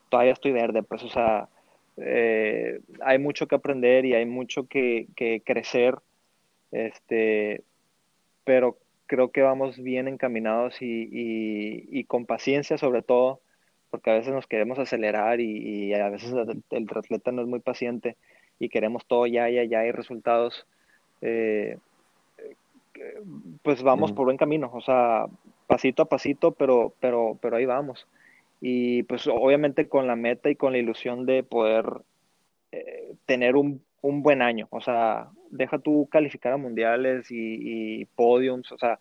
todavía 0.09 0.33
estoy 0.33 0.51
verde, 0.51 0.83
pues, 0.83 1.03
o 1.03 1.09
sea, 1.09 1.49
eh, 1.97 2.79
hay 3.01 3.17
mucho 3.17 3.47
que 3.47 3.55
aprender 3.55 4.05
y 4.05 4.13
hay 4.13 4.25
mucho 4.25 4.67
que, 4.67 5.07
que 5.15 5.41
crecer, 5.43 5.95
este, 6.71 7.63
pero 8.43 8.77
creo 9.09 9.31
que 9.31 9.41
vamos 9.41 9.81
bien 9.81 10.07
encaminados 10.07 10.81
y, 10.83 10.85
y, 10.85 11.89
y 11.89 12.03
con 12.03 12.27
paciencia 12.27 12.77
sobre 12.77 13.01
todo, 13.01 13.41
porque 13.89 14.11
a 14.11 14.13
veces 14.13 14.31
nos 14.31 14.45
queremos 14.45 14.77
acelerar 14.77 15.41
y, 15.41 15.87
y 15.87 15.93
a 15.95 16.09
veces 16.09 16.31
el, 16.31 16.63
el 16.69 16.87
atleta 16.95 17.31
no 17.31 17.41
es 17.41 17.47
muy 17.47 17.59
paciente 17.59 18.17
y 18.59 18.69
queremos 18.69 19.07
todo 19.07 19.25
ya, 19.25 19.49
ya, 19.49 19.63
ya 19.63 19.83
y 19.83 19.91
resultados. 19.91 20.67
Eh, 21.21 21.79
pues 23.63 23.81
vamos 23.81 24.11
Ujú. 24.11 24.17
por 24.17 24.25
buen 24.25 24.37
camino, 24.37 24.69
o 24.71 24.81
sea, 24.81 25.25
pasito 25.65 26.03
a 26.03 26.05
pasito, 26.09 26.51
pero, 26.51 26.93
pero, 26.99 27.35
pero 27.41 27.57
ahí 27.57 27.65
vamos. 27.65 28.05
Y 28.61 29.03
pues 29.03 29.25
obviamente 29.25 29.87
con 29.87 30.05
la 30.05 30.15
meta 30.15 30.51
y 30.51 30.55
con 30.55 30.73
la 30.73 30.77
ilusión 30.77 31.25
de 31.25 31.41
poder 31.41 31.85
eh, 32.71 33.15
tener 33.25 33.55
un, 33.55 33.81
un 34.01 34.21
buen 34.21 34.43
año, 34.43 34.67
o 34.69 34.81
sea, 34.81 35.29
deja 35.51 35.79
tú 35.79 36.07
calificar 36.11 36.53
a 36.53 36.57
mundiales 36.57 37.29
y, 37.31 38.01
y 38.01 38.05
podiums, 38.05 38.71
o 38.71 38.77
sea, 38.77 38.99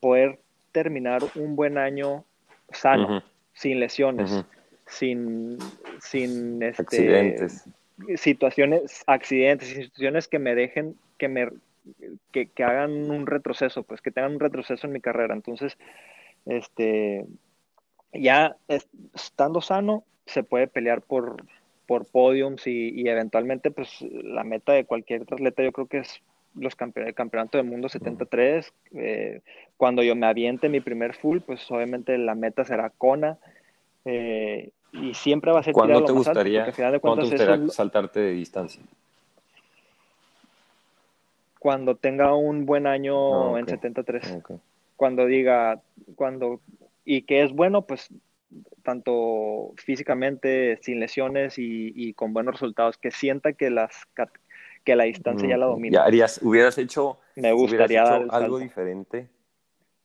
poder 0.00 0.38
terminar 0.72 1.22
un 1.36 1.56
buen 1.56 1.78
año 1.78 2.24
sano, 2.70 3.22
sin 3.52 3.80
lesiones, 3.80 4.44
sin, 4.86 5.58
sin 6.00 6.62
este, 6.62 6.82
Accidentes. 6.82 7.68
situaciones, 8.16 9.04
accidentes, 9.06 9.68
situaciones 9.68 10.28
que 10.28 10.38
me 10.38 10.54
dejen, 10.54 10.96
que 11.18 11.28
me 11.28 11.48
que, 12.32 12.48
que, 12.48 12.64
hagan 12.64 13.10
un 13.10 13.26
retroceso, 13.26 13.82
pues 13.82 14.00
que 14.00 14.10
tengan 14.10 14.32
un 14.32 14.40
retroceso 14.40 14.86
en 14.86 14.92
mi 14.92 15.00
carrera. 15.00 15.34
Entonces, 15.34 15.76
este, 16.46 17.26
ya 18.12 18.56
estando 19.14 19.60
sano, 19.60 20.04
se 20.26 20.42
puede 20.42 20.66
pelear 20.66 21.02
por, 21.02 21.44
por 21.86 22.06
podiums 22.06 22.66
y, 22.66 22.90
y, 22.90 23.08
eventualmente, 23.08 23.70
pues 23.70 24.00
la 24.00 24.44
meta 24.44 24.72
de 24.72 24.84
cualquier 24.84 25.22
atleta 25.22 25.62
yo 25.62 25.72
creo 25.72 25.86
que 25.86 25.98
es 25.98 26.22
los 26.54 26.76
campeones, 26.76 27.08
el 27.08 27.14
campeonato 27.14 27.58
del 27.58 27.66
mundo 27.66 27.88
73. 27.88 28.72
Eh, 28.94 29.40
cuando 29.76 30.02
yo 30.02 30.14
me 30.14 30.26
aviente 30.26 30.68
mi 30.68 30.80
primer 30.80 31.14
full, 31.14 31.40
pues 31.40 31.68
obviamente 31.70 32.16
la 32.18 32.34
meta 32.34 32.64
será 32.64 32.90
Kona. 32.90 33.38
Eh, 34.04 34.70
y 34.92 35.14
siempre 35.14 35.50
va 35.50 35.60
a 35.60 35.62
ser 35.62 35.72
¿Cuándo 35.72 36.04
te 36.04 36.12
gustaría, 36.12 36.64
alto, 36.64 37.00
¿cuándo 37.00 37.24
te 37.24 37.30
gustaría 37.30 37.68
saltarte 37.68 38.20
de 38.20 38.32
distancia? 38.32 38.82
Cuando 41.58 41.96
tenga 41.96 42.34
un 42.34 42.66
buen 42.66 42.86
año 42.86 43.16
oh, 43.16 43.50
okay. 43.50 43.60
en 43.62 43.68
73. 43.68 44.32
Okay. 44.42 44.56
Cuando 44.96 45.26
diga, 45.26 45.80
cuando, 46.14 46.60
y 47.04 47.22
que 47.22 47.42
es 47.42 47.52
bueno, 47.52 47.82
pues 47.82 48.10
tanto 48.84 49.72
físicamente, 49.76 50.78
sin 50.82 51.00
lesiones 51.00 51.58
y, 51.58 51.92
y 51.96 52.12
con 52.12 52.32
buenos 52.32 52.54
resultados, 52.54 52.96
que 52.98 53.10
sienta 53.10 53.54
que 53.54 53.70
las 53.70 54.06
que 54.84 54.94
la 54.94 55.04
distancia 55.04 55.48
ya 55.48 55.56
la 55.56 55.66
domina. 55.66 55.94
¿Ya 55.94 56.04
harías, 56.04 56.40
hubieras 56.42 56.76
hecho, 56.78 57.18
Me 57.34 57.52
gustaría 57.52 58.02
hecho 58.02 58.12
algo 58.12 58.30
salto. 58.30 58.58
diferente 58.58 59.28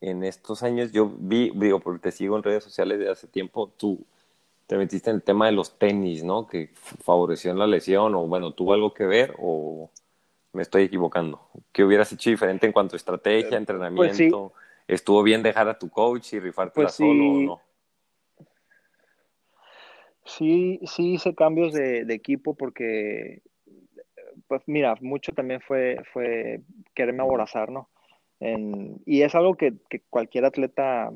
en 0.00 0.24
estos 0.24 0.62
años? 0.62 0.90
Yo 0.90 1.12
vi, 1.18 1.52
digo, 1.54 1.80
porque 1.80 2.00
te 2.00 2.10
sigo 2.10 2.36
en 2.36 2.42
redes 2.42 2.64
sociales 2.64 2.98
de 2.98 3.10
hace 3.10 3.28
tiempo, 3.28 3.70
tú 3.76 4.04
te 4.66 4.76
metiste 4.76 5.10
en 5.10 5.16
el 5.16 5.22
tema 5.22 5.46
de 5.46 5.52
los 5.52 5.78
tenis, 5.78 6.24
¿no? 6.24 6.46
Que 6.46 6.70
favoreció 7.02 7.50
en 7.50 7.58
la 7.58 7.66
lesión, 7.66 8.14
o 8.14 8.26
bueno, 8.26 8.52
¿tuvo 8.52 8.72
algo 8.72 8.94
que 8.94 9.04
ver 9.04 9.34
o 9.38 9.90
me 10.52 10.62
estoy 10.62 10.84
equivocando? 10.84 11.40
¿Qué 11.72 11.84
hubieras 11.84 12.10
hecho 12.12 12.30
diferente 12.30 12.66
en 12.66 12.72
cuanto 12.72 12.94
a 12.94 12.96
estrategia, 12.96 13.58
entrenamiento? 13.58 13.96
Pues 13.96 14.16
sí. 14.16 14.30
¿Estuvo 14.88 15.22
bien 15.22 15.42
dejar 15.42 15.68
a 15.68 15.78
tu 15.78 15.88
coach 15.88 16.32
y 16.32 16.40
rifártela 16.40 16.86
pues 16.86 16.94
sí. 16.94 17.04
solo 17.04 17.30
o 17.30 17.40
no? 17.42 17.60
Sí, 20.24 20.80
sí 20.84 21.14
hice 21.14 21.34
cambios 21.34 21.72
de, 21.72 22.04
de 22.04 22.14
equipo 22.14 22.54
porque 22.54 23.42
pues 24.50 24.62
mira, 24.66 24.96
mucho 25.00 25.32
también 25.32 25.60
fue, 25.60 25.98
fue 26.12 26.60
quererme 26.94 27.22
aborazar, 27.22 27.70
¿no? 27.70 27.88
En, 28.40 29.00
y 29.06 29.22
es 29.22 29.34
algo 29.36 29.54
que, 29.54 29.74
que, 29.88 30.00
cualquier 30.10 30.44
atleta, 30.44 31.12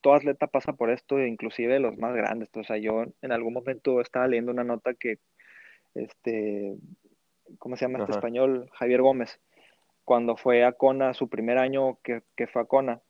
todo 0.00 0.14
atleta 0.14 0.46
pasa 0.46 0.74
por 0.74 0.90
esto, 0.90 1.18
inclusive 1.18 1.80
los 1.80 1.98
más 1.98 2.14
grandes. 2.14 2.48
O 2.54 2.62
sea, 2.62 2.76
yo 2.76 3.04
en 3.22 3.32
algún 3.32 3.54
momento 3.54 4.00
estaba 4.00 4.28
leyendo 4.28 4.52
una 4.52 4.62
nota 4.62 4.94
que, 4.94 5.18
este, 5.94 6.76
¿cómo 7.58 7.76
se 7.76 7.86
llama 7.86 7.98
Ajá. 7.98 8.04
este 8.04 8.18
español? 8.18 8.70
Javier 8.74 9.02
Gómez, 9.02 9.40
cuando 10.04 10.36
fue 10.36 10.64
a 10.64 10.72
Kona, 10.72 11.12
su 11.12 11.28
primer 11.28 11.58
año 11.58 11.98
que, 12.04 12.22
que 12.36 12.46
fue 12.46 12.62
a 12.62 12.66
Kona, 12.66 13.00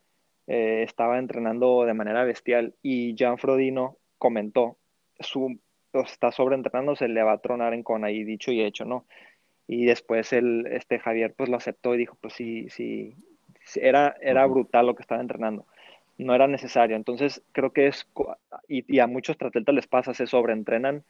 eh, 0.46 0.84
estaba 0.84 1.18
entrenando 1.18 1.84
de 1.84 1.92
manera 1.94 2.24
bestial 2.24 2.74
y 2.82 3.14
Jan 3.18 3.36
Frodino 3.36 3.98
comentó, 4.16 4.78
su, 5.20 5.58
está 5.92 6.32
sobreentrenando, 6.32 6.96
se 6.96 7.08
le 7.08 7.22
va 7.22 7.32
a 7.32 7.38
tronar 7.38 7.74
en 7.74 7.82
Kona 7.82 8.10
y 8.10 8.24
dicho 8.24 8.52
y 8.52 8.62
hecho, 8.62 8.84
¿no? 8.84 9.04
y 9.70 9.84
después 9.84 10.32
el, 10.32 10.66
este 10.66 10.98
Javier 10.98 11.32
pues 11.36 11.48
lo 11.48 11.56
aceptó 11.56 11.94
y 11.94 11.98
dijo, 11.98 12.18
pues 12.20 12.34
sí, 12.34 12.68
sí, 12.70 13.14
era, 13.76 14.16
era 14.20 14.44
brutal 14.46 14.86
lo 14.86 14.96
que 14.96 15.02
estaba 15.02 15.20
entrenando, 15.20 15.64
no 16.18 16.34
era 16.34 16.48
necesario, 16.48 16.96
entonces 16.96 17.40
creo 17.52 17.72
que 17.72 17.86
es, 17.86 18.04
y, 18.66 18.84
y 18.92 18.98
a 18.98 19.06
muchos 19.06 19.36
atletas 19.40 19.72
les 19.72 19.86
pasa, 19.86 20.12
se 20.12 20.26
sobreentrenan 20.26 21.04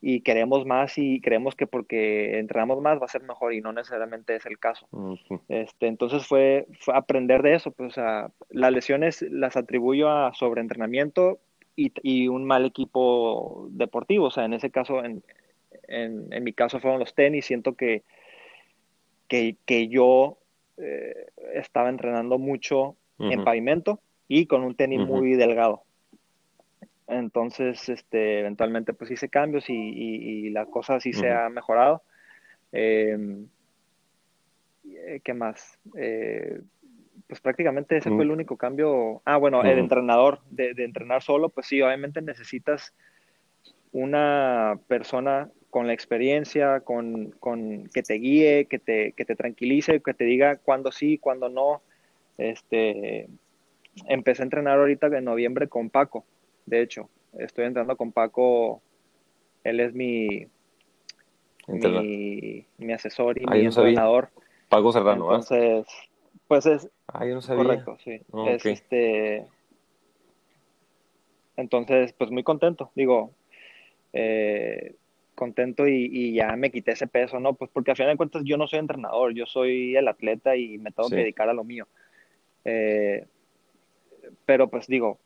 y 0.00 0.22
queremos 0.22 0.66
más 0.66 0.98
y 0.98 1.20
creemos 1.20 1.54
que 1.54 1.68
porque 1.68 2.40
entrenamos 2.40 2.82
más 2.82 3.00
va 3.00 3.04
a 3.04 3.08
ser 3.08 3.22
mejor 3.22 3.54
y 3.54 3.60
no 3.60 3.72
necesariamente 3.72 4.34
es 4.34 4.44
el 4.44 4.58
caso. 4.58 4.88
Uh 4.90 5.14
-huh. 5.14 5.40
este, 5.48 5.86
entonces 5.86 6.26
fue, 6.26 6.66
fue, 6.80 6.96
aprender 6.96 7.42
de 7.42 7.54
eso, 7.54 7.70
pues 7.70 7.90
o 7.90 7.94
sea, 7.94 8.30
las 8.48 8.72
lesiones 8.72 9.22
las 9.22 9.56
atribuyo 9.56 10.10
a 10.10 10.34
sobreentrenamiento 10.34 11.38
y, 11.80 11.92
y 12.02 12.28
un 12.28 12.44
mal 12.44 12.64
equipo 12.66 13.68
deportivo, 13.70 14.26
o 14.26 14.30
sea, 14.30 14.44
en 14.44 14.52
ese 14.52 14.70
caso, 14.70 15.02
en, 15.04 15.22
en, 15.88 16.32
en, 16.32 16.44
mi 16.44 16.52
caso 16.52 16.78
fueron 16.78 17.00
los 17.00 17.14
tenis, 17.14 17.46
siento 17.46 17.74
que, 17.74 18.02
que, 19.28 19.56
que 19.64 19.88
yo 19.88 20.36
eh, 20.76 21.26
estaba 21.54 21.88
entrenando 21.88 22.38
mucho 22.38 22.96
uh 23.18 23.24
-huh. 23.24 23.32
en 23.32 23.44
pavimento 23.44 24.00
y 24.28 24.46
con 24.46 24.62
un 24.62 24.74
tenis 24.74 25.00
uh 25.00 25.04
-huh. 25.04 25.20
muy 25.20 25.34
delgado. 25.36 25.82
Entonces, 27.08 27.88
este, 27.88 28.40
eventualmente 28.40 28.92
pues 28.92 29.10
hice 29.10 29.28
cambios 29.28 29.68
y, 29.70 29.74
y, 29.74 30.46
y 30.46 30.50
la 30.50 30.66
cosa 30.66 31.00
sí 31.00 31.10
uh 31.10 31.12
-huh. 31.12 31.20
se 31.20 31.30
ha 31.30 31.48
mejorado. 31.48 32.02
Eh, 32.72 33.18
¿Qué 35.24 35.34
más? 35.34 35.78
Eh, 35.96 36.60
pues 37.30 37.40
prácticamente 37.40 37.96
ese 37.96 38.10
fue 38.10 38.24
el 38.24 38.32
único 38.32 38.56
cambio. 38.56 39.22
Ah, 39.24 39.36
bueno, 39.36 39.62
el 39.62 39.78
entrenador, 39.78 40.40
de, 40.50 40.74
de, 40.74 40.82
entrenar 40.82 41.22
solo, 41.22 41.48
pues 41.48 41.68
sí, 41.68 41.80
obviamente 41.80 42.20
necesitas 42.20 42.92
una 43.92 44.80
persona 44.88 45.48
con 45.70 45.86
la 45.86 45.92
experiencia, 45.92 46.80
con, 46.80 47.30
con, 47.38 47.88
que 47.94 48.02
te 48.02 48.14
guíe, 48.14 48.64
que 48.64 48.80
te, 48.80 49.12
que 49.12 49.24
te 49.24 49.36
tranquilice, 49.36 50.02
que 50.02 50.12
te 50.12 50.24
diga 50.24 50.56
cuándo 50.56 50.90
sí, 50.90 51.18
cuándo 51.18 51.48
no. 51.48 51.82
Este, 52.36 53.28
empecé 54.08 54.42
a 54.42 54.46
entrenar 54.46 54.80
ahorita 54.80 55.06
en 55.06 55.24
noviembre 55.24 55.68
con 55.68 55.88
Paco, 55.88 56.24
de 56.66 56.82
hecho, 56.82 57.08
estoy 57.38 57.66
entrando 57.66 57.96
con 57.96 58.10
Paco, 58.10 58.82
él 59.62 59.78
es 59.78 59.94
mi, 59.94 60.48
mi, 61.68 62.66
mi, 62.76 62.92
asesor 62.92 63.40
y 63.40 63.46
mi 63.46 63.66
entrenador. 63.66 64.30
Paco 64.68 64.90
Serrano, 64.90 65.26
Entonces, 65.26 65.86
pues 66.50 66.66
es 66.66 66.90
ah, 67.06 67.24
yo 67.24 67.34
no 67.34 67.42
sabía. 67.42 67.62
correcto, 67.62 67.96
sí. 68.02 68.20
Oh, 68.32 68.48
es 68.48 68.60
okay. 68.60 68.72
este 68.72 69.46
entonces, 71.56 72.12
pues 72.14 72.32
muy 72.32 72.42
contento. 72.42 72.90
Digo, 72.96 73.30
eh, 74.12 74.96
contento 75.36 75.86
y, 75.86 76.08
y, 76.10 76.34
ya 76.34 76.56
me 76.56 76.72
quité 76.72 76.90
ese 76.90 77.06
peso, 77.06 77.38
¿no? 77.38 77.54
Pues 77.54 77.70
porque 77.72 77.92
al 77.92 77.96
final 77.96 78.14
de 78.14 78.16
cuentas 78.16 78.42
yo 78.44 78.56
no 78.56 78.66
soy 78.66 78.80
entrenador, 78.80 79.32
yo 79.32 79.46
soy 79.46 79.94
el 79.94 80.08
atleta 80.08 80.56
y 80.56 80.76
me 80.78 80.90
tengo 80.90 81.08
sí. 81.08 81.14
que 81.14 81.20
dedicar 81.20 81.48
a 81.48 81.54
lo 81.54 81.62
mío. 81.62 81.86
Eh, 82.64 83.24
pero 84.44 84.66
pues 84.66 84.88
digo, 84.88 85.20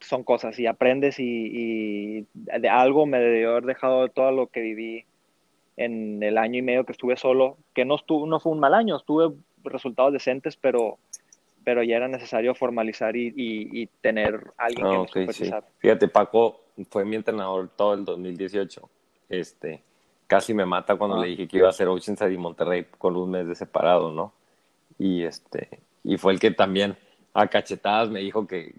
son 0.00 0.24
cosas 0.24 0.58
y 0.58 0.66
aprendes 0.66 1.20
y, 1.20 1.22
y, 1.24 2.26
de 2.34 2.68
algo 2.68 3.06
me 3.06 3.20
debió 3.20 3.50
haber 3.52 3.66
dejado 3.66 4.08
todo 4.08 4.32
lo 4.32 4.48
que 4.48 4.62
viví 4.62 5.04
en 5.76 6.24
el 6.24 6.38
año 6.38 6.58
y 6.58 6.62
medio 6.62 6.84
que 6.84 6.92
estuve 6.92 7.16
solo, 7.16 7.56
que 7.72 7.84
no, 7.84 7.94
estuvo, 7.94 8.26
no 8.26 8.40
fue 8.40 8.50
un 8.50 8.58
mal 8.58 8.74
año, 8.74 8.96
estuve 8.96 9.32
resultados 9.64 10.12
decentes, 10.12 10.56
pero, 10.56 10.98
pero 11.64 11.82
ya 11.82 11.96
era 11.96 12.08
necesario 12.08 12.54
formalizar 12.54 13.16
y, 13.16 13.28
y, 13.28 13.82
y 13.82 13.86
tener 14.00 14.52
alguien 14.56 14.86
que 14.86 14.96
okay, 14.96 15.26
nos 15.26 15.36
sí. 15.36 15.50
Fíjate, 15.78 16.08
Paco 16.08 16.60
fue 16.90 17.04
mi 17.04 17.16
entrenador 17.16 17.68
todo 17.76 17.94
el 17.94 18.04
2018 18.04 18.88
este, 19.30 19.82
casi 20.26 20.52
me 20.52 20.66
mata 20.66 20.96
cuando 20.96 21.16
ah, 21.16 21.20
le 21.22 21.28
dije 21.28 21.48
que 21.48 21.58
iba 21.58 21.68
a 21.68 21.70
hacer 21.70 21.88
Oceanside 21.88 22.32
y 22.32 22.36
Monterrey 22.36 22.86
con 22.98 23.16
un 23.16 23.30
mes 23.30 23.46
de 23.46 23.54
separado, 23.54 24.12
¿no? 24.12 24.34
Y 24.98 25.22
este, 25.22 25.80
y 26.04 26.18
fue 26.18 26.32
el 26.32 26.40
que 26.40 26.50
también 26.50 26.98
a 27.32 27.46
cachetadas 27.46 28.10
me 28.10 28.20
dijo 28.20 28.46
que, 28.46 28.74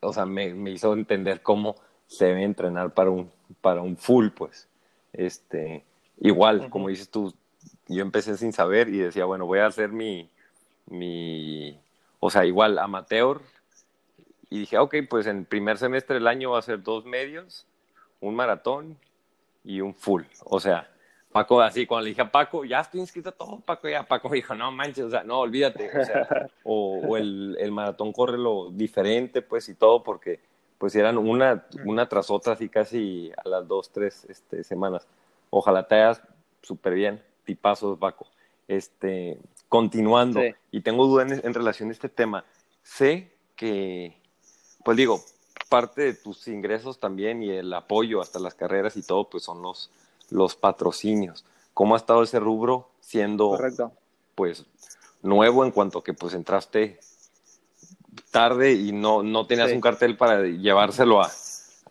o 0.00 0.12
sea, 0.12 0.26
me, 0.26 0.54
me 0.54 0.70
hizo 0.70 0.92
entender 0.92 1.42
cómo 1.42 1.76
se 2.06 2.26
debe 2.26 2.44
entrenar 2.44 2.92
para 2.92 3.10
un, 3.10 3.30
para 3.60 3.80
un 3.80 3.96
full, 3.96 4.28
pues. 4.28 4.68
Este, 5.12 5.82
igual, 6.20 6.60
uh 6.60 6.64
-huh. 6.64 6.68
como 6.68 6.88
dices 6.88 7.10
tú, 7.10 7.34
yo 7.88 8.02
empecé 8.02 8.36
sin 8.36 8.52
saber 8.52 8.88
y 8.88 8.98
decía, 8.98 9.24
bueno, 9.24 9.46
voy 9.46 9.60
a 9.60 9.66
hacer 9.66 9.90
mi, 9.90 10.30
mi, 10.86 11.78
o 12.20 12.30
sea, 12.30 12.44
igual 12.44 12.78
amateur. 12.78 13.40
Y 14.50 14.60
dije, 14.60 14.78
ok, 14.78 14.96
pues 15.08 15.26
en 15.26 15.44
primer 15.44 15.78
semestre 15.78 16.14
del 16.14 16.26
año 16.26 16.52
va 16.52 16.58
a 16.58 16.62
ser 16.62 16.82
dos 16.82 17.04
medios, 17.04 17.66
un 18.20 18.34
maratón 18.34 18.96
y 19.64 19.80
un 19.80 19.94
full. 19.94 20.22
O 20.44 20.60
sea, 20.60 20.88
Paco, 21.36 21.60
así, 21.60 21.84
cuando 21.86 22.04
le 22.04 22.10
dije 22.10 22.22
a 22.22 22.30
Paco, 22.30 22.64
ya 22.64 22.80
estoy 22.80 23.00
inscrito 23.00 23.30
todo, 23.32 23.60
Paco, 23.60 23.88
ya 23.88 24.04
Paco 24.04 24.30
dijo, 24.30 24.54
no 24.54 24.72
manches, 24.72 25.04
o 25.04 25.10
sea, 25.10 25.22
no, 25.22 25.40
olvídate, 25.40 25.90
o, 26.00 26.04
sea, 26.04 26.48
o, 26.64 27.00
o 27.06 27.16
el, 27.16 27.56
el, 27.60 27.72
maratón 27.72 28.12
corre 28.12 28.38
lo 28.38 28.70
diferente, 28.70 29.42
pues, 29.42 29.68
y 29.68 29.74
todo, 29.74 30.02
porque, 30.02 30.40
pues, 30.78 30.94
eran 30.94 31.18
una, 31.18 31.66
una 31.84 32.08
tras 32.08 32.30
otra, 32.30 32.54
así 32.54 32.70
casi 32.70 33.30
a 33.36 33.48
las 33.48 33.68
dos, 33.68 33.90
tres 33.90 34.24
este, 34.30 34.64
semanas. 34.64 35.06
Ojalá 35.50 35.86
te 35.86 35.96
hayas 35.96 36.22
súper 36.62 36.94
bien, 36.94 37.22
tipazos, 37.46 37.98
Paco. 37.98 38.26
Este, 38.68 39.38
continuando, 39.68 40.40
sí. 40.40 40.54
y 40.72 40.80
tengo 40.82 41.06
dudas 41.06 41.32
en, 41.32 41.40
en 41.46 41.54
relación 41.54 41.88
a 41.88 41.92
este 41.92 42.08
tema, 42.08 42.44
sé 42.82 43.32
que, 43.54 44.20
pues 44.84 44.96
digo, 44.96 45.20
parte 45.68 46.02
de 46.02 46.14
tus 46.14 46.46
ingresos 46.48 46.98
también 46.98 47.42
y 47.42 47.50
el 47.50 47.72
apoyo 47.72 48.20
hasta 48.20 48.38
las 48.38 48.54
carreras 48.54 48.96
y 48.96 49.02
todo, 49.02 49.28
pues 49.28 49.44
son 49.44 49.62
los, 49.62 49.90
los 50.30 50.56
patrocinios. 50.56 51.44
¿Cómo 51.74 51.94
ha 51.94 51.98
estado 51.98 52.22
ese 52.22 52.40
rubro 52.40 52.88
siendo 53.00 53.50
Correcto. 53.50 53.92
pues 54.34 54.64
nuevo 55.22 55.64
en 55.64 55.70
cuanto 55.70 56.02
que 56.02 56.14
pues 56.14 56.34
entraste 56.34 56.98
tarde 58.30 58.72
y 58.72 58.92
no, 58.92 59.22
no 59.22 59.46
tenías 59.46 59.68
sí. 59.68 59.74
un 59.74 59.80
cartel 59.80 60.16
para 60.16 60.42
llevárselo 60.44 61.20
a, 61.20 61.30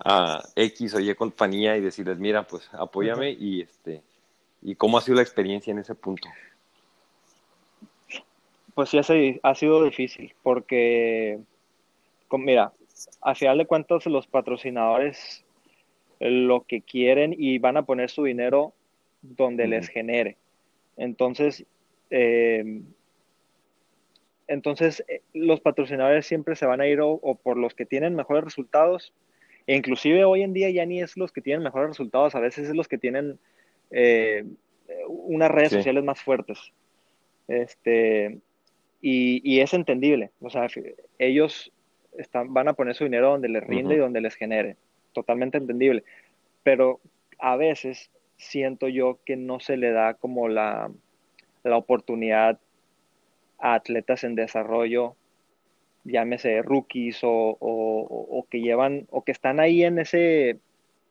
a 0.04 0.44
X 0.56 0.94
o 0.96 1.00
Y 1.00 1.14
compañía 1.16 1.78
y 1.78 1.82
decirles, 1.82 2.18
mira, 2.18 2.48
pues 2.48 2.68
apóyame 2.74 3.32
y 3.32 3.62
este 3.62 4.02
y 4.66 4.74
cómo 4.76 4.98
ha 4.98 5.02
sido 5.02 5.18
la 5.18 5.22
experiencia 5.22 5.70
en 5.70 5.78
ese 5.78 5.94
punto. 5.94 6.28
Pues 8.74 8.90
sí, 8.90 8.98
ha 9.44 9.56
sido 9.56 9.84
difícil 9.84 10.34
porque, 10.42 11.40
mira, 12.32 12.74
a 13.22 13.36
final 13.36 13.60
de 13.60 13.68
cuentas 13.68 14.08
los 14.08 14.26
patrocinadores 14.26 15.46
lo 16.20 16.62
que 16.62 16.82
quieren 16.82 17.36
y 17.38 17.60
van 17.60 17.78
a 17.78 17.86
poner 17.86 18.10
su 18.10 18.24
dinero 18.24 18.74
donde 19.22 19.68
les 19.68 19.88
genere. 19.88 20.36
Entonces, 20.98 21.64
eh, 22.10 22.82
entonces 24.48 25.04
eh, 25.08 25.22
los 25.34 25.60
patrocinadores 25.62 26.26
siempre 26.26 26.56
se 26.56 26.66
van 26.66 26.82
a 26.82 26.88
ir 26.88 27.02
o, 27.02 27.20
por 27.36 27.58
los 27.58 27.76
que 27.76 27.86
tienen 27.86 28.16
mejores 28.16 28.44
resultados, 28.44 29.14
e 29.68 29.76
inclusive 29.76 30.26
hoy 30.26 30.42
en 30.42 30.54
día 30.54 30.72
ya 30.72 30.86
ni 30.88 31.02
es 31.02 31.18
los 31.18 31.32
que 31.32 31.42
tienen 31.42 31.64
mejores 31.64 31.90
resultados, 31.90 32.34
a 32.34 32.40
veces 32.40 32.70
es 32.70 32.76
los 32.76 32.88
que 32.88 32.98
tienen 32.98 33.38
eh, 33.98 34.44
unas 35.08 35.50
redes 35.50 35.72
sociales 35.72 36.04
más 36.04 36.22
fuertes. 36.22 36.60
Este, 37.48 38.40
y, 39.02 39.60
es 39.60 39.74
entendible, 39.74 40.32
o 40.42 40.50
sea, 40.50 40.68
ellos 41.18 41.72
están, 42.18 42.54
van 42.54 42.68
a 42.68 42.74
poner 42.74 42.96
su 42.96 43.06
dinero 43.06 43.30
donde 43.30 43.50
les 43.50 43.64
rinde 43.64 43.96
y 43.96 44.00
donde 44.00 44.20
les 44.20 44.36
genere, 44.36 44.76
totalmente 45.14 45.58
entendible, 45.58 46.04
pero 46.64 47.00
a 47.40 47.56
veces 47.56 48.10
siento 48.36 48.88
yo 48.88 49.20
que 49.26 49.38
no 49.38 49.60
se 49.60 49.78
le 49.78 49.92
da 49.92 50.16
como 50.16 50.50
la, 50.50 50.92
la 51.64 51.78
oportunidad 51.78 52.60
a 53.60 53.76
atletas 53.76 54.24
en 54.24 54.36
desarrollo, 54.36 55.16
llámese 56.04 56.62
rookies 56.62 57.20
o, 57.22 58.46
que 58.50 58.60
llevan 58.60 59.08
o 59.10 59.24
que 59.24 59.32
están 59.32 59.60
ahí 59.60 59.84
en 59.84 60.00
ese 60.00 60.60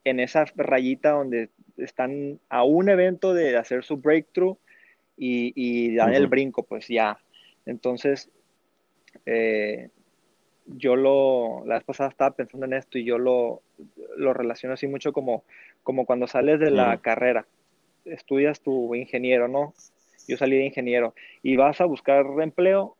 en 0.04 0.20
esa 0.20 0.44
rayita 0.56 1.10
donde 1.10 1.50
están 1.76 2.38
a 2.48 2.62
un 2.62 2.88
evento 2.88 3.34
de 3.34 3.56
hacer 3.56 3.84
su 3.84 3.96
breakthrough 3.96 4.56
y, 5.16 5.94
dan 5.94 6.14
el 6.14 6.26
brinco, 6.26 6.62
pues 6.62 6.88
ya. 6.88 7.18
Entonces, 7.66 8.30
eh, 9.26 9.88
yo 10.66 10.96
lo, 10.96 11.64
la 11.66 11.76
vez 11.76 11.84
pasada 11.84 12.10
estaba 12.10 12.34
pensando 12.34 12.66
en 12.66 12.74
esto 12.74 12.98
y 12.98 13.04
yo 13.04 13.18
lo, 13.18 13.62
lo 14.16 14.34
relaciono 14.34 14.74
así 14.74 14.86
mucho 14.86 15.12
como, 15.12 15.44
como 15.82 16.06
cuando 16.06 16.26
sales 16.26 16.58
de 16.60 16.70
la 16.70 16.98
carrera, 16.98 17.46
estudias 18.04 18.60
tu 18.60 18.94
ingeniero, 18.94 19.48
¿no? 19.48 19.74
Yo 20.26 20.36
salí 20.36 20.56
de 20.56 20.64
ingeniero 20.64 21.14
y 21.42 21.56
vas 21.56 21.80
a 21.80 21.84
buscar 21.84 22.26
empleo 22.40 22.96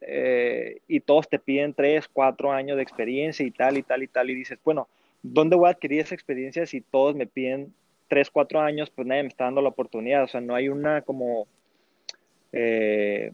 eh, 0.00 0.80
y 0.86 1.00
todos 1.00 1.28
te 1.28 1.38
piden 1.38 1.74
tres, 1.74 2.08
cuatro 2.08 2.52
años 2.52 2.76
de 2.76 2.82
experiencia 2.82 3.44
y 3.46 3.50
tal 3.50 3.78
y 3.78 3.82
tal 3.82 4.02
y 4.02 4.08
tal 4.08 4.30
y 4.30 4.34
dices, 4.34 4.58
bueno, 4.64 4.88
¿dónde 5.32 5.56
voy 5.56 5.68
a 5.68 5.72
adquirir 5.72 6.00
esa 6.00 6.14
experiencia 6.14 6.66
si 6.66 6.80
todos 6.80 7.14
me 7.14 7.26
piden 7.26 7.74
tres, 8.08 8.30
cuatro 8.30 8.60
años? 8.60 8.90
Pues 8.90 9.06
nadie 9.06 9.22
me 9.22 9.28
está 9.28 9.44
dando 9.44 9.62
la 9.62 9.68
oportunidad, 9.68 10.24
o 10.24 10.28
sea, 10.28 10.40
no 10.40 10.54
hay 10.54 10.68
una 10.68 11.02
como... 11.02 11.46
Eh, 12.52 13.32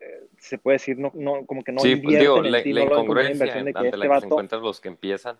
eh, 0.00 0.24
se 0.38 0.56
puede 0.56 0.76
decir, 0.76 0.98
no, 0.98 1.12
no, 1.14 1.44
como 1.44 1.62
que 1.62 1.72
no 1.72 1.80
sí, 1.80 1.96
pues 1.96 2.18
digo, 2.18 2.40
la, 2.40 2.66
incongruencia 2.66 3.44
ante 3.52 3.72
la 3.72 3.84
este 3.84 4.08
que 4.08 4.20
se 4.20 4.26
encuentran 4.26 4.62
los 4.62 4.80
que 4.80 4.88
empiezan 4.88 5.36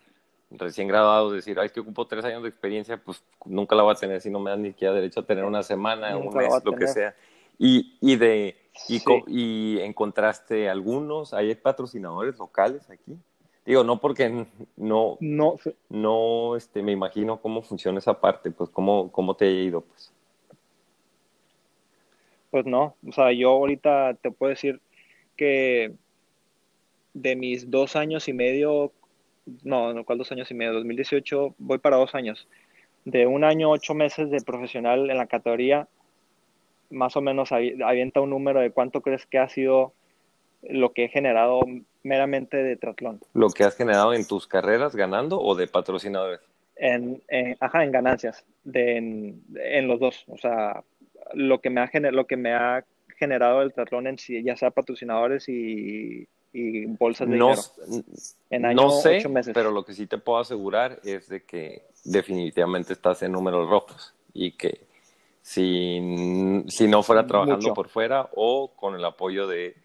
recién 0.50 0.88
graduados, 0.88 1.32
decir, 1.32 1.58
ay, 1.58 1.70
que 1.70 1.80
ocupo 1.80 2.06
tres 2.06 2.24
años 2.24 2.42
de 2.42 2.48
experiencia, 2.48 2.96
pues 2.98 3.22
nunca 3.44 3.76
la 3.76 3.82
voy 3.82 3.92
a 3.92 3.94
tener 3.94 4.20
si 4.20 4.30
no 4.30 4.40
me 4.40 4.50
dan 4.50 4.62
ni 4.62 4.70
siquiera 4.70 4.92
derecho 4.92 5.20
a 5.20 5.26
tener 5.26 5.44
una 5.44 5.62
semana, 5.62 6.16
un 6.16 6.34
mes, 6.34 6.52
lo 6.64 6.72
que 6.72 6.88
sea. 6.88 7.14
Y, 7.58 7.96
y 8.00 8.16
de 8.16 8.56
y, 8.88 9.02
y, 9.28 9.78
encontraste 9.80 10.68
algunos, 10.68 11.34
hay 11.34 11.54
patrocinadores 11.54 12.38
locales 12.38 12.88
aquí. 12.90 13.16
Digo, 13.66 13.84
no 13.84 14.00
porque 14.00 14.46
no, 14.76 15.16
no, 15.20 15.56
no 15.88 16.56
este, 16.56 16.82
me 16.82 16.92
imagino 16.92 17.40
cómo 17.40 17.62
funciona 17.62 17.98
esa 17.98 18.20
parte, 18.20 18.50
pues 18.50 18.70
cómo, 18.70 19.12
cómo 19.12 19.34
te 19.36 19.46
ha 19.46 19.50
ido, 19.50 19.82
pues. 19.82 20.12
Pues 22.50 22.66
no, 22.66 22.96
o 23.06 23.12
sea, 23.12 23.32
yo 23.32 23.50
ahorita 23.50 24.14
te 24.14 24.30
puedo 24.32 24.50
decir 24.50 24.80
que 25.36 25.92
de 27.14 27.36
mis 27.36 27.70
dos 27.70 27.94
años 27.96 28.28
y 28.28 28.32
medio 28.32 28.92
no, 29.62 29.92
no, 29.92 30.04
¿cuál 30.04 30.18
dos 30.18 30.32
años 30.32 30.50
y 30.50 30.54
medio? 30.54 30.74
2018, 30.74 31.54
voy 31.58 31.78
para 31.78 31.96
dos 31.96 32.14
años. 32.14 32.48
De 33.04 33.26
un 33.26 33.44
año, 33.44 33.70
ocho 33.70 33.94
meses 33.94 34.30
de 34.30 34.40
profesional 34.40 35.10
en 35.10 35.16
la 35.16 35.26
categoría, 35.26 35.88
más 36.90 37.16
o 37.16 37.20
menos 37.20 37.52
avienta 37.52 38.20
un 38.20 38.30
número 38.30 38.60
de 38.60 38.70
cuánto 38.70 39.00
crees 39.00 39.26
que 39.26 39.38
ha 39.38 39.48
sido 39.48 39.92
lo 40.62 40.92
que 40.92 41.04
he 41.04 41.08
generado 41.08 41.60
meramente 42.02 42.56
de 42.56 42.76
triatlón. 42.76 43.20
¿Lo 43.34 43.50
que 43.50 43.64
has 43.64 43.76
generado 43.76 44.14
en 44.14 44.26
tus 44.26 44.46
carreras 44.46 44.94
ganando 44.94 45.40
o 45.40 45.54
de 45.54 45.66
patrocinadores? 45.66 46.40
En, 46.76 47.22
ajá, 47.60 47.84
en 47.84 47.92
ganancias, 47.92 48.44
de, 48.64 48.96
en, 48.96 49.88
los 49.88 50.00
dos. 50.00 50.24
O 50.28 50.38
sea, 50.38 50.82
lo 51.34 51.60
que 51.60 51.68
me 51.68 51.80
ha, 51.82 51.90
lo 52.10 52.26
que 52.26 52.36
me 52.36 52.54
ha 52.54 52.84
generado 53.18 53.60
el 53.60 53.72
triatlón 53.72 54.06
en 54.06 54.18
sí, 54.18 54.42
ya 54.42 54.56
sea 54.56 54.70
patrocinadores 54.70 55.48
y 55.48 56.26
y 56.52 56.86
bolsas 56.86 57.28
de 57.28 57.36
no, 57.36 57.50
dinero. 57.50 58.04
En 58.50 58.62
no 58.74 58.90
sé, 58.90 59.22
pero 59.54 59.70
lo 59.70 59.84
que 59.84 59.94
sí 59.94 60.06
te 60.06 60.18
puedo 60.18 60.38
asegurar 60.38 61.00
es 61.04 61.28
de 61.28 61.44
que 61.44 61.84
definitivamente 62.04 62.92
estás 62.92 63.22
en 63.22 63.32
números 63.32 63.68
rojos 63.68 64.14
y 64.32 64.52
que 64.52 64.86
si, 65.42 66.64
si 66.68 66.88
no 66.88 67.02
fuera 67.02 67.26
trabajando 67.26 67.72
por 67.72 67.88
fuera 67.88 68.28
o 68.34 68.72
con 68.74 68.94
el 68.94 69.04
apoyo 69.04 69.46
de 69.46 69.76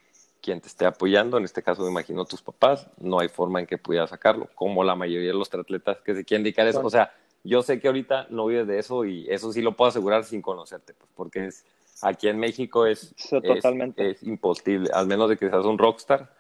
quien 0.46 0.62
te 0.62 0.68
esté 0.68 0.86
apoyando, 0.86 1.40
en 1.40 1.44
este 1.44 1.64
caso 1.64 1.82
me 1.82 1.90
imagino 1.90 2.24
tus 2.24 2.44
papás, 2.44 2.88
no 3.00 3.20
hay 3.20 3.30
forma 3.30 3.60
en 3.60 3.66
que 3.66 3.80
pudieras 3.80 4.12
sacarlo, 4.12 4.48
como 4.54 4.84
la 4.84 4.94
mayoría 4.94 5.30
de 5.30 5.34
los 5.34 5.52
atletas 5.52 5.98
que 6.02 6.14
se 6.14 6.24
quieren 6.24 6.44
dedicar 6.44 6.68
a 6.68 6.70
eso. 6.70 6.82
O 6.86 6.90
sea, 6.92 7.12
yo 7.44 7.64
sé 7.64 7.80
que 7.80 7.88
ahorita 7.88 8.28
no 8.30 8.46
vives 8.46 8.68
de 8.68 8.78
eso 8.78 9.06
y 9.06 9.28
eso 9.28 9.52
sí 9.52 9.64
lo 9.64 9.76
puedo 9.76 9.90
asegurar 9.90 10.24
sin 10.24 10.44
conocerte, 10.44 10.94
pues, 10.94 11.10
porque 11.16 11.48
es, 11.48 11.66
aquí 12.04 12.28
en 12.28 12.38
México 12.38 12.86
es, 12.86 13.16
totalmente. 13.28 14.12
es, 14.12 14.18
es 14.18 14.24
imposible, 14.28 14.92
al 14.94 15.08
menos 15.08 15.30
de 15.30 15.38
que 15.38 15.50
seas 15.50 15.66
un 15.66 15.80
rockstar, 15.80 16.32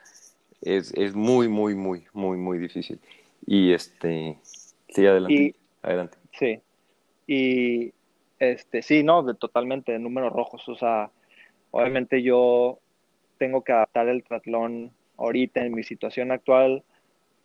es, 0.61 0.93
es 0.93 1.15
muy, 1.15 1.47
muy, 1.47 1.73
muy, 1.73 2.03
muy, 2.13 2.37
muy 2.37 2.59
difícil. 2.59 2.99
Y 3.47 3.73
este, 3.73 4.37
sí, 4.89 5.07
adelante. 5.07 5.55
adelante. 5.81 6.17
Sí. 6.31 6.61
Y 7.25 7.91
este, 8.37 8.83
sí, 8.83 9.01
no, 9.01 9.33
totalmente, 9.33 9.93
de 9.93 9.99
números 9.99 10.31
rojos. 10.31 10.69
O 10.69 10.75
sea, 10.75 11.09
obviamente 11.71 12.21
yo 12.21 12.77
tengo 13.37 13.63
que 13.63 13.71
adaptar 13.71 14.07
el 14.07 14.23
triatlón 14.23 14.91
ahorita 15.17 15.65
en 15.65 15.73
mi 15.73 15.83
situación 15.83 16.31
actual. 16.31 16.83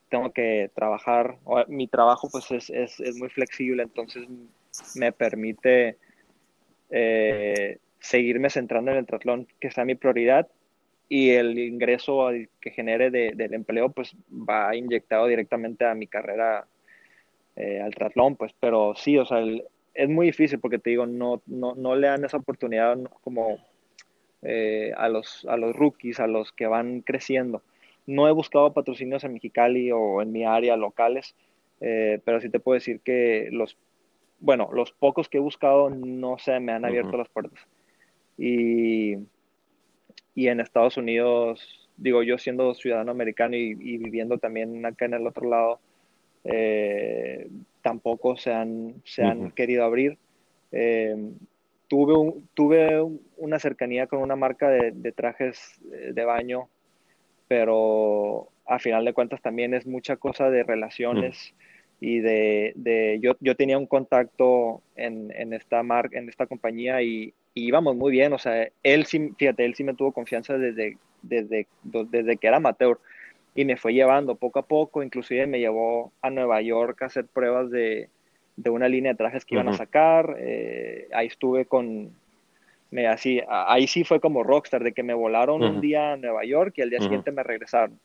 Tengo 0.09 0.33
que 0.33 0.71
trabajar, 0.75 1.39
mi 1.69 1.87
trabajo 1.87 2.29
pues 2.31 2.51
es, 2.51 2.71
es, 2.71 2.99
es 3.01 3.17
muy 3.17 3.29
flexible, 3.29 3.85
entonces 3.85 4.27
me 4.97 5.13
permite 5.13 5.97
eh, 6.91 7.79
seguirme 8.01 8.51
centrando 8.51 8.91
en 8.91 8.99
el 8.99 9.07
triatlón, 9.07 9.47
que 9.61 9.71
sea 9.71 9.85
mi 9.85 9.95
prioridad, 9.95 10.49
y 11.09 11.31
el 11.31 11.59
ingreso 11.59 12.29
que 12.61 12.71
genere 12.71 13.11
del 13.11 13.55
empleo 13.55 13.91
pues 13.91 14.17
va 14.31 14.75
inyectado 14.77 15.27
directamente 15.27 15.85
a 15.85 15.95
mi 15.95 16.07
carrera 16.07 16.67
eh, 17.57 17.81
al 17.81 17.95
triatlón, 17.95 18.37
pues, 18.37 18.55
pero 18.59 18.95
sí, 18.95 19.19
o 19.19 19.27
sea, 19.27 19.39
es 19.93 20.09
muy 20.09 20.27
difícil 20.27 20.61
porque 20.61 20.79
te 20.79 20.91
digo, 20.91 21.07
no, 21.07 21.43
no, 21.47 21.75
no 21.75 21.97
le 21.97 22.07
dan 22.07 22.25
esa 22.25 22.37
oportunidad 22.37 22.97
como 23.23 23.59
eh, 24.43 24.93
a, 24.97 25.09
los, 25.09 25.47
a 25.49 25.57
los 25.57 25.75
rookies, 25.75 26.21
a 26.21 26.27
los 26.27 26.53
que 26.53 26.67
van 26.67 27.01
creciendo. 27.01 27.63
No 28.07 28.29
he 28.29 28.33
buscado 28.33 28.73
patrocinios 28.73 29.25
en 29.25 29.35
Mexicali 29.35 29.91
o 29.93 30.23
en 30.23 30.33
mi 30.33 30.45
área 30.45 30.77
locales, 30.77 31.35
eh, 31.81 32.21
pero 32.25 32.41
sí 32.41 32.49
te 32.49 32.61
puedo 32.61 32.75
decir 32.75 33.01
que 33.01 33.49
los, 33.53 33.77
bueno, 34.39 34.71
los 34.73 34.93
pocos 34.93 35.29
que 35.29 35.39
he 35.39 35.41
buscado 35.41 35.91
no 35.91 36.39
se 36.39 36.59
me 36.61 36.73
han 36.73 36.85
abierto 36.85 37.17
las 37.17 37.29
puertas. 37.29 37.61
Y 38.39 39.17
y 40.35 40.49
en 40.49 40.61
Estados 40.61 40.97
Unidos, 40.97 41.89
digo 41.97 42.23
yo 42.23 42.39
siendo 42.39 42.75
ciudadano 42.75 43.11
americano 43.11 43.57
y, 43.57 43.75
viviendo 43.75 44.39
también 44.39 44.85
acá 44.87 45.05
en 45.05 45.15
el 45.15 45.27
otro 45.27 45.49
lado, 45.49 45.81
eh, 46.45 47.49
tampoco 47.83 48.37
se 48.37 48.53
han, 48.53 48.95
se 49.05 49.23
han 49.23 49.51
querido 49.51 49.85
abrir. 49.85 50.17
Eh, 50.73 51.15
tuve, 51.91 52.15
tuve 52.55 53.03
una 53.37 53.59
cercanía 53.59 54.07
con 54.07 54.21
una 54.21 54.37
marca 54.37 54.71
de, 54.71 55.13
trajes 55.13 55.81
eh, 55.93 56.13
de 56.15 56.25
baño, 56.25 56.69
pero 57.49 58.49
a 58.65 58.79
final 58.79 59.05
de 59.05 59.13
cuentas 59.13 59.43
también 59.43 59.75
es 59.75 59.89
mucha 59.89 60.17
cosa 60.17 60.51
de 60.51 60.63
relaciones 60.63 61.53
y 61.99 62.21
de, 62.21 62.73
de 62.77 63.19
yo, 63.21 63.33
yo, 63.41 63.57
tenía 63.57 63.77
un 63.77 63.87
contacto 63.87 64.83
en, 64.95 65.33
en 65.37 65.53
esta 65.53 65.83
marca, 65.83 66.17
en 66.17 66.29
esta 66.29 66.47
compañía 66.47 67.03
y, 67.03 67.35
y 67.55 67.67
íbamos 67.67 67.97
muy 67.97 68.13
bien, 68.13 68.33
o 68.33 68.39
sea, 68.39 68.69
él 68.85 69.05
sí, 69.07 69.35
fíjate, 69.37 69.65
él 69.65 69.75
sí 69.75 69.83
me 69.83 69.95
tuvo 69.95 70.13
confianza 70.13 70.57
desde, 70.57 70.97
desde, 71.23 71.67
desde 71.83 72.37
que 72.37 72.47
era 72.47 72.59
amateur 72.59 73.01
y 73.57 73.65
me 73.65 73.77
fue 73.77 73.95
llevando 73.95 74.37
poco 74.37 74.61
a 74.61 74.67
poco, 74.67 75.03
inclusive 75.03 75.49
me 75.49 75.59
llevó 75.59 76.13
a 76.23 76.31
Nueva 76.31 76.63
York 76.63 77.03
a 77.03 77.07
hacer 77.07 77.27
pruebas 77.27 77.69
de, 77.73 78.09
de 78.57 78.71
una 78.71 78.89
línea 78.89 79.13
de 79.13 79.19
trajes 79.19 79.45
que 79.45 79.55
iban 79.55 79.69
a 79.69 79.73
sacar, 79.73 80.37
eh, 80.39 81.09
ahí 81.13 81.27
estuve 81.27 81.65
con, 81.65 82.11
me, 82.91 83.07
así, 83.07 83.41
ahí 83.49 83.87
sí 83.87 84.05
fue 84.05 84.21
como 84.21 84.43
rockstar, 84.43 84.83
de 84.83 84.93
que 84.93 85.03
me 85.03 85.15
volaron 85.15 85.63
un 85.63 85.81
día 85.81 86.13
a 86.13 86.17
Nueva 86.17 86.45
York 86.45 86.75
y 86.77 86.83
al 86.83 86.91
día 86.91 87.01
siguiente 87.01 87.33
me 87.33 87.43
regresaron. 87.43 87.99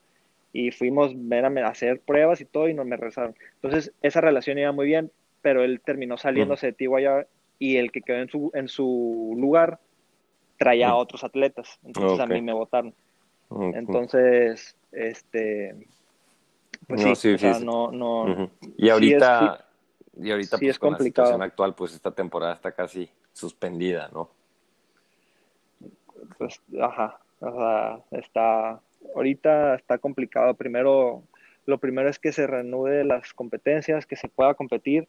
y 0.53 0.71
fuimos 0.71 1.13
a 1.13 1.67
hacer 1.67 1.99
pruebas 1.99 2.39
y 2.39 2.45
todo 2.45 2.69
y 2.69 2.73
nos 2.73 2.85
me 2.85 2.95
regresaron. 2.95 3.35
Entonces, 3.55 3.91
esa 4.01 4.21
relación 4.21 4.57
iba 4.57 4.71
muy 4.71 4.85
bien, 4.85 5.11
pero 5.41 5.63
él 5.63 5.81
terminó 5.83 6.17
saliéndose 6.17 6.67
de 6.67 6.73
Tijuana 6.73 7.25
y 7.59 7.77
el 7.77 7.91
que 7.91 8.01
quedó 8.01 8.17
en 8.17 8.29
su, 8.29 8.51
en 8.53 8.67
su 8.67 9.35
lugar 9.37 9.79
traía 10.57 10.89
a 10.89 10.95
otros 10.95 11.23
atletas. 11.23 11.79
Entonces 11.83 12.19
a 12.19 12.25
mí 12.25 12.41
me 12.41 12.53
votaron. 12.53 12.93
Entonces, 13.73 14.77
este, 14.91 15.75
pues 16.87 17.05
no, 17.05 17.15
sí, 17.15 17.35
no, 17.63 17.91
no. 17.91 18.51
Y 18.77 18.89
ahorita, 18.89 19.64
y 20.21 20.31
ahorita 20.31 20.57
pues, 20.57 20.79
con 20.79 20.93
la 20.93 20.99
situación 20.99 21.41
actual, 21.41 21.75
pues 21.75 21.93
esta 21.93 22.11
temporada 22.11 22.53
está 22.53 22.71
casi 22.71 23.09
suspendida, 23.33 24.09
¿no? 24.13 24.29
Pues, 26.37 26.61
ajá, 26.81 27.19
o 27.39 27.51
sea, 27.51 27.99
está, 28.11 28.79
ahorita 29.15 29.75
está 29.75 29.97
complicado. 29.97 30.53
Primero, 30.53 31.23
lo 31.65 31.77
primero 31.77 32.09
es 32.09 32.19
que 32.19 32.31
se 32.31 32.47
reanude 32.47 33.03
las 33.03 33.33
competencias, 33.33 34.05
que 34.05 34.15
se 34.15 34.29
pueda 34.29 34.53
competir 34.53 35.07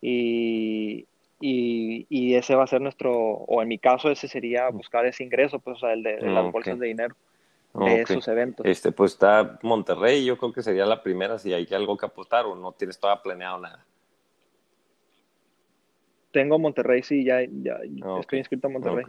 y, 0.00 1.06
y, 1.40 2.34
ese 2.34 2.54
va 2.54 2.64
a 2.64 2.68
ser 2.68 2.80
nuestro, 2.80 3.14
o 3.14 3.62
en 3.62 3.68
mi 3.68 3.78
caso 3.78 4.10
ese 4.10 4.28
sería 4.28 4.68
buscar 4.68 5.06
ese 5.06 5.24
ingreso, 5.24 5.58
pues, 5.58 5.78
o 5.78 5.80
sea, 5.80 5.92
el 5.92 6.02
de, 6.02 6.20
las 6.20 6.52
bolsas 6.52 6.78
de 6.78 6.88
dinero 6.88 7.16
de 7.74 8.02
esos 8.02 8.26
eventos. 8.28 8.64
Este, 8.64 8.92
pues 8.92 9.12
está 9.12 9.58
Monterrey, 9.62 10.24
yo 10.24 10.38
creo 10.38 10.52
que 10.52 10.62
sería 10.62 10.86
la 10.86 11.02
primera 11.02 11.38
si 11.38 11.52
hay 11.52 11.66
algo 11.72 11.96
que 11.96 12.06
apostar 12.06 12.46
o 12.46 12.54
no 12.54 12.72
tienes 12.72 12.98
todavía 12.98 13.22
planeado 13.22 13.58
nada. 13.58 13.84
Tengo 16.36 16.58
Monterrey, 16.58 17.02
sí, 17.02 17.24
ya, 17.24 17.40
ya 17.50 17.78
estoy 18.20 18.40
inscrito 18.40 18.66
en 18.66 18.74
Monterrey. 18.74 19.06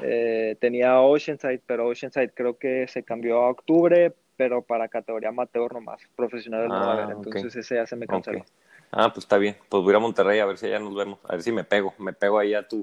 Eh, 0.00 0.56
tenía 0.58 0.98
Oceanside, 1.02 1.60
pero 1.66 1.88
Oceanside 1.88 2.30
creo 2.32 2.56
que 2.56 2.88
se 2.88 3.02
cambió 3.02 3.42
a 3.42 3.50
octubre, 3.50 4.14
pero 4.34 4.62
para 4.62 4.88
categoría 4.88 5.28
amateur 5.28 5.74
nomás, 5.74 6.00
profesional 6.16 6.68
no 6.68 6.90
ah, 6.90 7.06
entonces 7.10 7.54
ese 7.54 7.74
ya 7.74 7.86
se 7.86 7.96
me 7.96 8.06
canceló. 8.06 8.46
Ah, 8.90 9.12
pues 9.12 9.24
está 9.24 9.36
bien, 9.36 9.56
pues 9.68 9.82
voy 9.82 9.90
a 9.90 9.92
ir 9.92 9.96
a 9.96 9.98
Monterrey 9.98 10.38
a 10.38 10.46
ver 10.46 10.56
si 10.56 10.64
allá 10.64 10.78
nos 10.78 10.94
vemos, 10.94 11.18
a 11.24 11.32
ver 11.32 11.42
si 11.42 11.52
me 11.52 11.64
pego, 11.64 11.92
me 11.98 12.14
pego 12.14 12.38
ahí 12.38 12.54
a 12.54 12.66
tú 12.66 12.82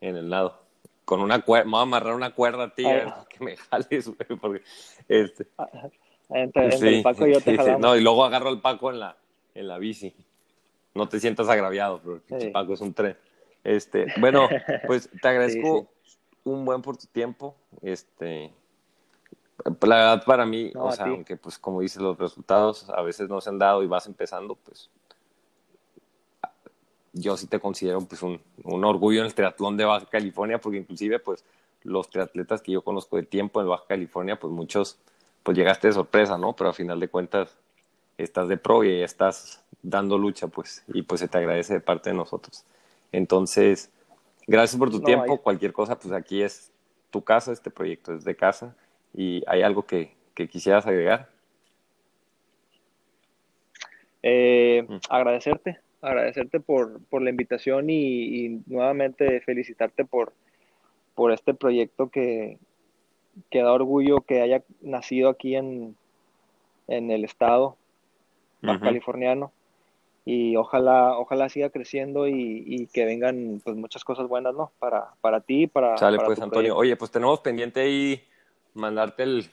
en 0.00 0.16
el 0.16 0.28
lado. 0.28 0.58
Con 1.04 1.20
una 1.20 1.40
cuerda, 1.40 1.66
me 1.66 1.70
voy 1.70 1.78
a 1.78 1.82
amarrar 1.82 2.14
una 2.16 2.34
cuerda 2.34 2.64
a 2.64 2.74
ti, 2.74 2.82
que 2.82 3.44
me 3.44 3.56
jales, 3.56 4.10
porque 4.40 4.62
este. 5.06 5.46
Ah, 5.56 5.68
entre, 6.30 6.96
el 6.96 7.02
Paco 7.04 7.28
y 7.28 7.34
yo 7.34 7.40
te 7.40 7.56
No, 7.78 7.94
y 7.94 8.00
luego 8.00 8.24
agarro 8.24 8.48
al 8.48 8.60
Paco 8.60 8.90
en 8.90 8.98
la, 8.98 9.16
en 9.54 9.68
la 9.68 9.78
bici. 9.78 10.12
No 10.94 11.08
te 11.08 11.20
sientas 11.20 11.48
agraviado, 11.48 12.00
porque 12.02 12.34
el 12.36 12.52
Paco 12.52 12.74
es 12.74 12.80
un 12.80 12.92
tren. 12.92 13.16
Este, 13.64 14.06
bueno, 14.18 14.48
pues 14.86 15.08
te 15.20 15.28
agradezco 15.28 15.88
un 16.44 16.64
buen 16.64 16.82
por 16.82 16.96
tu 16.96 17.06
tiempo. 17.06 17.56
Este, 17.80 18.52
la 19.64 19.96
verdad 19.96 20.24
para 20.24 20.44
mí, 20.44 20.72
o 20.74 20.92
sea, 20.92 21.06
aunque 21.06 21.36
pues 21.36 21.58
como 21.58 21.80
dices, 21.80 22.02
los 22.02 22.18
resultados 22.18 22.88
a 22.90 23.02
veces 23.02 23.28
no 23.28 23.40
se 23.40 23.50
han 23.50 23.58
dado 23.58 23.82
y 23.82 23.86
vas 23.86 24.06
empezando, 24.06 24.56
pues 24.56 24.90
yo 27.12 27.36
sí 27.36 27.46
te 27.46 27.60
considero 27.60 28.00
pues 28.00 28.22
un, 28.22 28.40
un, 28.64 28.84
orgullo 28.84 29.20
en 29.20 29.26
el 29.26 29.34
triatlón 29.34 29.76
de 29.76 29.84
Baja 29.84 30.06
California, 30.06 30.58
porque 30.58 30.78
inclusive 30.78 31.18
pues 31.18 31.44
los 31.82 32.08
triatletas 32.08 32.62
que 32.62 32.72
yo 32.72 32.82
conozco 32.82 33.16
de 33.16 33.24
tiempo 33.24 33.60
en 33.60 33.68
Baja 33.68 33.84
California, 33.86 34.38
pues 34.38 34.52
muchos, 34.52 34.98
pues 35.42 35.56
llegaste 35.56 35.88
de 35.88 35.94
sorpresa, 35.94 36.38
¿no? 36.38 36.54
Pero 36.54 36.70
a 36.70 36.72
final 36.72 36.98
de 37.00 37.08
cuentas 37.08 37.56
estás 38.16 38.48
de 38.48 38.56
pro 38.56 38.84
y 38.84 39.02
estás 39.02 39.61
dando 39.82 40.18
lucha, 40.18 40.48
pues, 40.48 40.84
y 40.88 41.02
pues 41.02 41.20
se 41.20 41.28
te 41.28 41.38
agradece 41.38 41.74
de 41.74 41.80
parte 41.80 42.10
de 42.10 42.16
nosotros. 42.16 42.64
Entonces, 43.10 43.90
Gracias 44.46 44.78
por 44.78 44.90
tu 44.90 45.00
tiempo. 45.00 45.38
Cualquier 45.38 45.72
cosa, 45.72 45.98
pues 45.98 46.12
aquí 46.12 46.42
es 46.42 46.72
tu 47.10 47.22
casa, 47.22 47.52
este 47.52 47.70
proyecto 47.70 48.14
es 48.14 48.24
de 48.24 48.36
casa. 48.36 48.76
¿Y 49.14 49.42
hay 49.46 49.62
algo 49.62 49.84
que, 49.84 50.14
quisieras 50.34 50.86
agregar? 50.86 51.28
Eh, 54.22 54.84
mm. 54.88 54.96
Agradecerte, 55.08 55.80
agradecerte 56.00 56.60
por, 56.60 57.00
la 57.12 57.30
invitación 57.30 57.90
y, 57.90 58.62
nuevamente 58.66 59.40
felicitarte 59.40 60.04
por, 60.04 60.32
por 61.14 61.32
este 61.32 61.54
proyecto 61.54 62.08
que, 62.08 62.58
que 63.50 63.62
da 63.62 63.72
orgullo 63.72 64.22
que 64.22 64.40
haya 64.42 64.62
nacido 64.80 65.28
aquí 65.28 65.54
en, 65.56 65.96
en 66.88 67.10
el 67.10 67.24
estado 67.24 67.76
californiano 68.80 69.52
y 70.24 70.56
ojalá, 70.56 71.18
ojalá 71.18 71.48
siga 71.48 71.70
creciendo 71.70 72.28
y, 72.28 72.88
que 72.92 73.04
vengan 73.04 73.60
pues 73.64 73.76
muchas 73.76 74.04
cosas 74.04 74.28
buenas, 74.28 74.54
¿no? 74.54 74.70
Para, 74.78 75.14
para 75.20 75.40
ti, 75.40 75.66
para... 75.66 75.96
Sale 75.98 76.18
pues, 76.24 76.40
Antonio. 76.40 76.76
Oye, 76.76 76.96
pues 76.96 77.10
tenemos 77.10 77.40
pendiente 77.40 77.80
ahí 77.80 78.22
mandarte 78.74 79.24
el 79.24 79.50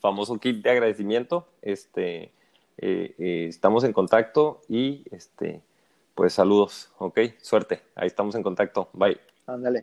famoso 0.00 0.38
kit 0.38 0.62
de 0.62 0.70
agradecimiento. 0.70 1.48
Este, 1.60 2.30
eh, 2.78 3.14
eh, 3.18 3.46
estamos 3.48 3.82
en 3.84 3.92
contacto 3.92 4.62
y 4.68 5.02
este, 5.10 5.60
pues 6.14 6.34
saludos, 6.34 6.92
¿ok? 6.98 7.20
Suerte. 7.42 7.82
Ahí 7.96 8.06
estamos 8.06 8.34
en 8.36 8.42
contacto. 8.42 8.88
Bye. 8.92 9.18
Ándale. 9.46 9.74